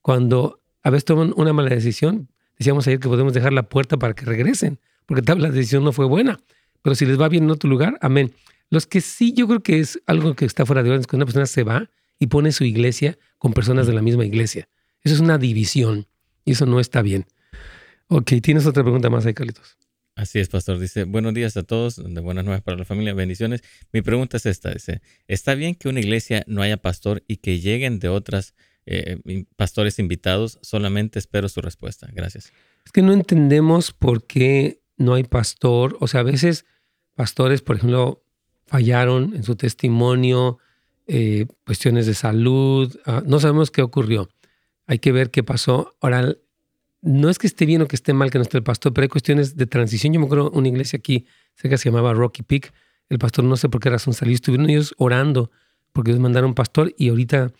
cuando 0.01 0.61
a 0.81 0.89
veces 0.89 1.03
toman 1.03 1.33
una 1.35 1.51
mala 1.51 1.69
decisión, 1.69 2.29
decíamos 2.57 2.87
ayer 2.87 3.01
que 3.01 3.09
podemos 3.09 3.33
dejar 3.33 3.51
la 3.51 3.63
puerta 3.63 3.97
para 3.97 4.13
que 4.13 4.25
regresen, 4.25 4.79
porque 5.05 5.21
tal 5.21 5.41
la 5.41 5.49
decisión 5.49 5.83
no 5.83 5.91
fue 5.91 6.05
buena. 6.05 6.39
Pero 6.81 6.95
si 6.95 7.05
les 7.05 7.19
va 7.19 7.27
bien 7.27 7.43
en 7.43 7.51
otro 7.51 7.69
lugar, 7.69 7.97
amén. 8.01 8.33
Los 8.69 8.87
que 8.87 9.01
sí, 9.01 9.33
yo 9.33 9.45
creo 9.45 9.61
que 9.61 9.79
es 9.79 10.01
algo 10.07 10.35
que 10.35 10.45
está 10.45 10.65
fuera 10.65 10.83
de 10.83 10.89
orden, 10.89 11.01
es 11.01 11.07
cuando 11.07 11.25
una 11.25 11.25
persona 11.25 11.45
se 11.45 11.63
va 11.63 11.89
y 12.17 12.27
pone 12.27 12.53
su 12.53 12.63
iglesia 12.63 13.17
con 13.37 13.51
personas 13.53 13.85
de 13.85 13.93
la 13.93 14.01
misma 14.01 14.23
iglesia. 14.23 14.69
Eso 15.03 15.15
es 15.15 15.19
una 15.21 15.37
división 15.37 16.07
y 16.45 16.53
eso 16.53 16.65
no 16.65 16.79
está 16.79 17.01
bien. 17.01 17.25
Ok, 18.07 18.31
¿tienes 18.41 18.65
otra 18.65 18.83
pregunta 18.83 19.09
más 19.09 19.25
ahí, 19.25 19.33
Carlitos? 19.33 19.77
Así 20.15 20.39
es, 20.39 20.47
pastor. 20.47 20.79
Dice, 20.79 21.05
buenos 21.05 21.33
días 21.33 21.57
a 21.57 21.63
todos, 21.63 21.95
de 21.95 22.21
buenas 22.21 22.45
nuevas 22.45 22.61
para 22.61 22.77
la 22.77 22.85
familia, 22.85 23.13
bendiciones. 23.13 23.63
Mi 23.91 24.01
pregunta 24.01 24.37
es 24.37 24.45
esta, 24.45 24.71
dice, 24.71 25.01
¿está 25.27 25.55
bien 25.55 25.73
que 25.73 25.89
una 25.89 25.99
iglesia 25.99 26.43
no 26.47 26.61
haya 26.61 26.77
pastor 26.77 27.23
y 27.27 27.37
que 27.37 27.59
lleguen 27.59 27.99
de 27.99 28.09
otras 28.09 28.53
eh, 28.85 29.17
pastores 29.55 29.97
invitados? 29.97 30.59
Solamente 30.61 31.17
espero 31.17 31.49
su 31.49 31.61
respuesta. 31.61 32.07
Gracias. 32.13 32.53
Es 32.85 32.91
que 32.91 33.01
no 33.01 33.11
entendemos 33.11 33.91
por 33.91 34.27
qué 34.27 34.81
no 34.97 35.15
hay 35.15 35.23
pastor. 35.23 35.97
O 35.99 36.07
sea, 36.07 36.19
a 36.19 36.23
veces 36.23 36.65
pastores, 37.15 37.61
por 37.61 37.77
ejemplo, 37.77 38.23
fallaron 38.67 39.35
en 39.35 39.43
su 39.43 39.55
testimonio, 39.55 40.59
eh, 41.07 41.47
cuestiones 41.65 42.05
de 42.05 42.13
salud, 42.13 42.95
ah, 43.05 43.23
no 43.25 43.39
sabemos 43.39 43.71
qué 43.71 43.81
ocurrió. 43.81 44.29
Hay 44.85 44.99
que 44.99 45.11
ver 45.11 45.31
qué 45.31 45.43
pasó. 45.43 45.95
Ahora, 46.01 46.35
no 47.03 47.29
es 47.29 47.37
que 47.37 47.47
esté 47.47 47.65
bien 47.65 47.81
o 47.81 47.87
que 47.87 47.97
esté 47.97 48.13
mal 48.13 48.31
que 48.31 48.37
no 48.37 48.43
esté 48.43 48.57
el 48.57 48.63
pastor, 48.63 48.93
pero 48.93 49.03
hay 49.03 49.09
cuestiones 49.09 49.57
de 49.57 49.67
transición. 49.67 50.13
Yo 50.13 50.21
me 50.21 50.25
acuerdo 50.25 50.49
una 50.51 50.69
iglesia 50.69 50.97
aquí, 50.97 51.25
cerca 51.53 51.77
se 51.77 51.89
llamaba 51.89 52.13
Rocky 52.13 52.43
Peak. 52.43 52.73
El 53.09 53.19
pastor 53.19 53.43
no 53.43 53.57
sé 53.57 53.67
por 53.67 53.81
qué 53.81 53.89
razón 53.89 54.13
salió. 54.13 54.33
Estuvieron 54.33 54.69
ellos 54.69 54.95
orando 54.97 55.51
porque 55.91 56.11
ellos 56.11 56.21
mandaron 56.21 56.51
un 56.51 56.55
pastor 56.55 56.93
y 56.97 57.09
ahorita 57.09 57.51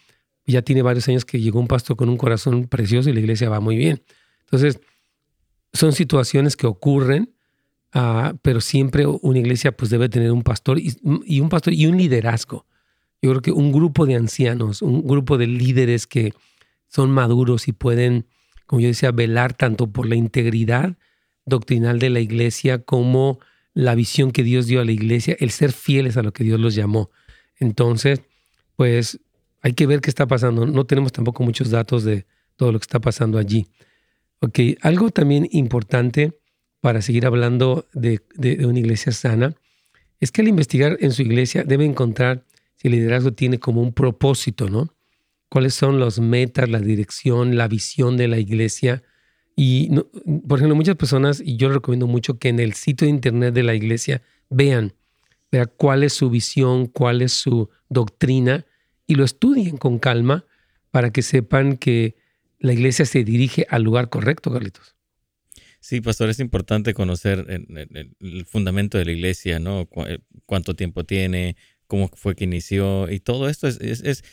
ya 0.46 0.62
tiene 0.62 0.82
varios 0.82 1.10
años 1.10 1.26
que 1.26 1.42
llegó 1.42 1.60
un 1.60 1.68
pastor 1.68 1.98
con 1.98 2.08
un 2.08 2.18
corazón 2.18 2.68
precioso 2.68 3.10
y 3.10 3.14
la 3.14 3.20
iglesia 3.20 3.50
va 3.50 3.60
muy 3.60 3.76
bien. 3.76 4.02
Entonces, 4.46 4.80
son 5.74 5.92
situaciones 5.92 6.56
que 6.56 6.66
ocurren, 6.66 7.34
uh, 7.96 8.38
pero 8.42 8.62
siempre 8.62 9.06
una 9.06 9.40
iglesia 9.40 9.76
pues 9.76 9.92
debe 9.92 10.08
tener 10.08 10.32
un 10.32 10.44
pastor 10.44 10.80
y, 10.80 10.96
y, 11.26 11.42
un 11.42 11.50
pastor 11.50 11.74
y 11.74 11.86
un 11.86 11.98
liderazgo. 11.98 12.66
Yo 13.22 13.32
creo 13.32 13.42
que 13.42 13.52
un 13.52 13.74
grupo 13.74 14.06
de 14.06 14.16
ancianos, 14.16 14.82
un 14.82 15.06
grupo 15.06 15.38
de 15.38 15.48
líderes 15.48 16.08
que 16.08 16.34
son 16.88 17.12
maduros 17.12 17.68
y 17.68 17.74
pueden 17.74 18.26
como 18.66 18.82
yo 18.82 18.88
decía, 18.88 19.12
velar 19.12 19.54
tanto 19.54 19.92
por 19.92 20.08
la 20.08 20.16
integridad 20.16 20.98
doctrinal 21.46 22.00
de 22.00 22.10
la 22.10 22.20
iglesia 22.20 22.80
como 22.80 23.40
la 23.74 23.96
visión 23.96 24.32
que 24.32 24.44
Dios 24.44 24.68
dio 24.68 24.82
a 24.82 24.86
la 24.86 24.92
iglesia, 24.92 25.36
el 25.40 25.52
ser 25.52 25.72
fieles 25.72 26.18
a 26.18 26.24
lo 26.24 26.32
que 26.32 26.44
Dios 26.44 26.60
los 26.60 26.76
llamó. 26.76 27.10
Entonces, 27.58 28.22
pues 28.76 29.20
hay 29.62 29.74
que 29.74 29.88
ver 29.88 30.02
qué 30.02 30.10
está 30.10 30.28
pasando. 30.28 30.66
No 30.66 30.86
tenemos 30.86 31.12
tampoco 31.12 31.44
muchos 31.44 31.70
datos 31.70 32.04
de 32.04 32.26
todo 32.56 32.72
lo 32.72 32.80
que 32.80 32.84
está 32.84 33.00
pasando 33.00 33.38
allí. 33.38 33.68
Ok, 34.40 34.60
algo 34.82 35.10
también 35.10 35.48
importante 35.52 36.40
para 36.82 37.02
seguir 37.02 37.26
hablando 37.26 37.88
de, 37.94 38.22
de 38.36 38.66
una 38.66 38.80
iglesia 38.80 39.12
sana 39.12 39.56
es 40.20 40.32
que 40.32 40.42
al 40.42 40.48
investigar 40.48 40.98
en 41.00 41.12
su 41.12 41.22
iglesia 41.22 41.64
debe 41.64 41.86
encontrar 41.86 42.44
si 42.76 42.88
el 42.88 42.96
liderazgo 42.96 43.34
tiene 43.34 43.60
como 43.60 43.82
un 43.82 43.94
propósito, 43.94 44.70
¿no? 44.70 44.94
Cuáles 45.54 45.76
son 45.76 46.00
las 46.00 46.20
metas, 46.20 46.68
la 46.68 46.80
dirección, 46.80 47.56
la 47.56 47.68
visión 47.68 48.18
de 48.18 48.28
la 48.28 48.40
iglesia. 48.40 49.04
Y, 49.56 49.92
por 50.48 50.58
ejemplo, 50.58 50.76
muchas 50.76 50.96
personas, 50.96 51.44
y 51.46 51.58
yo 51.58 51.70
recomiendo 51.70 52.08
mucho 52.08 52.40
que 52.40 52.50
en 52.50 52.60
el 52.60 52.74
sitio 52.74 53.06
de 53.06 53.12
internet 53.12 53.54
de 53.54 53.62
la 53.62 53.76
iglesia 53.76 54.24
vean, 54.50 54.96
vean 55.52 55.70
cuál 55.78 56.02
es 56.02 56.14
su 56.14 56.32
visión, 56.32 56.88
cuál 56.88 57.22
es 57.22 57.34
su 57.34 57.70
doctrina 57.88 58.66
y 59.06 59.14
lo 59.14 59.24
estudien 59.24 59.78
con 59.78 60.00
calma 60.00 60.44
para 60.90 61.12
que 61.12 61.22
sepan 61.22 61.78
que 61.78 62.16
la 62.58 62.74
iglesia 62.74 63.06
se 63.06 63.24
dirige 63.24 63.68
al 63.70 63.84
lugar 63.84 64.10
correcto, 64.10 64.52
Carlitos. 64.52 64.96
Sí, 65.80 66.02
pastor, 66.02 66.32
es 66.32 66.40
importante 66.40 66.96
conocer 66.96 67.46
el, 67.48 68.46
fundamento 68.48 68.98
de 68.98 69.06
la 69.06 69.12
iglesia, 69.12 69.60
¿no? 69.60 69.88
cuánto 70.48 70.76
tiempo 70.76 71.04
tiene, 71.04 71.58
cómo 71.86 72.10
fue 72.16 72.36
que 72.36 72.46
inició 72.46 73.08
y 73.12 73.20
todo 73.20 73.50
esto 73.50 73.68
es, 73.68 73.78
es, 73.80 74.24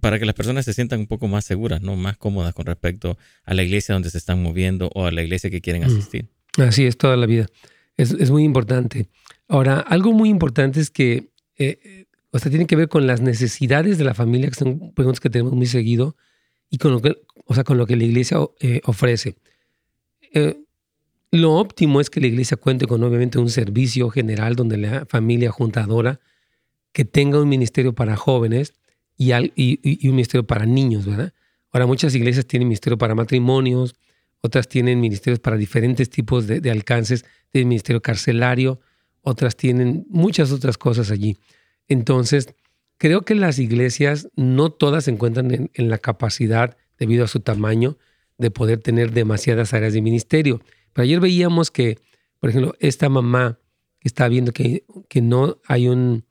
para 0.00 0.18
que 0.18 0.26
las 0.26 0.34
personas 0.34 0.64
se 0.64 0.74
sientan 0.74 1.00
un 1.00 1.06
poco 1.06 1.28
más 1.28 1.44
seguras, 1.44 1.80
¿no? 1.80 1.96
Más 1.96 2.16
cómodas 2.16 2.54
con 2.54 2.66
respecto 2.66 3.16
a 3.44 3.54
la 3.54 3.62
iglesia 3.62 3.94
donde 3.94 4.10
se 4.10 4.18
están 4.18 4.42
moviendo 4.42 4.90
o 4.94 5.06
a 5.06 5.10
la 5.10 5.22
iglesia 5.22 5.50
que 5.50 5.60
quieren 5.60 5.82
mm. 5.82 5.86
asistir. 5.86 6.28
Así 6.58 6.84
es, 6.84 6.96
toda 6.96 7.16
la 7.16 7.26
vida. 7.26 7.46
Es, 7.96 8.12
es 8.12 8.30
muy 8.30 8.44
importante. 8.44 9.08
Ahora, 9.48 9.80
algo 9.80 10.12
muy 10.12 10.28
importante 10.28 10.80
es 10.80 10.90
que, 10.90 11.30
eh, 11.58 12.06
o 12.30 12.38
sea, 12.38 12.50
tiene 12.50 12.66
que 12.66 12.76
ver 12.76 12.88
con 12.88 13.06
las 13.06 13.20
necesidades 13.20 13.98
de 13.98 14.04
la 14.04 14.14
familia, 14.14 14.48
que 14.48 14.54
son 14.54 14.92
preguntas 14.92 15.20
que 15.20 15.30
tenemos 15.30 15.54
muy 15.54 15.66
seguido, 15.66 16.16
y 16.70 16.78
con 16.78 16.92
lo 16.92 17.02
que, 17.02 17.20
o 17.46 17.54
sea, 17.54 17.64
con 17.64 17.76
lo 17.78 17.86
que 17.86 17.96
la 17.96 18.04
iglesia 18.04 18.38
eh, 18.60 18.80
ofrece. 18.84 19.36
Eh, 20.32 20.60
lo 21.32 21.54
óptimo 21.54 22.00
es 22.00 22.10
que 22.10 22.20
la 22.20 22.28
iglesia 22.28 22.56
cuente 22.56 22.86
con, 22.86 23.02
obviamente, 23.02 23.38
un 23.38 23.50
servicio 23.50 24.10
general 24.10 24.56
donde 24.56 24.76
la 24.76 25.06
familia 25.06 25.50
juntadora, 25.50 26.20
que 26.92 27.04
tenga 27.04 27.40
un 27.40 27.48
ministerio 27.48 27.94
para 27.94 28.16
jóvenes, 28.16 28.74
y, 29.20 30.08
un 30.08 30.14
ministerio 30.14 30.46
para 30.46 30.64
niños, 30.64 31.04
¿verdad? 31.04 31.32
Ahora 31.72 31.86
muchas 31.86 32.14
iglesias 32.14 32.46
tienen 32.46 32.68
ministerio 32.68 32.96
para 32.96 33.14
matrimonios, 33.14 33.94
otras 34.40 34.66
tienen 34.66 34.98
ministerios 35.00 35.40
para 35.40 35.58
diferentes 35.58 36.08
tipos 36.08 36.46
de, 36.46 36.70
alcances, 36.70 37.26
tienen 37.50 37.68
ministerio 37.68 38.00
carcelario, 38.00 38.80
otras 39.20 39.56
tienen 39.56 40.06
muchas 40.08 40.52
otras 40.52 40.78
cosas 40.78 41.10
allí. 41.10 41.36
Entonces, 41.86 42.54
creo 42.96 43.22
que 43.22 43.34
las 43.34 43.58
iglesias 43.58 44.28
no 44.36 44.70
todas 44.70 45.04
se 45.04 45.10
encuentran 45.10 45.70
en, 45.74 45.90
la 45.90 45.98
capacidad, 45.98 46.78
debido 46.98 47.24
a 47.24 47.28
su 47.28 47.40
tamaño, 47.40 47.98
de 48.38 48.50
poder 48.50 48.80
tener 48.80 49.12
demasiadas 49.12 49.74
áreas 49.74 49.92
de 49.92 50.00
ministerio. 50.00 50.62
Pero 50.94 51.04
ayer 51.04 51.20
veíamos 51.20 51.70
que, 51.70 51.98
por 52.38 52.48
ejemplo, 52.48 52.74
esta 52.80 53.10
mamá 53.10 53.58
que 53.98 54.08
está 54.08 54.28
viendo 54.28 54.52
que, 54.52 54.84
que 55.10 55.20
no 55.20 55.58
hay 55.66 55.88
un, 55.88 56.24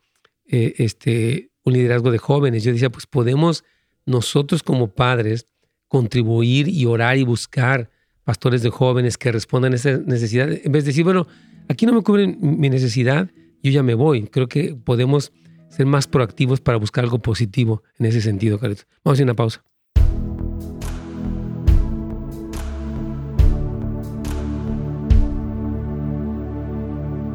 eh, 0.46 0.74
este, 0.80 1.49
un 1.70 1.74
liderazgo 1.76 2.12
de 2.12 2.18
jóvenes. 2.18 2.64
Yo 2.64 2.74
decía, 2.74 2.90
pues 2.90 3.08
podemos 3.08 3.64
nosotros 4.06 4.64
como 4.64 4.88
padres 4.90 5.46
contribuir 5.88 6.68
y 6.68 6.86
orar 6.86 7.18
y 7.18 7.24
buscar 7.24 7.90
pastores 8.24 8.62
de 8.62 8.70
jóvenes 8.70 9.18
que 9.18 9.32
respondan 9.32 9.74
a 9.74 9.76
esa 9.78 9.98
necesidad. 9.98 10.50
En 10.52 10.72
vez 10.72 10.84
de 10.84 10.90
decir, 10.90 11.04
bueno, 11.04 11.28
aquí 11.68 11.86
no 11.86 11.94
me 11.94 12.02
cubren 12.02 12.38
mi 12.42 12.70
necesidad, 12.70 13.30
yo 13.64 13.72
ya 13.72 13.84
me 13.84 13.94
voy. 13.94 14.28
Creo 14.28 14.48
que 14.48 14.76
podemos 14.76 15.32
ser 15.70 15.86
más 15.86 16.08
proactivos 16.08 16.62
para 16.62 16.78
buscar 16.78 17.04
algo 17.04 17.20
positivo 17.20 17.84
en 17.98 18.08
ese 18.08 18.22
sentido, 18.22 18.60
Carlos. 18.60 18.86
Vamos 19.04 19.16
a 19.16 19.18
hacer 19.18 19.26
una 19.26 19.36
pausa. 19.36 19.64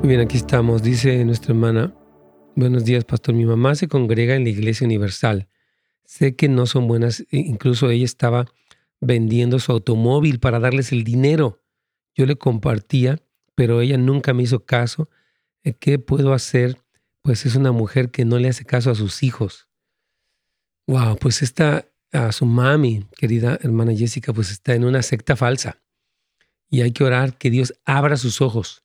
Muy 0.01 0.09
bien, 0.09 0.21
aquí 0.21 0.37
estamos. 0.37 0.83
Dice 0.83 1.25
nuestra 1.25 1.55
hermana, 1.55 1.95
Buenos 2.57 2.85
días, 2.85 3.05
pastor. 3.05 3.35
Mi 3.35 3.45
mamá 3.45 3.75
se 3.75 3.89
congrega 3.89 4.37
en 4.37 4.45
la 4.45 4.51
Iglesia 4.51 4.85
Universal. 4.85 5.49
Sé 6.05 6.37
que 6.37 6.49
no 6.49 6.67
son 6.67 6.87
buenas, 6.87 7.23
e 7.33 7.39
incluso 7.39 7.91
ella 7.91 8.05
estaba 8.05 8.47
vendiendo 9.01 9.59
su 9.59 9.73
automóvil 9.73 10.39
para 10.39 10.61
darles 10.61 10.93
el 10.93 11.03
dinero. 11.03 11.65
Yo 12.15 12.27
le 12.27 12.37
compartía, 12.37 13.21
pero 13.57 13.81
ella 13.81 13.99
nunca 13.99 14.33
me 14.35 14.45
hizo 14.45 14.65
caso. 14.65 15.11
Eh, 15.65 15.75
¿Qué 15.75 15.99
puedo 15.99 16.33
hacer? 16.33 16.79
Pues 17.23 17.45
es 17.45 17.57
una 17.57 17.73
mujer 17.73 18.13
que 18.13 18.25
no 18.25 18.39
le 18.39 18.49
hace 18.49 18.65
caso 18.65 18.93
a 18.93 18.95
sus 18.95 19.25
hijos. 19.25 19.67
Wow, 20.87 21.17
pues 21.17 21.43
está 21.43 21.89
a 22.13 22.31
su 22.31 22.47
mami, 22.47 23.05
querida 23.17 23.59
hermana 23.63 23.97
Jessica, 23.97 24.33
pues 24.33 24.53
está 24.53 24.77
en 24.77 24.85
una 24.85 25.03
secta 25.03 25.35
falsa. 25.35 25.83
Y 26.71 26.83
hay 26.83 26.93
que 26.93 27.03
orar 27.03 27.37
que 27.37 27.51
Dios 27.51 27.75
abra 27.85 28.17
sus 28.17 28.41
ojos 28.41 28.84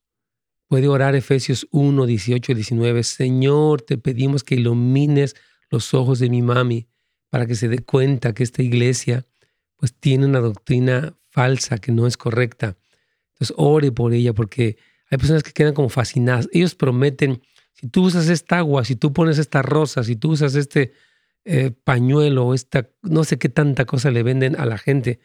Puede 0.70 0.88
orar 0.88 1.16
Efesios 1.16 1.68
1, 1.72 2.06
18 2.06 2.52
y 2.52 2.56
19. 2.56 3.02
Señor, 3.02 3.82
te 3.82 3.98
pedimos 3.98 4.44
que 4.44 4.54
ilumines 4.54 5.36
los 5.72 5.96
ojos 5.96 6.20
de 6.20 6.30
mi 6.30 6.44
mami 6.44 6.88
para 7.32 7.48
que 7.48 7.56
se 7.56 7.68
dé 7.68 7.80
cuenta 7.80 8.36
que 8.36 8.44
esta 8.44 8.62
iglesia 8.62 9.26
pues 9.78 9.96
tiene 9.96 10.28
una 10.28 10.40
doctrina 10.40 11.18
falsa 11.32 11.80
que 11.80 11.92
no 11.92 12.06
es 12.06 12.18
correcta. 12.18 12.78
Entonces 13.34 13.56
ore 13.58 13.92
por 13.92 14.14
ella 14.14 14.34
porque 14.34 14.78
hay 15.10 15.18
personas 15.18 15.42
que 15.42 15.54
quedan 15.54 15.74
como 15.74 15.90
fascinadas. 15.90 16.48
Ellos 16.52 16.76
prometen, 16.76 17.42
si 17.74 17.88
tú 17.88 18.04
usas 18.04 18.30
esta 18.30 18.60
agua, 18.60 18.86
si 18.86 18.96
tú 18.96 19.12
pones 19.12 19.40
esta 19.40 19.64
rosa, 19.64 20.04
si 20.04 20.16
tú 20.18 20.34
usas 20.34 20.54
este 20.54 20.94
eh, 21.46 21.72
pañuelo 21.84 22.54
esta, 22.54 22.88
no 23.02 23.24
sé 23.24 23.40
qué 23.40 23.50
tanta 23.50 23.86
cosa 23.86 24.12
le 24.12 24.22
venden 24.22 24.56
a 24.56 24.68
la 24.68 24.78
gente, 24.78 25.20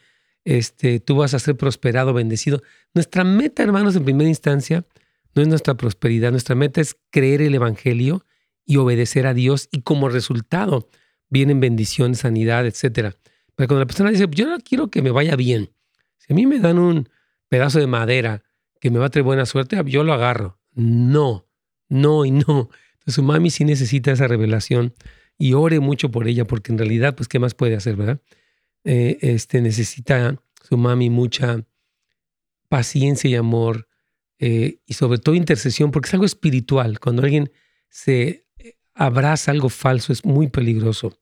este, 0.45 1.01
tú 1.01 1.17
vas 1.17 1.35
a 1.35 1.39
ser 1.39 1.55
prosperado, 1.59 2.15
bendecido. 2.15 2.63
Nuestra 2.95 3.25
meta, 3.25 3.63
hermanos, 3.63 3.95
en 3.95 4.05
primera 4.07 4.31
instancia, 4.31 4.87
no 5.35 5.43
es 5.43 5.49
nuestra 5.49 5.75
prosperidad, 5.75 6.31
nuestra 6.31 6.55
meta 6.55 6.81
es 6.81 6.97
creer 7.11 7.43
el 7.43 7.55
Evangelio 7.55 8.25
y 8.65 8.77
obedecer 8.77 9.27
a 9.27 9.35
Dios 9.35 9.69
y 9.71 9.83
como 9.83 10.09
resultado 10.09 10.89
vienen 11.29 11.61
bendiciones, 11.61 12.21
sanidad, 12.21 12.67
etc. 12.67 13.15
Pero 13.55 13.69
cuando 13.69 13.81
la 13.81 13.87
persona 13.87 14.11
dice, 14.11 14.27
yo 14.31 14.49
no 14.49 14.59
quiero 14.59 14.89
que 14.89 15.03
me 15.03 15.11
vaya 15.11 15.37
bien, 15.37 15.71
Si 16.19 16.33
a 16.33 16.37
mí 16.37 16.47
me 16.47 16.59
dan 16.59 16.79
un 16.79 17.09
pedazo 17.49 17.79
de 17.79 17.87
madera 17.87 18.43
que 18.81 18.91
me 18.91 18.99
va 18.99 19.07
a 19.07 19.11
traer 19.11 19.25
buena 19.25 19.47
suerte, 19.47 19.81
yo 19.87 20.05
lo 20.05 20.13
agarro. 20.13 20.59
No, 20.73 21.47
no 21.89 22.25
y 22.25 22.31
no. 22.31 22.71
Entonces 22.93 23.15
su 23.15 23.23
mami 23.23 23.51
sí 23.51 23.65
necesita 23.65 24.13
esa 24.13 24.29
revelación 24.29 24.95
y 25.37 25.53
ore 25.55 25.81
mucho 25.81 26.11
por 26.11 26.29
ella, 26.29 26.47
porque 26.47 26.73
en 26.73 26.79
realidad, 26.79 27.15
pues, 27.15 27.29
¿qué 27.29 27.39
más 27.39 27.55
puede 27.55 27.77
hacer, 27.77 27.97
verdad? 27.97 28.21
Eh, 28.85 29.19
este, 29.21 29.61
necesita 29.61 30.41
su 30.63 30.77
mami 30.77 31.11
mucha 31.11 31.65
paciencia 32.69 33.29
y 33.29 33.35
amor 33.35 33.89
eh, 34.39 34.81
y 34.87 34.95
sobre 34.95 35.19
todo 35.19 35.35
intercesión, 35.35 35.91
porque 35.91 36.09
es 36.09 36.15
algo 36.15 36.27
espiritual. 36.27 37.01
Cuando 37.01 37.23
alguien 37.23 37.51
se 37.89 38.47
abraza 38.95 39.51
algo 39.51 39.69
falso 39.69 40.13
es 40.13 40.25
muy 40.25 40.49
peligroso. 40.49 41.19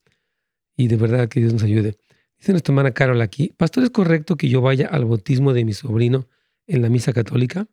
Y 0.76 0.88
de 0.88 0.96
verdad 0.96 1.28
que 1.28 1.40
Dios 1.40 1.52
nos 1.52 1.62
ayude. 1.62 1.96
Dice 2.38 2.52
nuestra 2.52 2.72
hermana 2.72 2.92
Carol 2.92 3.20
aquí, 3.20 3.52
Pastor, 3.56 3.84
¿es 3.84 3.90
correcto 3.90 4.36
que 4.36 4.48
yo 4.48 4.60
vaya 4.60 4.88
al 4.88 5.04
bautismo 5.04 5.52
de 5.52 5.64
mi 5.64 5.72
sobrino 5.72 6.28
en 6.66 6.82
la 6.82 6.88
misa 6.88 7.12
católica? 7.12 7.66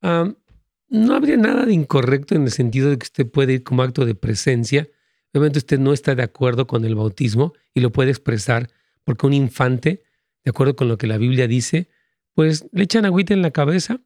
no 0.00 1.14
habría 1.14 1.36
nada 1.36 1.66
de 1.66 1.72
incorrecto 1.72 2.36
en 2.36 2.44
el 2.44 2.52
sentido 2.52 2.88
de 2.88 2.98
que 2.98 3.04
usted 3.04 3.28
puede 3.28 3.54
ir 3.54 3.62
como 3.64 3.82
acto 3.82 4.06
de 4.06 4.14
presencia. 4.14 4.88
Obviamente 5.32 5.58
usted 5.58 5.78
no 5.78 5.92
está 5.92 6.14
de 6.14 6.22
acuerdo 6.22 6.66
con 6.66 6.84
el 6.84 6.94
bautismo 6.94 7.52
y 7.74 7.80
lo 7.80 7.90
puede 7.90 8.10
expresar 8.10 8.70
porque 9.04 9.26
un 9.26 9.32
infante, 9.32 10.04
de 10.44 10.50
acuerdo 10.50 10.76
con 10.76 10.86
lo 10.88 10.96
que 10.96 11.08
la 11.08 11.18
Biblia 11.18 11.48
dice, 11.48 11.88
pues 12.32 12.66
le 12.72 12.84
echan 12.84 13.04
agüita 13.04 13.34
en 13.34 13.42
la 13.42 13.50
cabeza, 13.50 14.00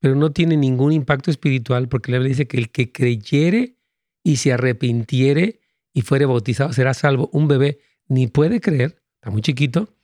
pero 0.00 0.14
no 0.14 0.32
tiene 0.32 0.56
ningún 0.56 0.92
impacto 0.92 1.30
espiritual 1.30 1.88
porque 1.88 2.10
la 2.10 2.18
Biblia 2.18 2.30
dice 2.30 2.48
que 2.48 2.56
el 2.56 2.70
que 2.70 2.90
creyere 2.90 3.76
y 4.24 4.36
se 4.36 4.52
arrepintiere 4.52 5.60
y 5.92 6.02
fuere 6.02 6.24
bautizado 6.24 6.72
será 6.72 6.94
salvo. 6.94 7.28
Un 7.32 7.48
bebé 7.48 7.80
ni 8.08 8.26
puede 8.26 8.60
creer, 8.60 9.02
está 9.14 9.30
muy 9.30 9.42
chiquito, 9.42 9.94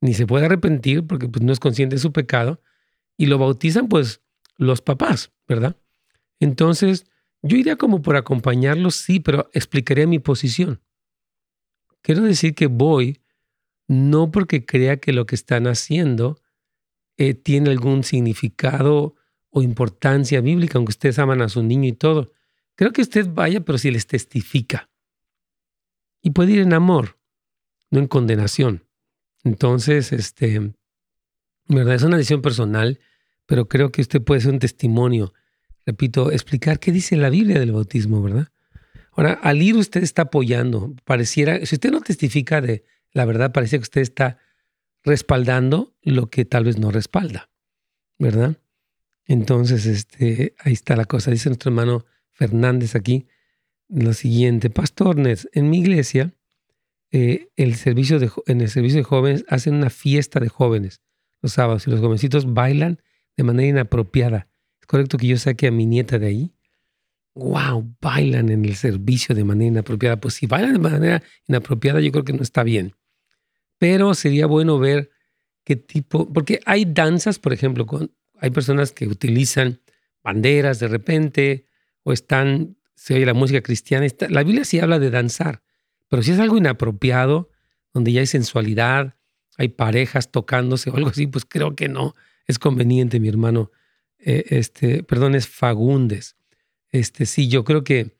ni 0.00 0.12
se 0.12 0.26
puede 0.26 0.46
arrepentir 0.46 1.06
porque 1.06 1.28
pues, 1.28 1.42
no 1.42 1.52
es 1.52 1.60
consciente 1.60 1.96
de 1.96 2.00
su 2.00 2.12
pecado 2.12 2.60
y 3.16 3.26
lo 3.26 3.38
bautizan 3.38 3.88
pues 3.88 4.20
los 4.56 4.82
papás, 4.82 5.32
¿verdad? 5.48 5.76
Entonces, 6.40 7.06
yo 7.42 7.56
iría 7.56 7.76
como 7.76 8.02
por 8.02 8.16
acompañarlos, 8.16 8.96
sí, 8.96 9.20
pero 9.20 9.48
explicaría 9.52 10.06
mi 10.06 10.18
posición. 10.18 10.80
Quiero 12.02 12.22
decir 12.22 12.54
que 12.54 12.66
voy 12.66 13.22
no 13.86 14.30
porque 14.30 14.66
crea 14.66 14.96
que 14.96 15.12
lo 15.12 15.26
que 15.26 15.34
están 15.34 15.66
haciendo 15.66 16.40
eh, 17.16 17.34
tiene 17.34 17.70
algún 17.70 18.02
significado 18.02 19.14
o 19.54 19.62
importancia 19.62 20.40
bíblica, 20.40 20.78
aunque 20.78 20.90
ustedes 20.90 21.18
aman 21.18 21.40
a 21.40 21.48
su 21.48 21.62
niño 21.62 21.88
y 21.88 21.92
todo. 21.92 22.32
Creo 22.74 22.92
que 22.92 23.02
usted 23.02 23.26
vaya, 23.32 23.60
pero 23.60 23.78
si 23.78 23.90
les 23.90 24.06
testifica. 24.06 24.90
Y 26.20 26.30
puede 26.30 26.52
ir 26.52 26.58
en 26.60 26.72
amor, 26.72 27.18
no 27.90 28.00
en 28.00 28.08
condenación. 28.08 28.84
Entonces, 29.44 30.12
este, 30.12 30.74
verdad, 31.68 31.94
es 31.94 32.02
una 32.02 32.16
decisión 32.16 32.42
personal 32.42 32.98
pero 33.46 33.68
creo 33.68 33.92
que 33.92 34.00
usted 34.00 34.22
puede 34.22 34.40
ser 34.40 34.52
un 34.52 34.58
testimonio, 34.58 35.34
repito, 35.84 36.30
explicar 36.30 36.78
qué 36.78 36.92
dice 36.92 37.16
la 37.16 37.30
Biblia 37.30 37.58
del 37.58 37.72
bautismo, 37.72 38.22
¿verdad? 38.22 38.48
Ahora, 39.12 39.32
al 39.32 39.62
ir 39.62 39.76
usted 39.76 40.02
está 40.02 40.22
apoyando, 40.22 40.94
pareciera, 41.04 41.64
si 41.66 41.76
usted 41.76 41.90
no 41.90 42.00
testifica 42.00 42.60
de 42.60 42.84
la 43.12 43.24
verdad, 43.24 43.52
parece 43.52 43.76
que 43.78 43.82
usted 43.82 44.00
está 44.00 44.38
respaldando 45.04 45.94
lo 46.02 46.30
que 46.30 46.44
tal 46.44 46.64
vez 46.64 46.78
no 46.78 46.90
respalda, 46.90 47.50
¿verdad? 48.18 48.56
Entonces, 49.26 49.86
este, 49.86 50.54
ahí 50.58 50.72
está 50.72 50.96
la 50.96 51.04
cosa. 51.04 51.30
Dice 51.30 51.48
nuestro 51.48 51.70
hermano 51.70 52.04
Fernández 52.32 52.94
aquí 52.94 53.26
lo 53.88 54.12
siguiente, 54.12 54.70
Pastor 54.70 55.16
en 55.52 55.70
mi 55.70 55.78
iglesia, 55.78 56.32
eh, 57.10 57.48
el 57.56 57.74
servicio 57.76 58.18
de, 58.18 58.30
en 58.46 58.60
el 58.60 58.68
servicio 58.68 58.98
de 58.98 59.04
jóvenes 59.04 59.44
hacen 59.48 59.74
una 59.74 59.90
fiesta 59.90 60.40
de 60.40 60.48
jóvenes 60.48 61.00
los 61.42 61.52
sábados 61.52 61.86
y 61.86 61.90
los 61.90 62.00
jovencitos 62.00 62.52
bailan 62.52 63.00
de 63.36 63.44
manera 63.44 63.68
inapropiada. 63.68 64.48
¿Es 64.80 64.86
correcto 64.86 65.18
que 65.18 65.26
yo 65.26 65.36
saque 65.36 65.66
a 65.66 65.70
mi 65.70 65.86
nieta 65.86 66.18
de 66.18 66.26
ahí? 66.26 66.54
¡Wow! 67.34 67.96
Bailan 68.00 68.48
en 68.48 68.64
el 68.64 68.76
servicio 68.76 69.34
de 69.34 69.44
manera 69.44 69.68
inapropiada. 69.68 70.16
Pues 70.16 70.34
si 70.34 70.46
bailan 70.46 70.72
de 70.72 70.78
manera 70.78 71.22
inapropiada, 71.46 72.00
yo 72.00 72.10
creo 72.12 72.24
que 72.24 72.32
no 72.32 72.42
está 72.42 72.62
bien. 72.62 72.94
Pero 73.78 74.14
sería 74.14 74.46
bueno 74.46 74.78
ver 74.78 75.10
qué 75.64 75.76
tipo, 75.76 76.32
porque 76.32 76.60
hay 76.64 76.86
danzas, 76.86 77.38
por 77.38 77.52
ejemplo, 77.52 77.86
con, 77.86 78.10
hay 78.44 78.50
personas 78.50 78.92
que 78.92 79.08
utilizan 79.08 79.80
banderas 80.22 80.78
de 80.78 80.88
repente 80.88 81.64
o 82.02 82.12
están, 82.12 82.76
se 82.94 83.14
oye 83.14 83.24
la 83.24 83.32
música 83.32 83.62
cristiana. 83.62 84.06
la 84.28 84.42
Biblia 84.42 84.66
sí 84.66 84.78
habla 84.80 84.98
de 84.98 85.08
danzar, 85.08 85.62
pero 86.08 86.22
si 86.22 86.32
es 86.32 86.38
algo 86.38 86.58
inapropiado, 86.58 87.48
donde 87.94 88.12
ya 88.12 88.20
hay 88.20 88.26
sensualidad, 88.26 89.16
hay 89.56 89.68
parejas 89.68 90.30
tocándose 90.30 90.90
o 90.90 90.96
algo 90.96 91.08
así, 91.08 91.26
pues 91.26 91.46
creo 91.46 91.74
que 91.74 91.88
no 91.88 92.14
es 92.46 92.58
conveniente, 92.58 93.18
mi 93.18 93.28
hermano. 93.28 93.70
Eh, 94.18 94.44
este, 94.50 95.02
perdón, 95.04 95.34
es 95.34 95.48
Fagundes. 95.48 96.36
Este, 96.90 97.24
sí, 97.24 97.48
yo 97.48 97.64
creo 97.64 97.82
que, 97.82 98.14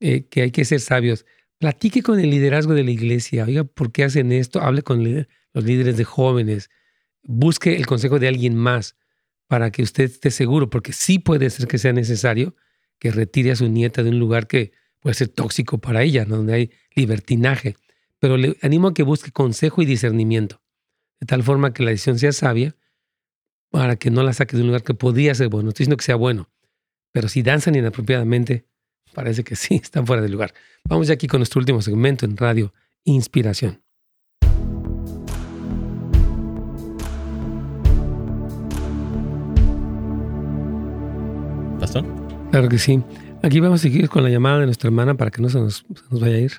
eh, 0.00 0.26
que 0.28 0.42
hay 0.42 0.50
que 0.50 0.66
ser 0.66 0.80
sabios. 0.80 1.24
Platique 1.56 2.02
con 2.02 2.20
el 2.20 2.28
liderazgo 2.28 2.74
de 2.74 2.84
la 2.84 2.90
iglesia. 2.90 3.46
Oiga, 3.46 3.64
¿por 3.64 3.90
qué 3.90 4.04
hacen 4.04 4.32
esto? 4.32 4.60
Hable 4.60 4.82
con 4.82 5.02
los 5.54 5.64
líderes 5.64 5.96
de 5.96 6.04
jóvenes. 6.04 6.68
Busque 7.22 7.74
el 7.76 7.86
consejo 7.86 8.18
de 8.18 8.28
alguien 8.28 8.54
más 8.54 8.96
para 9.52 9.70
que 9.70 9.82
usted 9.82 10.04
esté 10.04 10.30
seguro, 10.30 10.70
porque 10.70 10.94
sí 10.94 11.18
puede 11.18 11.50
ser 11.50 11.66
que 11.66 11.76
sea 11.76 11.92
necesario 11.92 12.56
que 12.98 13.10
retire 13.10 13.50
a 13.50 13.54
su 13.54 13.68
nieta 13.68 14.02
de 14.02 14.08
un 14.08 14.18
lugar 14.18 14.46
que 14.46 14.72
puede 14.98 15.12
ser 15.12 15.28
tóxico 15.28 15.76
para 15.76 16.02
ella, 16.02 16.24
donde 16.24 16.54
hay 16.54 16.70
libertinaje. 16.94 17.76
Pero 18.18 18.38
le 18.38 18.56
animo 18.62 18.88
a 18.88 18.94
que 18.94 19.02
busque 19.02 19.30
consejo 19.30 19.82
y 19.82 19.84
discernimiento, 19.84 20.62
de 21.20 21.26
tal 21.26 21.42
forma 21.42 21.74
que 21.74 21.82
la 21.82 21.90
decisión 21.90 22.18
sea 22.18 22.32
sabia 22.32 22.76
para 23.70 23.96
que 23.96 24.10
no 24.10 24.22
la 24.22 24.32
saques 24.32 24.56
de 24.56 24.62
un 24.62 24.68
lugar 24.68 24.84
que 24.84 24.94
podría 24.94 25.34
ser 25.34 25.50
bueno. 25.50 25.68
Estoy 25.68 25.84
diciendo 25.84 25.98
que 25.98 26.04
sea 26.04 26.16
bueno, 26.16 26.48
pero 27.10 27.28
si 27.28 27.42
danzan 27.42 27.74
inapropiadamente, 27.74 28.64
parece 29.12 29.44
que 29.44 29.54
sí, 29.54 29.74
están 29.82 30.06
fuera 30.06 30.22
de 30.22 30.30
lugar. 30.30 30.54
Vamos 30.88 31.08
ya 31.08 31.12
aquí 31.12 31.26
con 31.26 31.40
nuestro 31.40 31.58
último 31.58 31.82
segmento 31.82 32.24
en 32.24 32.38
Radio 32.38 32.72
Inspiración. 33.04 33.82
¿Pastor? 41.92 42.10
Claro 42.50 42.68
que 42.70 42.78
sí. 42.78 43.00
Aquí 43.42 43.60
vamos 43.60 43.80
a 43.80 43.82
seguir 43.82 44.08
con 44.08 44.22
la 44.22 44.30
llamada 44.30 44.60
de 44.60 44.64
nuestra 44.64 44.88
hermana 44.88 45.14
para 45.14 45.30
que 45.30 45.42
no 45.42 45.50
se 45.50 45.58
nos, 45.58 45.84
vaya 46.10 46.36
a 46.36 46.38
ir. 46.38 46.52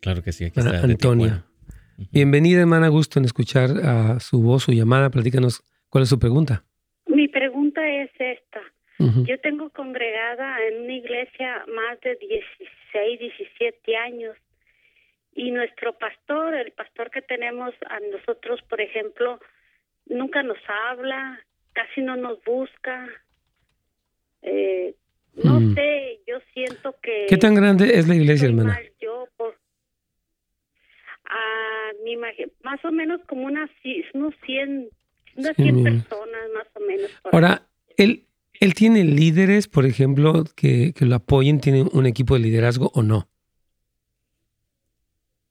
Claro 0.00 0.22
que 0.22 0.32
sí, 0.32 0.46
aquí 0.46 0.60
está. 0.60 0.80
Antonia. 0.80 1.44
Bienvenida, 2.10 2.62
hermana. 2.62 2.88
Gusto 2.88 3.18
en 3.18 3.26
escuchar 3.26 3.68
a 3.84 4.18
su 4.18 4.40
voz, 4.40 4.62
su 4.62 4.72
llamada. 4.72 5.10
Platícanos 5.10 5.62
¿Cuál 5.90 6.04
es 6.04 6.08
su 6.08 6.18
pregunta? 6.18 6.64
Mi 7.04 7.28
pregunta 7.28 7.86
es 7.86 8.10
esta. 8.18 8.60
Yo 8.98 9.38
tengo 9.40 9.68
congregada 9.68 10.56
en 10.66 10.84
una 10.84 10.94
iglesia 10.94 11.66
más 11.74 12.00
de 12.00 12.16
16, 12.16 13.20
17 13.20 13.96
años 13.96 14.36
y 15.34 15.50
nuestro 15.50 15.98
pastor, 15.98 16.54
el 16.54 16.72
pastor 16.72 17.10
que 17.10 17.20
tenemos 17.20 17.74
a 17.90 18.00
nosotros, 18.10 18.62
por 18.70 18.80
ejemplo, 18.80 19.38
nunca 20.06 20.42
nos 20.42 20.56
habla, 20.88 21.40
casi 21.74 22.00
no 22.00 22.16
nos 22.16 22.42
busca. 22.44 23.10
Eh, 24.42 24.94
no 25.44 25.60
mm. 25.60 25.74
sé, 25.74 26.20
yo 26.26 26.36
siento 26.52 26.94
que... 27.02 27.26
¿Qué 27.28 27.36
tan 27.36 27.54
grande 27.54 27.98
es 27.98 28.06
la 28.08 28.14
iglesia, 28.14 28.48
hermana? 28.48 28.78
Yo, 29.00 29.26
por, 29.36 29.56
mi 32.04 32.16
más 32.16 32.84
o 32.84 32.90
menos 32.90 33.20
como 33.28 33.46
unas, 33.46 33.70
unos 34.14 34.34
100 34.44 34.88
unas 35.36 35.56
100 35.56 35.82
personas 35.82 36.42
más 36.54 36.66
o 36.74 36.80
menos. 36.80 37.10
Ahora, 37.30 37.68
él, 37.96 38.26
él 38.60 38.74
tiene 38.74 39.04
líderes, 39.04 39.68
por 39.68 39.86
ejemplo, 39.86 40.44
que, 40.56 40.92
que 40.94 41.06
lo 41.06 41.16
apoyen, 41.16 41.60
tiene 41.60 41.84
un 41.92 42.06
equipo 42.06 42.34
de 42.34 42.40
liderazgo 42.40 42.90
o 42.94 43.02
no? 43.02 43.28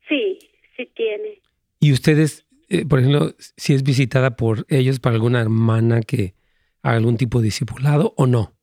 Sí, 0.08 0.38
sí 0.76 0.92
tiene. 0.96 1.42
¿Y 1.80 1.94
ustedes, 1.94 2.46
eh, 2.70 2.86
por 2.86 3.00
ejemplo, 3.00 3.34
si 3.40 3.74
es 3.74 3.84
visitada 3.84 4.36
por 4.36 4.66
ellos, 4.70 5.00
para 5.00 5.16
alguna 5.16 5.42
hermana 5.42 6.02
que 6.02 6.36
haga 6.84 6.98
algún 6.98 7.18
tipo 7.18 7.40
de 7.40 7.46
discipulado 7.46 8.14
o 8.18 8.28
no? 8.28 8.54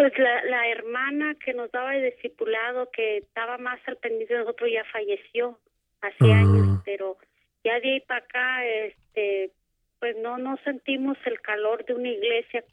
Pues 0.00 0.18
la, 0.18 0.42
la 0.44 0.66
hermana 0.68 1.36
que 1.44 1.52
nos 1.52 1.70
daba 1.72 1.94
el 1.94 2.10
discipulado, 2.10 2.90
que 2.90 3.18
estaba 3.18 3.58
más 3.58 3.78
al 3.86 3.98
pendiente 3.98 4.32
de 4.32 4.40
nosotros, 4.40 4.70
ya 4.72 4.82
falleció 4.90 5.58
hace 6.00 6.32
ah. 6.32 6.38
años, 6.38 6.80
pero 6.86 7.18
ya 7.62 7.78
de 7.80 7.92
ahí 7.92 8.00
para 8.00 8.24
acá, 8.24 8.64
este, 8.64 9.50
pues 9.98 10.16
no 10.16 10.38
no 10.38 10.56
sentimos 10.64 11.18
el 11.26 11.38
calor 11.42 11.84
de 11.84 11.92
una 11.92 12.08
iglesia 12.08 12.64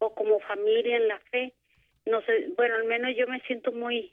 o 0.00 0.12
como 0.12 0.40
familia 0.40 0.96
en 0.96 1.06
la 1.06 1.20
fe. 1.30 1.52
No 2.04 2.20
sé, 2.22 2.48
bueno, 2.56 2.74
al 2.74 2.84
menos 2.86 3.12
yo 3.16 3.28
me 3.28 3.38
siento 3.42 3.70
muy 3.70 4.12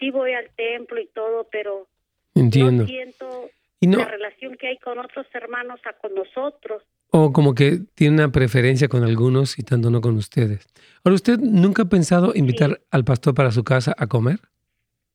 sí 0.00 0.10
voy 0.10 0.32
al 0.32 0.50
templo 0.56 1.00
y 1.00 1.06
todo, 1.06 1.46
pero 1.52 1.86
Entiendo. 2.34 2.82
no 2.82 2.88
siento 2.88 3.48
la 3.80 4.04
relación 4.06 4.56
que 4.56 4.68
hay 4.68 4.78
con 4.78 4.98
otros 4.98 5.26
hermanos 5.34 5.80
a 5.84 5.92
con 5.94 6.14
nosotros. 6.14 6.82
O 7.10 7.32
como 7.32 7.54
que 7.54 7.78
tiene 7.94 8.14
una 8.14 8.32
preferencia 8.32 8.88
con 8.88 9.04
algunos 9.04 9.58
y 9.58 9.62
tanto 9.62 9.90
no 9.90 10.00
con 10.00 10.16
ustedes. 10.16 10.66
Ahora, 11.04 11.14
¿usted 11.14 11.38
nunca 11.38 11.82
ha 11.82 11.88
pensado 11.88 12.32
invitar 12.34 12.80
al 12.90 13.04
pastor 13.04 13.34
para 13.34 13.50
su 13.50 13.62
casa 13.64 13.94
a 13.96 14.06
comer? 14.06 14.40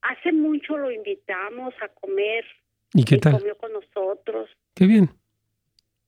Hace 0.02 0.32
mucho 0.32 0.78
lo 0.78 0.92
invitamos 0.92 1.74
a 1.82 1.88
comer. 1.90 2.46
¿Y 2.94 3.04
qué 3.04 3.18
tal? 3.18 3.38
Comió 3.38 3.58
con 3.58 3.72
nosotros. 3.74 4.50
Qué 4.74 4.86
bien. 4.86 5.10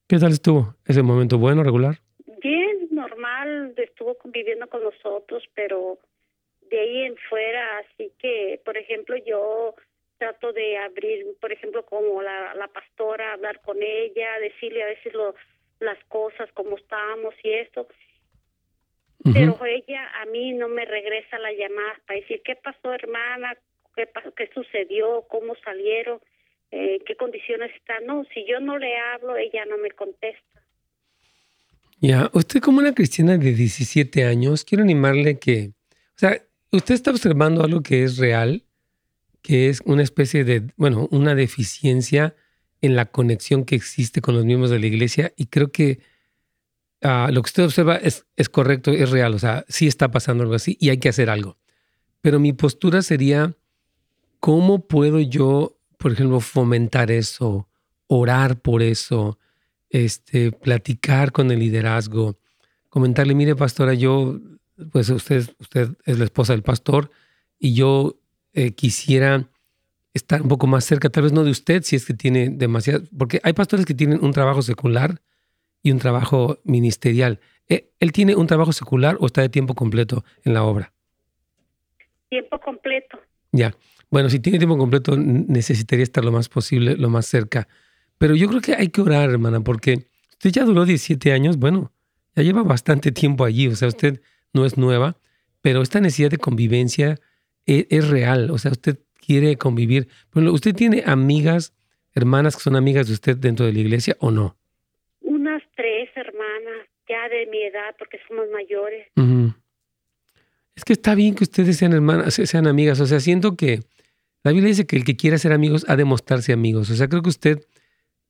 ¿Qué 0.07 0.17
tal 0.19 0.31
estuvo 0.31 0.75
ese 0.85 1.01
momento? 1.01 1.37
¿Bueno, 1.37 1.63
regular? 1.63 1.95
Bien, 2.41 2.87
normal, 2.91 3.73
estuvo 3.77 4.15
conviviendo 4.15 4.67
con 4.67 4.83
nosotros, 4.83 5.43
pero 5.55 5.97
de 6.69 6.79
ahí 6.79 7.01
en 7.03 7.15
fuera, 7.29 7.79
así 7.79 8.11
que, 8.19 8.61
por 8.65 8.77
ejemplo, 8.77 9.15
yo 9.25 9.75
trato 10.23 10.53
de 10.53 10.77
abrir, 10.77 11.25
por 11.41 11.51
ejemplo, 11.51 11.85
como 11.85 12.21
la, 12.21 12.55
la 12.55 12.69
pastora, 12.69 13.33
hablar 13.33 13.59
con 13.61 13.77
ella, 13.81 14.39
decirle 14.39 14.83
a 14.83 14.87
veces 14.87 15.13
lo, 15.13 15.35
las 15.79 16.01
cosas, 16.05 16.49
cómo 16.53 16.77
estamos 16.77 17.33
y 17.43 17.51
esto. 17.51 17.87
Pero 19.33 19.57
ella 19.65 20.09
a 20.21 20.25
mí 20.25 20.53
no 20.53 20.67
me 20.69 20.85
regresa 20.85 21.37
la 21.39 21.51
llamada 21.51 21.99
para 22.05 22.19
decir 22.19 22.41
qué 22.43 22.55
pasó, 22.55 22.93
hermana, 22.93 23.55
qué, 23.95 24.09
qué 24.35 24.49
sucedió, 24.53 25.25
cómo 25.29 25.55
salieron, 25.63 26.19
eh, 26.71 26.99
qué 27.05 27.15
condiciones 27.15 27.73
están. 27.75 28.05
No, 28.05 28.25
si 28.33 28.45
yo 28.45 28.59
no 28.59 28.77
le 28.77 28.97
hablo, 28.97 29.35
ella 29.35 29.65
no 29.65 29.77
me 29.77 29.91
contesta. 29.91 30.61
Ya, 31.99 32.29
usted 32.33 32.61
como 32.61 32.79
una 32.79 32.93
cristiana 32.93 33.37
de 33.37 33.53
17 33.53 34.25
años, 34.25 34.65
quiero 34.65 34.83
animarle 34.83 35.39
que, 35.39 35.71
o 36.15 36.17
sea, 36.17 36.41
usted 36.71 36.95
está 36.95 37.11
observando 37.11 37.63
algo 37.63 37.81
que 37.81 38.03
es 38.03 38.17
real, 38.17 38.63
que 39.43 39.69
es 39.69 39.81
una 39.85 40.01
especie 40.01 40.43
de, 40.45 40.71
bueno, 40.77 41.07
una 41.11 41.35
deficiencia 41.35 42.35
en 42.81 42.95
la 42.95 43.05
conexión 43.05 43.65
que 43.65 43.75
existe 43.75 44.21
con 44.21 44.35
los 44.35 44.45
miembros 44.45 44.71
de 44.71 44.79
la 44.79 44.87
iglesia 44.87 45.33
y 45.37 45.45
creo 45.45 45.71
que 45.71 45.99
ah, 47.01 47.29
lo 47.31 47.43
que 47.43 47.47
usted 47.47 47.65
observa 47.65 47.97
es, 47.97 48.25
es 48.37 48.49
correcto, 48.49 48.91
es 48.91 49.11
real, 49.11 49.35
o 49.35 49.39
sea, 49.39 49.65
sí 49.67 49.85
está 49.85 50.09
pasando 50.09 50.43
algo 50.43 50.55
así 50.55 50.77
y 50.79 50.89
hay 50.89 50.97
que 50.97 51.09
hacer 51.09 51.29
algo. 51.29 51.57
Pero 52.21 52.39
mi 52.39 52.53
postura 52.53 53.01
sería, 53.01 53.53
¿cómo 54.39 54.87
puedo 54.87 55.19
yo, 55.19 55.77
por 55.97 56.13
ejemplo, 56.13 56.39
fomentar 56.39 57.11
eso, 57.11 57.67
orar 58.07 58.61
por 58.61 58.81
eso, 58.81 59.39
este, 59.89 60.53
platicar 60.53 61.33
con 61.33 61.51
el 61.51 61.59
liderazgo, 61.59 62.39
comentarle, 62.87 63.35
mire, 63.35 63.57
pastora, 63.57 63.93
yo, 63.93 64.39
pues 64.91 65.09
usted, 65.09 65.49
usted 65.59 65.89
es 66.05 66.17
la 66.17 66.23
esposa 66.23 66.53
del 66.53 66.63
pastor 66.63 67.11
y 67.59 67.73
yo 67.73 68.17
eh, 68.53 68.71
quisiera 68.71 69.49
estar 70.13 70.41
un 70.41 70.47
poco 70.47 70.67
más 70.67 70.85
cerca, 70.85 71.09
tal 71.09 71.23
vez 71.23 71.33
no 71.33 71.43
de 71.43 71.51
usted, 71.51 71.83
si 71.83 71.95
es 71.95 72.05
que 72.05 72.13
tiene 72.13 72.49
demasiado, 72.49 73.03
porque 73.17 73.39
hay 73.43 73.53
pastores 73.53 73.85
que 73.85 73.93
tienen 73.93 74.23
un 74.23 74.31
trabajo 74.31 74.61
secular 74.61 75.21
y 75.81 75.91
un 75.91 75.99
trabajo 75.99 76.59
ministerial. 76.63 77.39
Eh, 77.67 77.91
¿Él 77.99 78.11
tiene 78.11 78.35
un 78.35 78.47
trabajo 78.47 78.71
secular 78.73 79.17
o 79.19 79.25
está 79.25 79.41
de 79.41 79.49
tiempo 79.49 79.73
completo 79.73 80.23
en 80.43 80.53
la 80.53 80.63
obra? 80.63 80.93
Tiempo 82.29 82.59
completo. 82.59 83.19
Ya. 83.51 83.75
Bueno, 84.09 84.29
si 84.29 84.39
tiene 84.39 84.59
tiempo 84.59 84.77
completo, 84.77 85.17
necesitaría 85.17 86.03
estar 86.03 86.23
lo 86.23 86.31
más 86.31 86.49
posible, 86.49 86.95
lo 86.95 87.09
más 87.09 87.25
cerca. 87.25 87.67
Pero 88.17 88.35
yo 88.35 88.47
creo 88.47 88.61
que 88.61 88.75
hay 88.75 88.89
que 88.89 89.01
orar, 89.01 89.29
hermana, 89.29 89.61
porque 89.61 90.07
usted 90.29 90.51
ya 90.51 90.63
duró 90.63 90.85
17 90.85 91.31
años, 91.33 91.57
bueno, 91.57 91.91
ya 92.35 92.43
lleva 92.43 92.63
bastante 92.63 93.11
tiempo 93.11 93.43
allí, 93.43 93.67
o 93.67 93.75
sea, 93.75 93.87
usted 93.87 94.21
no 94.53 94.65
es 94.65 94.77
nueva, 94.77 95.17
pero 95.61 95.81
esta 95.81 95.99
necesidad 95.99 96.29
de 96.29 96.37
convivencia 96.37 97.19
e, 97.65 97.87
es, 97.89 98.09
real. 98.09 98.51
O 98.51 98.57
sea, 98.57 98.71
usted 98.71 98.99
quiere 99.25 99.57
convivir. 99.57 100.07
Bueno, 100.33 100.51
¿Usted 100.51 100.73
tiene 100.75 101.03
amigas, 101.05 101.73
hermanas 102.13 102.55
que 102.55 102.63
son 102.63 102.75
amigas 102.75 103.07
de 103.07 103.13
usted 103.13 103.37
dentro 103.37 103.65
de 103.65 103.73
la 103.73 103.79
iglesia 103.79 104.15
o 104.19 104.31
no? 104.31 104.57
Unas 105.21 105.63
tres 105.75 106.09
hermanas, 106.15 106.87
ya 107.07 107.29
de 107.29 107.47
mi 107.47 107.63
edad, 107.63 107.95
porque 107.97 108.19
somos 108.27 108.45
mayores. 108.51 109.07
Es 110.75 110.83
que 110.85 110.93
está 110.93 111.15
bien 111.15 111.35
que 111.35 111.43
ustedes 111.43 111.77
sean 111.77 111.93
hermanas, 111.93 112.33
sean 112.33 112.67
amigas. 112.67 112.99
O 112.99 113.05
sea, 113.05 113.19
siento 113.19 113.55
que 113.55 113.79
la 114.43 114.51
Biblia 114.51 114.69
dice 114.69 114.85
que 114.85 114.97
el 114.97 115.05
que 115.05 115.15
quiera 115.15 115.37
ser 115.37 115.53
amigos 115.53 115.85
ha 115.87 115.95
de 115.95 116.05
mostrarse 116.05 116.51
amigos. 116.51 116.89
O 116.89 116.95
sea, 116.95 117.07
creo 117.07 117.21
que 117.21 117.29
usted 117.29 117.65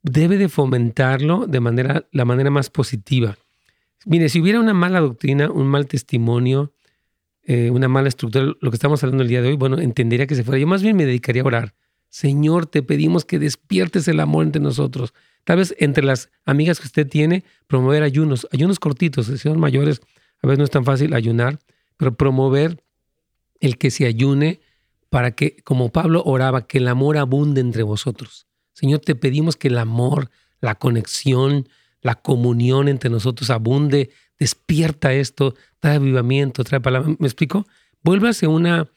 debe 0.03 0.37
de 0.37 0.49
fomentarlo 0.49 1.47
de 1.47 1.59
manera, 1.59 2.05
la 2.11 2.25
manera 2.25 2.51
más 2.51 2.69
positiva. 2.69 3.37
Mire, 4.05 4.29
si 4.29 4.41
hubiera 4.41 4.59
una 4.59 4.73
mala 4.73 4.99
doctrina, 4.99 5.49
un 5.49 5.67
mal 5.67 5.87
testimonio, 5.87 6.73
eh, 7.45 7.69
una 7.69 7.87
mala 7.87 8.07
estructura, 8.07 8.45
lo 8.59 8.71
que 8.71 8.75
estamos 8.75 9.03
hablando 9.03 9.23
el 9.23 9.29
día 9.29 9.41
de 9.41 9.49
hoy, 9.49 9.55
bueno, 9.55 9.79
entendería 9.79 10.27
que 10.27 10.35
se 10.35 10.43
fuera. 10.43 10.59
Yo 10.59 10.67
más 10.67 10.81
bien 10.81 10.95
me 10.95 11.05
dedicaría 11.05 11.41
a 11.41 11.45
orar. 11.45 11.75
Señor, 12.09 12.67
te 12.67 12.83
pedimos 12.83 13.25
que 13.25 13.39
despiertes 13.39 14.07
el 14.07 14.19
amor 14.19 14.45
entre 14.45 14.61
nosotros. 14.61 15.13
Tal 15.43 15.57
vez 15.57 15.75
entre 15.79 16.03
las 16.03 16.29
amigas 16.45 16.79
que 16.79 16.87
usted 16.87 17.07
tiene, 17.07 17.43
promover 17.67 18.03
ayunos, 18.03 18.47
ayunos 18.51 18.79
cortitos, 18.79 19.25
si 19.25 19.37
son 19.37 19.59
mayores, 19.59 20.01
a 20.41 20.47
veces 20.47 20.59
no 20.59 20.63
es 20.63 20.71
tan 20.71 20.85
fácil 20.85 21.13
ayunar, 21.13 21.59
pero 21.97 22.15
promover 22.15 22.83
el 23.59 23.77
que 23.77 23.91
se 23.91 24.05
ayune 24.05 24.61
para 25.09 25.31
que, 25.31 25.57
como 25.63 25.89
Pablo 25.89 26.23
oraba, 26.25 26.65
que 26.65 26.77
el 26.77 26.87
amor 26.87 27.17
abunde 27.17 27.61
entre 27.61 27.83
vosotros. 27.83 28.47
Señor, 28.73 28.99
te 28.99 29.15
pedimos 29.15 29.55
que 29.55 29.67
el 29.67 29.77
amor, 29.77 30.29
la 30.59 30.75
conexión, 30.75 31.67
la 32.01 32.15
comunión 32.15 32.87
entre 32.87 33.09
nosotros 33.09 33.49
abunde 33.49 34.11
despierta 34.43 35.13
esto, 35.13 35.55
trae 35.79 35.95
avivamiento, 35.95 36.65
trae 36.65 36.81
palabra. 36.81 37.15
¿Me 37.17 37.27
explico? 37.27 37.65
Vuélvase 38.03 38.45
una 38.45 38.89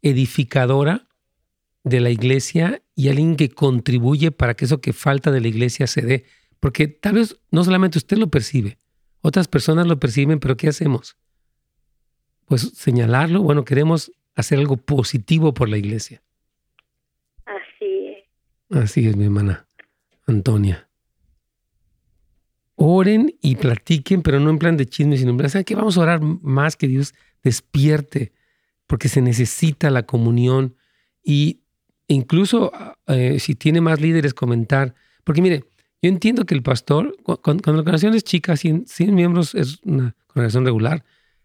edificadora 0.00 1.08
de 1.82 1.98
la 1.98 2.10
iglesia 2.10 2.82
y 2.94 3.08
alguien 3.08 3.34
que 3.34 3.48
contribuye 3.48 4.30
para 4.30 4.54
que 4.54 4.64
eso 4.64 4.80
que 4.80 4.92
falta 4.92 5.32
de 5.32 5.40
la 5.40 5.48
iglesia 5.48 5.88
se 5.88 6.02
dé. 6.02 6.24
Porque 6.60 6.86
tal 6.86 7.14
vez 7.14 7.36
no 7.50 7.64
solamente 7.64 7.98
usted 7.98 8.16
lo 8.16 8.28
percibe, 8.28 8.78
otras 9.22 9.48
personas 9.48 9.88
lo 9.88 9.98
perciben, 9.98 10.38
pero 10.38 10.56
¿qué 10.56 10.68
hacemos? 10.68 11.16
Pues 12.46 12.60
señalarlo, 12.60 13.42
bueno, 13.42 13.64
queremos 13.64 14.12
hacer 14.36 14.60
algo 14.60 14.76
positivo 14.76 15.52
por 15.52 15.68
la 15.68 15.78
iglesia. 15.78 16.22
Así 17.44 18.06
es. 18.06 18.78
Así 18.78 19.08
es, 19.08 19.16
mi 19.16 19.24
hermana 19.24 19.66
Antonia 20.28 20.88
oren 22.84 23.36
y 23.40 23.54
platiquen, 23.54 24.22
pero 24.22 24.40
no 24.40 24.50
en 24.50 24.58
plan 24.58 24.76
de 24.76 24.86
chisme, 24.86 25.16
sino 25.16 25.30
en 25.30 25.36
plan, 25.36 25.48
¿saben 25.48 25.64
qué? 25.64 25.76
Vamos 25.76 25.96
a 25.96 26.00
orar 26.00 26.20
más 26.20 26.74
que 26.76 26.88
Dios 26.88 27.14
despierte, 27.44 28.32
porque 28.88 29.08
se 29.08 29.22
necesita 29.22 29.88
la 29.88 30.02
comunión 30.02 30.74
y 31.22 31.60
incluso 32.08 32.72
eh, 33.06 33.38
si 33.38 33.54
tiene 33.54 33.80
más 33.80 34.00
líderes 34.00 34.34
comentar, 34.34 34.94
porque 35.22 35.40
mire, 35.40 35.64
yo 36.02 36.08
entiendo 36.08 36.44
que 36.44 36.56
el 36.56 36.62
pastor, 36.64 37.16
cuando, 37.22 37.62
la 37.72 37.76
congregación 37.76 38.14
es 38.14 38.24
chica, 38.24 38.56
100, 38.56 38.86
miembros 39.14 39.54
es 39.54 39.78
una 39.84 40.16
congregación 40.26 40.64
regular, 40.64 41.04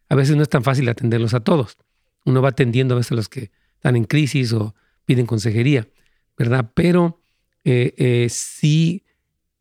a 0.09 0.15
veces 0.15 0.35
no 0.35 0.41
es 0.41 0.49
tan 0.49 0.63
fácil 0.63 0.89
atenderlos 0.89 1.35
a 1.35 1.41
todos. 1.41 1.77
Uno 2.25 2.41
va 2.41 2.49
atendiendo 2.49 2.95
a 2.95 2.97
veces 2.97 3.11
a 3.11 3.15
los 3.15 3.29
que 3.29 3.51
están 3.75 3.95
en 3.95 4.05
crisis 4.05 4.53
o 4.53 4.73
piden 5.05 5.27
consejería, 5.27 5.87
¿verdad? 6.35 6.71
Pero 6.73 7.21
eh, 7.63 7.93
eh, 7.97 8.27
sí 8.31 9.03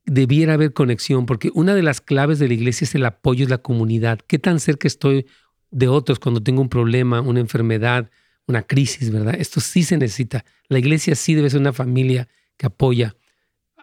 debiera 0.06 0.54
haber 0.54 0.72
conexión, 0.72 1.26
porque 1.26 1.50
una 1.54 1.74
de 1.74 1.82
las 1.82 2.00
claves 2.00 2.38
de 2.38 2.48
la 2.48 2.54
iglesia 2.54 2.84
es 2.84 2.94
el 2.94 3.04
apoyo 3.04 3.44
de 3.44 3.50
la 3.50 3.58
comunidad. 3.58 4.20
¿Qué 4.26 4.38
tan 4.38 4.60
cerca 4.60 4.86
estoy 4.88 5.26
de 5.70 5.88
otros 5.88 6.20
cuando 6.20 6.42
tengo 6.42 6.62
un 6.62 6.68
problema, 6.68 7.20
una 7.20 7.40
enfermedad, 7.40 8.10
una 8.46 8.62
crisis, 8.62 9.10
verdad? 9.10 9.34
Esto 9.38 9.60
sí 9.60 9.82
se 9.82 9.98
necesita. 9.98 10.44
La 10.68 10.78
iglesia 10.78 11.16
sí 11.16 11.34
debe 11.34 11.50
ser 11.50 11.60
una 11.60 11.72
familia 11.72 12.28
que 12.56 12.66
apoya 12.66 13.16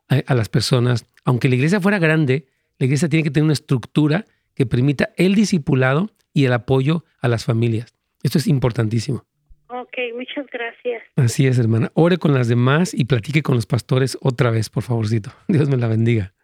a, 0.08 0.34
las 0.34 0.50
personas. 0.50 1.06
Aunque 1.26 1.50
la 1.50 1.56
iglesia 1.56 1.82
fuera 1.82 2.00
grande, 2.00 2.48
la 2.80 2.86
iglesia 2.86 3.10
tiene 3.10 3.24
que 3.24 3.32
tener 3.32 3.44
una 3.44 3.54
estructura 3.54 4.26
que 4.56 4.66
permita 4.66 5.10
el 5.18 5.36
discipulado 5.36 6.12
y 6.34 6.46
el 6.46 6.54
apoyo 6.54 7.04
a 7.20 7.28
las 7.28 7.44
familias. 7.44 7.94
Esto 8.24 8.38
es 8.38 8.48
importantísimo. 8.48 9.26
Ok, 9.76 9.98
muchas 10.16 10.46
gracias. 10.52 11.02
Así 11.16 11.48
es, 11.48 11.58
hermana. 11.58 11.92
Ore 11.96 12.18
con 12.18 12.36
las 12.36 12.48
demás 12.48 12.94
y 12.94 13.06
platique 13.06 13.42
con 13.42 13.56
los 13.56 13.66
pastores 13.66 14.16
otra 14.22 14.52
vez, 14.52 14.70
por 14.70 14.84
favorcito. 14.84 15.34
Dios 15.48 15.68
me 15.68 15.78
la 15.78 15.88
bendiga. 15.88 16.36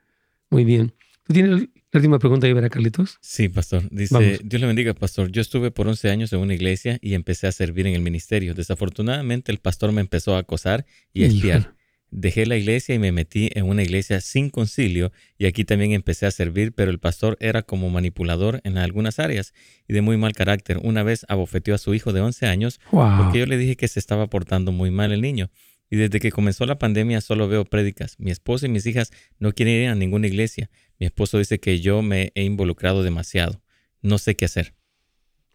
Muy 0.49 0.65
bien. 0.65 0.93
¿Tú 1.25 1.33
tienes 1.33 1.61
la 1.61 1.67
última 1.93 2.17
pregunta 2.17 2.47
ahí, 2.47 2.53
¿verdad, 2.53 2.71
Carlitos? 2.71 3.19
Sí, 3.21 3.47
pastor. 3.47 3.83
Dice, 3.91 4.39
Dios 4.43 4.59
le 4.59 4.65
bendiga, 4.65 4.95
pastor. 4.95 5.31
Yo 5.31 5.41
estuve 5.41 5.69
por 5.69 5.87
11 5.87 6.09
años 6.09 6.33
en 6.33 6.39
una 6.39 6.55
iglesia 6.55 6.97
y 7.01 7.13
empecé 7.13 7.45
a 7.45 7.51
servir 7.51 7.85
en 7.85 7.93
el 7.93 8.01
ministerio. 8.01 8.55
Desafortunadamente, 8.55 9.51
el 9.51 9.59
pastor 9.59 9.91
me 9.91 10.01
empezó 10.01 10.35
a 10.35 10.39
acosar 10.39 10.87
y 11.13 11.23
a 11.23 11.27
espiar. 11.27 11.75
Dejé 12.11 12.47
la 12.47 12.57
iglesia 12.57 12.95
y 12.95 12.99
me 12.99 13.11
metí 13.11 13.49
en 13.53 13.65
una 13.65 13.83
iglesia 13.83 14.19
sin 14.19 14.49
concilio 14.49 15.11
y 15.37 15.45
aquí 15.45 15.63
también 15.63 15.91
empecé 15.91 16.25
a 16.25 16.31
servir, 16.31 16.73
pero 16.73 16.89
el 16.89 16.97
pastor 16.97 17.37
era 17.39 17.61
como 17.61 17.89
manipulador 17.89 18.61
en 18.63 18.79
algunas 18.79 19.19
áreas 19.19 19.53
y 19.87 19.93
de 19.93 20.01
muy 20.01 20.17
mal 20.17 20.33
carácter. 20.33 20.79
Una 20.81 21.03
vez 21.03 21.25
abofeteó 21.29 21.75
a 21.75 21.77
su 21.77 21.93
hijo 21.93 22.11
de 22.11 22.21
11 22.21 22.47
años 22.47 22.79
porque 22.89 23.39
yo 23.39 23.45
le 23.45 23.57
dije 23.57 23.75
que 23.75 23.87
se 23.87 23.99
estaba 23.99 24.27
portando 24.27 24.71
muy 24.71 24.89
mal 24.89 25.11
el 25.11 25.21
niño. 25.21 25.51
Y 25.91 25.97
desde 25.97 26.19
que 26.19 26.31
comenzó 26.31 26.65
la 26.65 26.79
pandemia 26.79 27.21
solo 27.21 27.47
veo 27.47 27.65
prédicas. 27.65 28.15
Mi 28.19 28.31
esposa 28.31 28.65
y 28.65 28.69
mis 28.69 28.85
hijas 28.85 29.11
no 29.39 29.53
quieren 29.53 29.75
ir 29.75 29.89
a 29.89 29.95
ninguna 29.95 30.27
iglesia. 30.27 30.69
Mi 30.99 31.05
esposo 31.05 31.37
dice 31.37 31.59
que 31.59 31.79
yo 31.79 32.01
me 32.01 32.31
he 32.35 32.43
involucrado 32.43 33.03
demasiado. 33.03 33.61
No 34.01 34.17
sé 34.17 34.35
qué 34.35 34.45
hacer. 34.45 34.73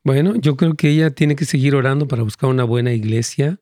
Bueno, 0.02 0.36
yo 0.36 0.56
creo 0.56 0.74
que 0.74 0.90
ella 0.90 1.10
tiene 1.10 1.34
que 1.34 1.46
seguir 1.46 1.74
orando 1.74 2.06
para 2.06 2.22
buscar 2.22 2.50
una 2.50 2.64
buena 2.64 2.92
iglesia 2.92 3.60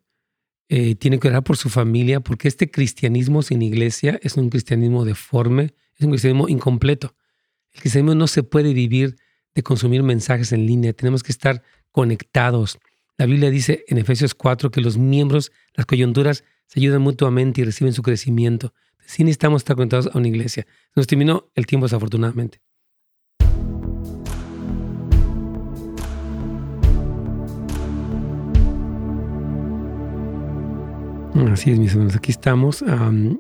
eh, 0.75 0.95
tiene 0.95 1.19
que 1.19 1.29
orar 1.29 1.45
por 1.45 1.59
su 1.59 1.69
familia, 1.69 2.21
porque 2.21 2.49
este 2.49 2.71
cristianismo 2.71 3.43
sin 3.43 3.61
iglesia 3.61 4.19
es 4.23 4.39
un 4.39 4.49
cristianismo 4.49 5.05
deforme, 5.05 5.75
es 5.99 6.07
un 6.07 6.13
cristianismo 6.13 6.49
incompleto. 6.49 7.15
El 7.75 7.83
cristianismo 7.83 8.15
no 8.15 8.27
se 8.27 8.43
puede 8.43 8.73
vivir 8.73 9.17
de 9.55 9.63
consumir 9.63 10.03
mensajes 10.03 10.51
en 10.51 10.65
línea, 10.65 10.95
tenemos 10.95 11.23
que 11.23 11.31
estar 11.31 11.63
conectados. 11.91 12.79
La 13.19 13.27
Biblia 13.27 13.51
dice 13.51 13.85
en 13.87 13.99
Efesios 13.99 14.35
4 14.35 14.71
que 14.71 14.81
los 14.81 14.97
miembros, 14.97 15.53
las 15.75 15.85
coyunturas, 15.85 16.43
se 16.69 16.81
ayudan 16.81 17.03
mutuamente 17.03 17.61
y 17.61 17.65
reciben 17.65 17.93
su 17.93 18.01
crecimiento. 18.01 18.73
Sí 19.05 19.25
necesitamos 19.25 19.61
estar 19.61 19.77
conectados 19.77 20.07
a 20.07 20.17
una 20.17 20.29
iglesia. 20.29 20.67
Nos 20.97 21.07
terminó 21.07 21.51
el 21.55 21.67
tiempo 21.67 21.85
desafortunadamente. 21.85 22.63
Así 31.51 31.71
es, 31.71 31.79
mis 31.79 31.93
hermanos, 31.93 32.15
aquí 32.15 32.31
estamos. 32.31 32.85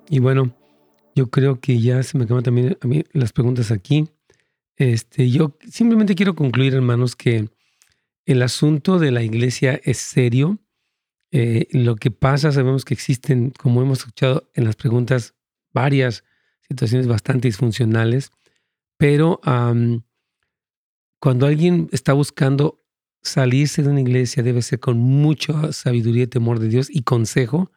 y 0.09 0.19
bueno, 0.19 0.55
yo 1.15 1.31
creo 1.31 1.61
que 1.61 1.81
ya 1.81 2.03
se 2.03 2.19
me 2.19 2.25
acaban 2.25 2.43
también 2.43 2.77
a 2.81 2.87
mí 2.87 3.05
las 3.13 3.33
preguntas 3.33 3.71
aquí. 3.71 4.09
Este, 4.77 5.31
yo 5.31 5.57
simplemente 5.71 6.15
quiero 6.15 6.35
concluir, 6.35 6.75
hermanos, 6.75 7.15
que 7.15 7.49
el 8.27 8.43
asunto 8.43 8.99
de 8.99 9.13
la 9.13 9.23
iglesia 9.23 9.81
es 9.85 9.99
serio. 9.99 10.59
Eh, 11.31 11.69
lo 11.71 11.97
que 11.97 12.11
pasa, 12.11 12.51
sabemos 12.51 12.85
que 12.85 12.95
existen, 12.95 13.51
como 13.51 13.81
hemos 13.83 14.01
escuchado 14.01 14.51
en 14.55 14.65
las 14.65 14.77
preguntas, 14.77 15.35
varias 15.73 16.25
situaciones 16.69 17.07
bastante 17.07 17.49
disfuncionales, 17.49 18.31
pero 18.97 19.41
cuando 21.19 21.47
alguien 21.47 21.89
está 21.93 22.13
buscando 22.13 22.83
salirse 23.23 23.83
de 23.83 23.91
una 23.91 24.01
iglesia, 24.01 24.43
debe 24.43 24.63
ser 24.63 24.81
con 24.81 24.99
mucha 24.99 25.73
sabiduría 25.73 26.25
y 26.25 26.27
temor 26.27 26.59
de 26.59 26.69
Dios 26.69 26.89
y 26.91 27.03
consejo 27.03 27.71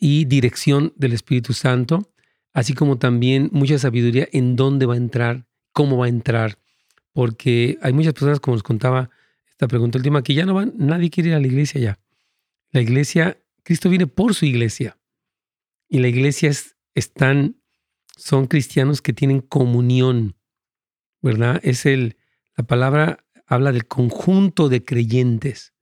y 0.00 0.24
dirección 0.24 0.92
del 0.96 1.12
Espíritu 1.12 1.52
Santo, 1.52 2.10
así 2.52 2.74
como 2.74 2.98
también 2.98 3.50
mucha 3.52 3.78
sabiduría 3.78 4.26
en 4.32 4.56
dónde 4.56 4.86
va 4.86 4.94
a 4.94 4.96
entrar, 4.96 5.46
cómo 5.72 5.98
va 5.98 6.06
a 6.06 6.08
entrar, 6.08 6.58
porque 7.12 7.78
hay 7.82 7.92
muchas 7.92 8.14
personas, 8.14 8.40
como 8.40 8.56
os 8.56 8.62
contaba 8.62 9.10
esta 9.50 9.68
pregunta 9.68 9.98
última, 9.98 10.22
que 10.22 10.34
ya 10.34 10.46
no 10.46 10.54
van, 10.54 10.72
nadie 10.76 11.10
quiere 11.10 11.28
ir 11.28 11.34
a 11.34 11.40
la 11.40 11.46
iglesia 11.46 11.80
ya. 11.80 11.98
La 12.72 12.80
iglesia, 12.80 13.38
Cristo 13.62 13.90
viene 13.90 14.06
por 14.06 14.34
su 14.34 14.46
iglesia 14.46 14.96
y 15.86 15.98
la 15.98 16.08
iglesia 16.08 16.48
es, 16.48 16.76
están, 16.94 17.56
son 18.16 18.46
cristianos 18.46 19.02
que 19.02 19.12
tienen 19.12 19.40
comunión, 19.40 20.34
¿verdad? 21.20 21.60
Es 21.62 21.84
el, 21.84 22.16
la 22.56 22.64
palabra 22.64 23.24
habla 23.46 23.72
del 23.72 23.86
conjunto 23.86 24.68
de 24.68 24.84
creyentes 24.84 25.74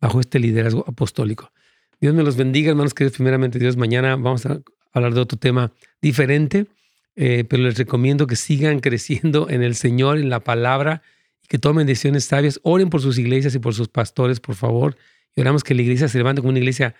bajo 0.00 0.20
este 0.20 0.38
liderazgo 0.38 0.84
apostólico. 0.86 1.52
Dios 2.00 2.14
me 2.14 2.22
los 2.22 2.36
bendiga, 2.36 2.70
hermanos 2.70 2.94
queridos. 2.94 3.16
Primeramente, 3.16 3.58
Dios, 3.58 3.76
mañana 3.76 4.16
vamos 4.16 4.46
a 4.46 4.62
hablar 4.92 5.12
de 5.12 5.20
otro 5.20 5.38
tema 5.38 5.72
diferente, 6.00 6.66
eh, 7.14 7.44
pero 7.46 7.62
les 7.62 7.76
recomiendo 7.76 8.26
que 8.26 8.36
sigan 8.36 8.80
creciendo 8.80 9.50
en 9.50 9.62
el 9.62 9.74
Señor, 9.74 10.18
en 10.18 10.30
la 10.30 10.40
palabra, 10.40 11.02
y 11.44 11.48
que 11.48 11.58
tomen 11.58 11.86
decisiones 11.86 12.24
sabias. 12.24 12.58
Oren 12.62 12.88
por 12.88 13.02
sus 13.02 13.18
iglesias 13.18 13.54
y 13.54 13.58
por 13.58 13.74
sus 13.74 13.88
pastores, 13.88 14.40
por 14.40 14.54
favor. 14.54 14.96
Y 15.36 15.42
oramos 15.42 15.62
que 15.62 15.74
la 15.74 15.82
iglesia 15.82 16.08
se 16.08 16.16
levante 16.16 16.40
como 16.40 16.50
una 16.50 16.58
iglesia 16.58 16.94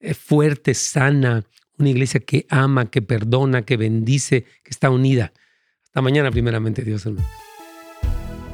eh, 0.00 0.14
fuerte, 0.14 0.72
sana, 0.72 1.44
una 1.76 1.90
iglesia 1.90 2.20
que 2.20 2.46
ama, 2.48 2.90
que 2.90 3.02
perdona, 3.02 3.62
que 3.62 3.76
bendice, 3.76 4.44
que 4.62 4.70
está 4.70 4.88
unida. 4.88 5.34
Hasta 5.84 6.00
mañana, 6.00 6.30
primeramente, 6.30 6.82
Dios, 6.82 7.04
hermano. 7.04 7.28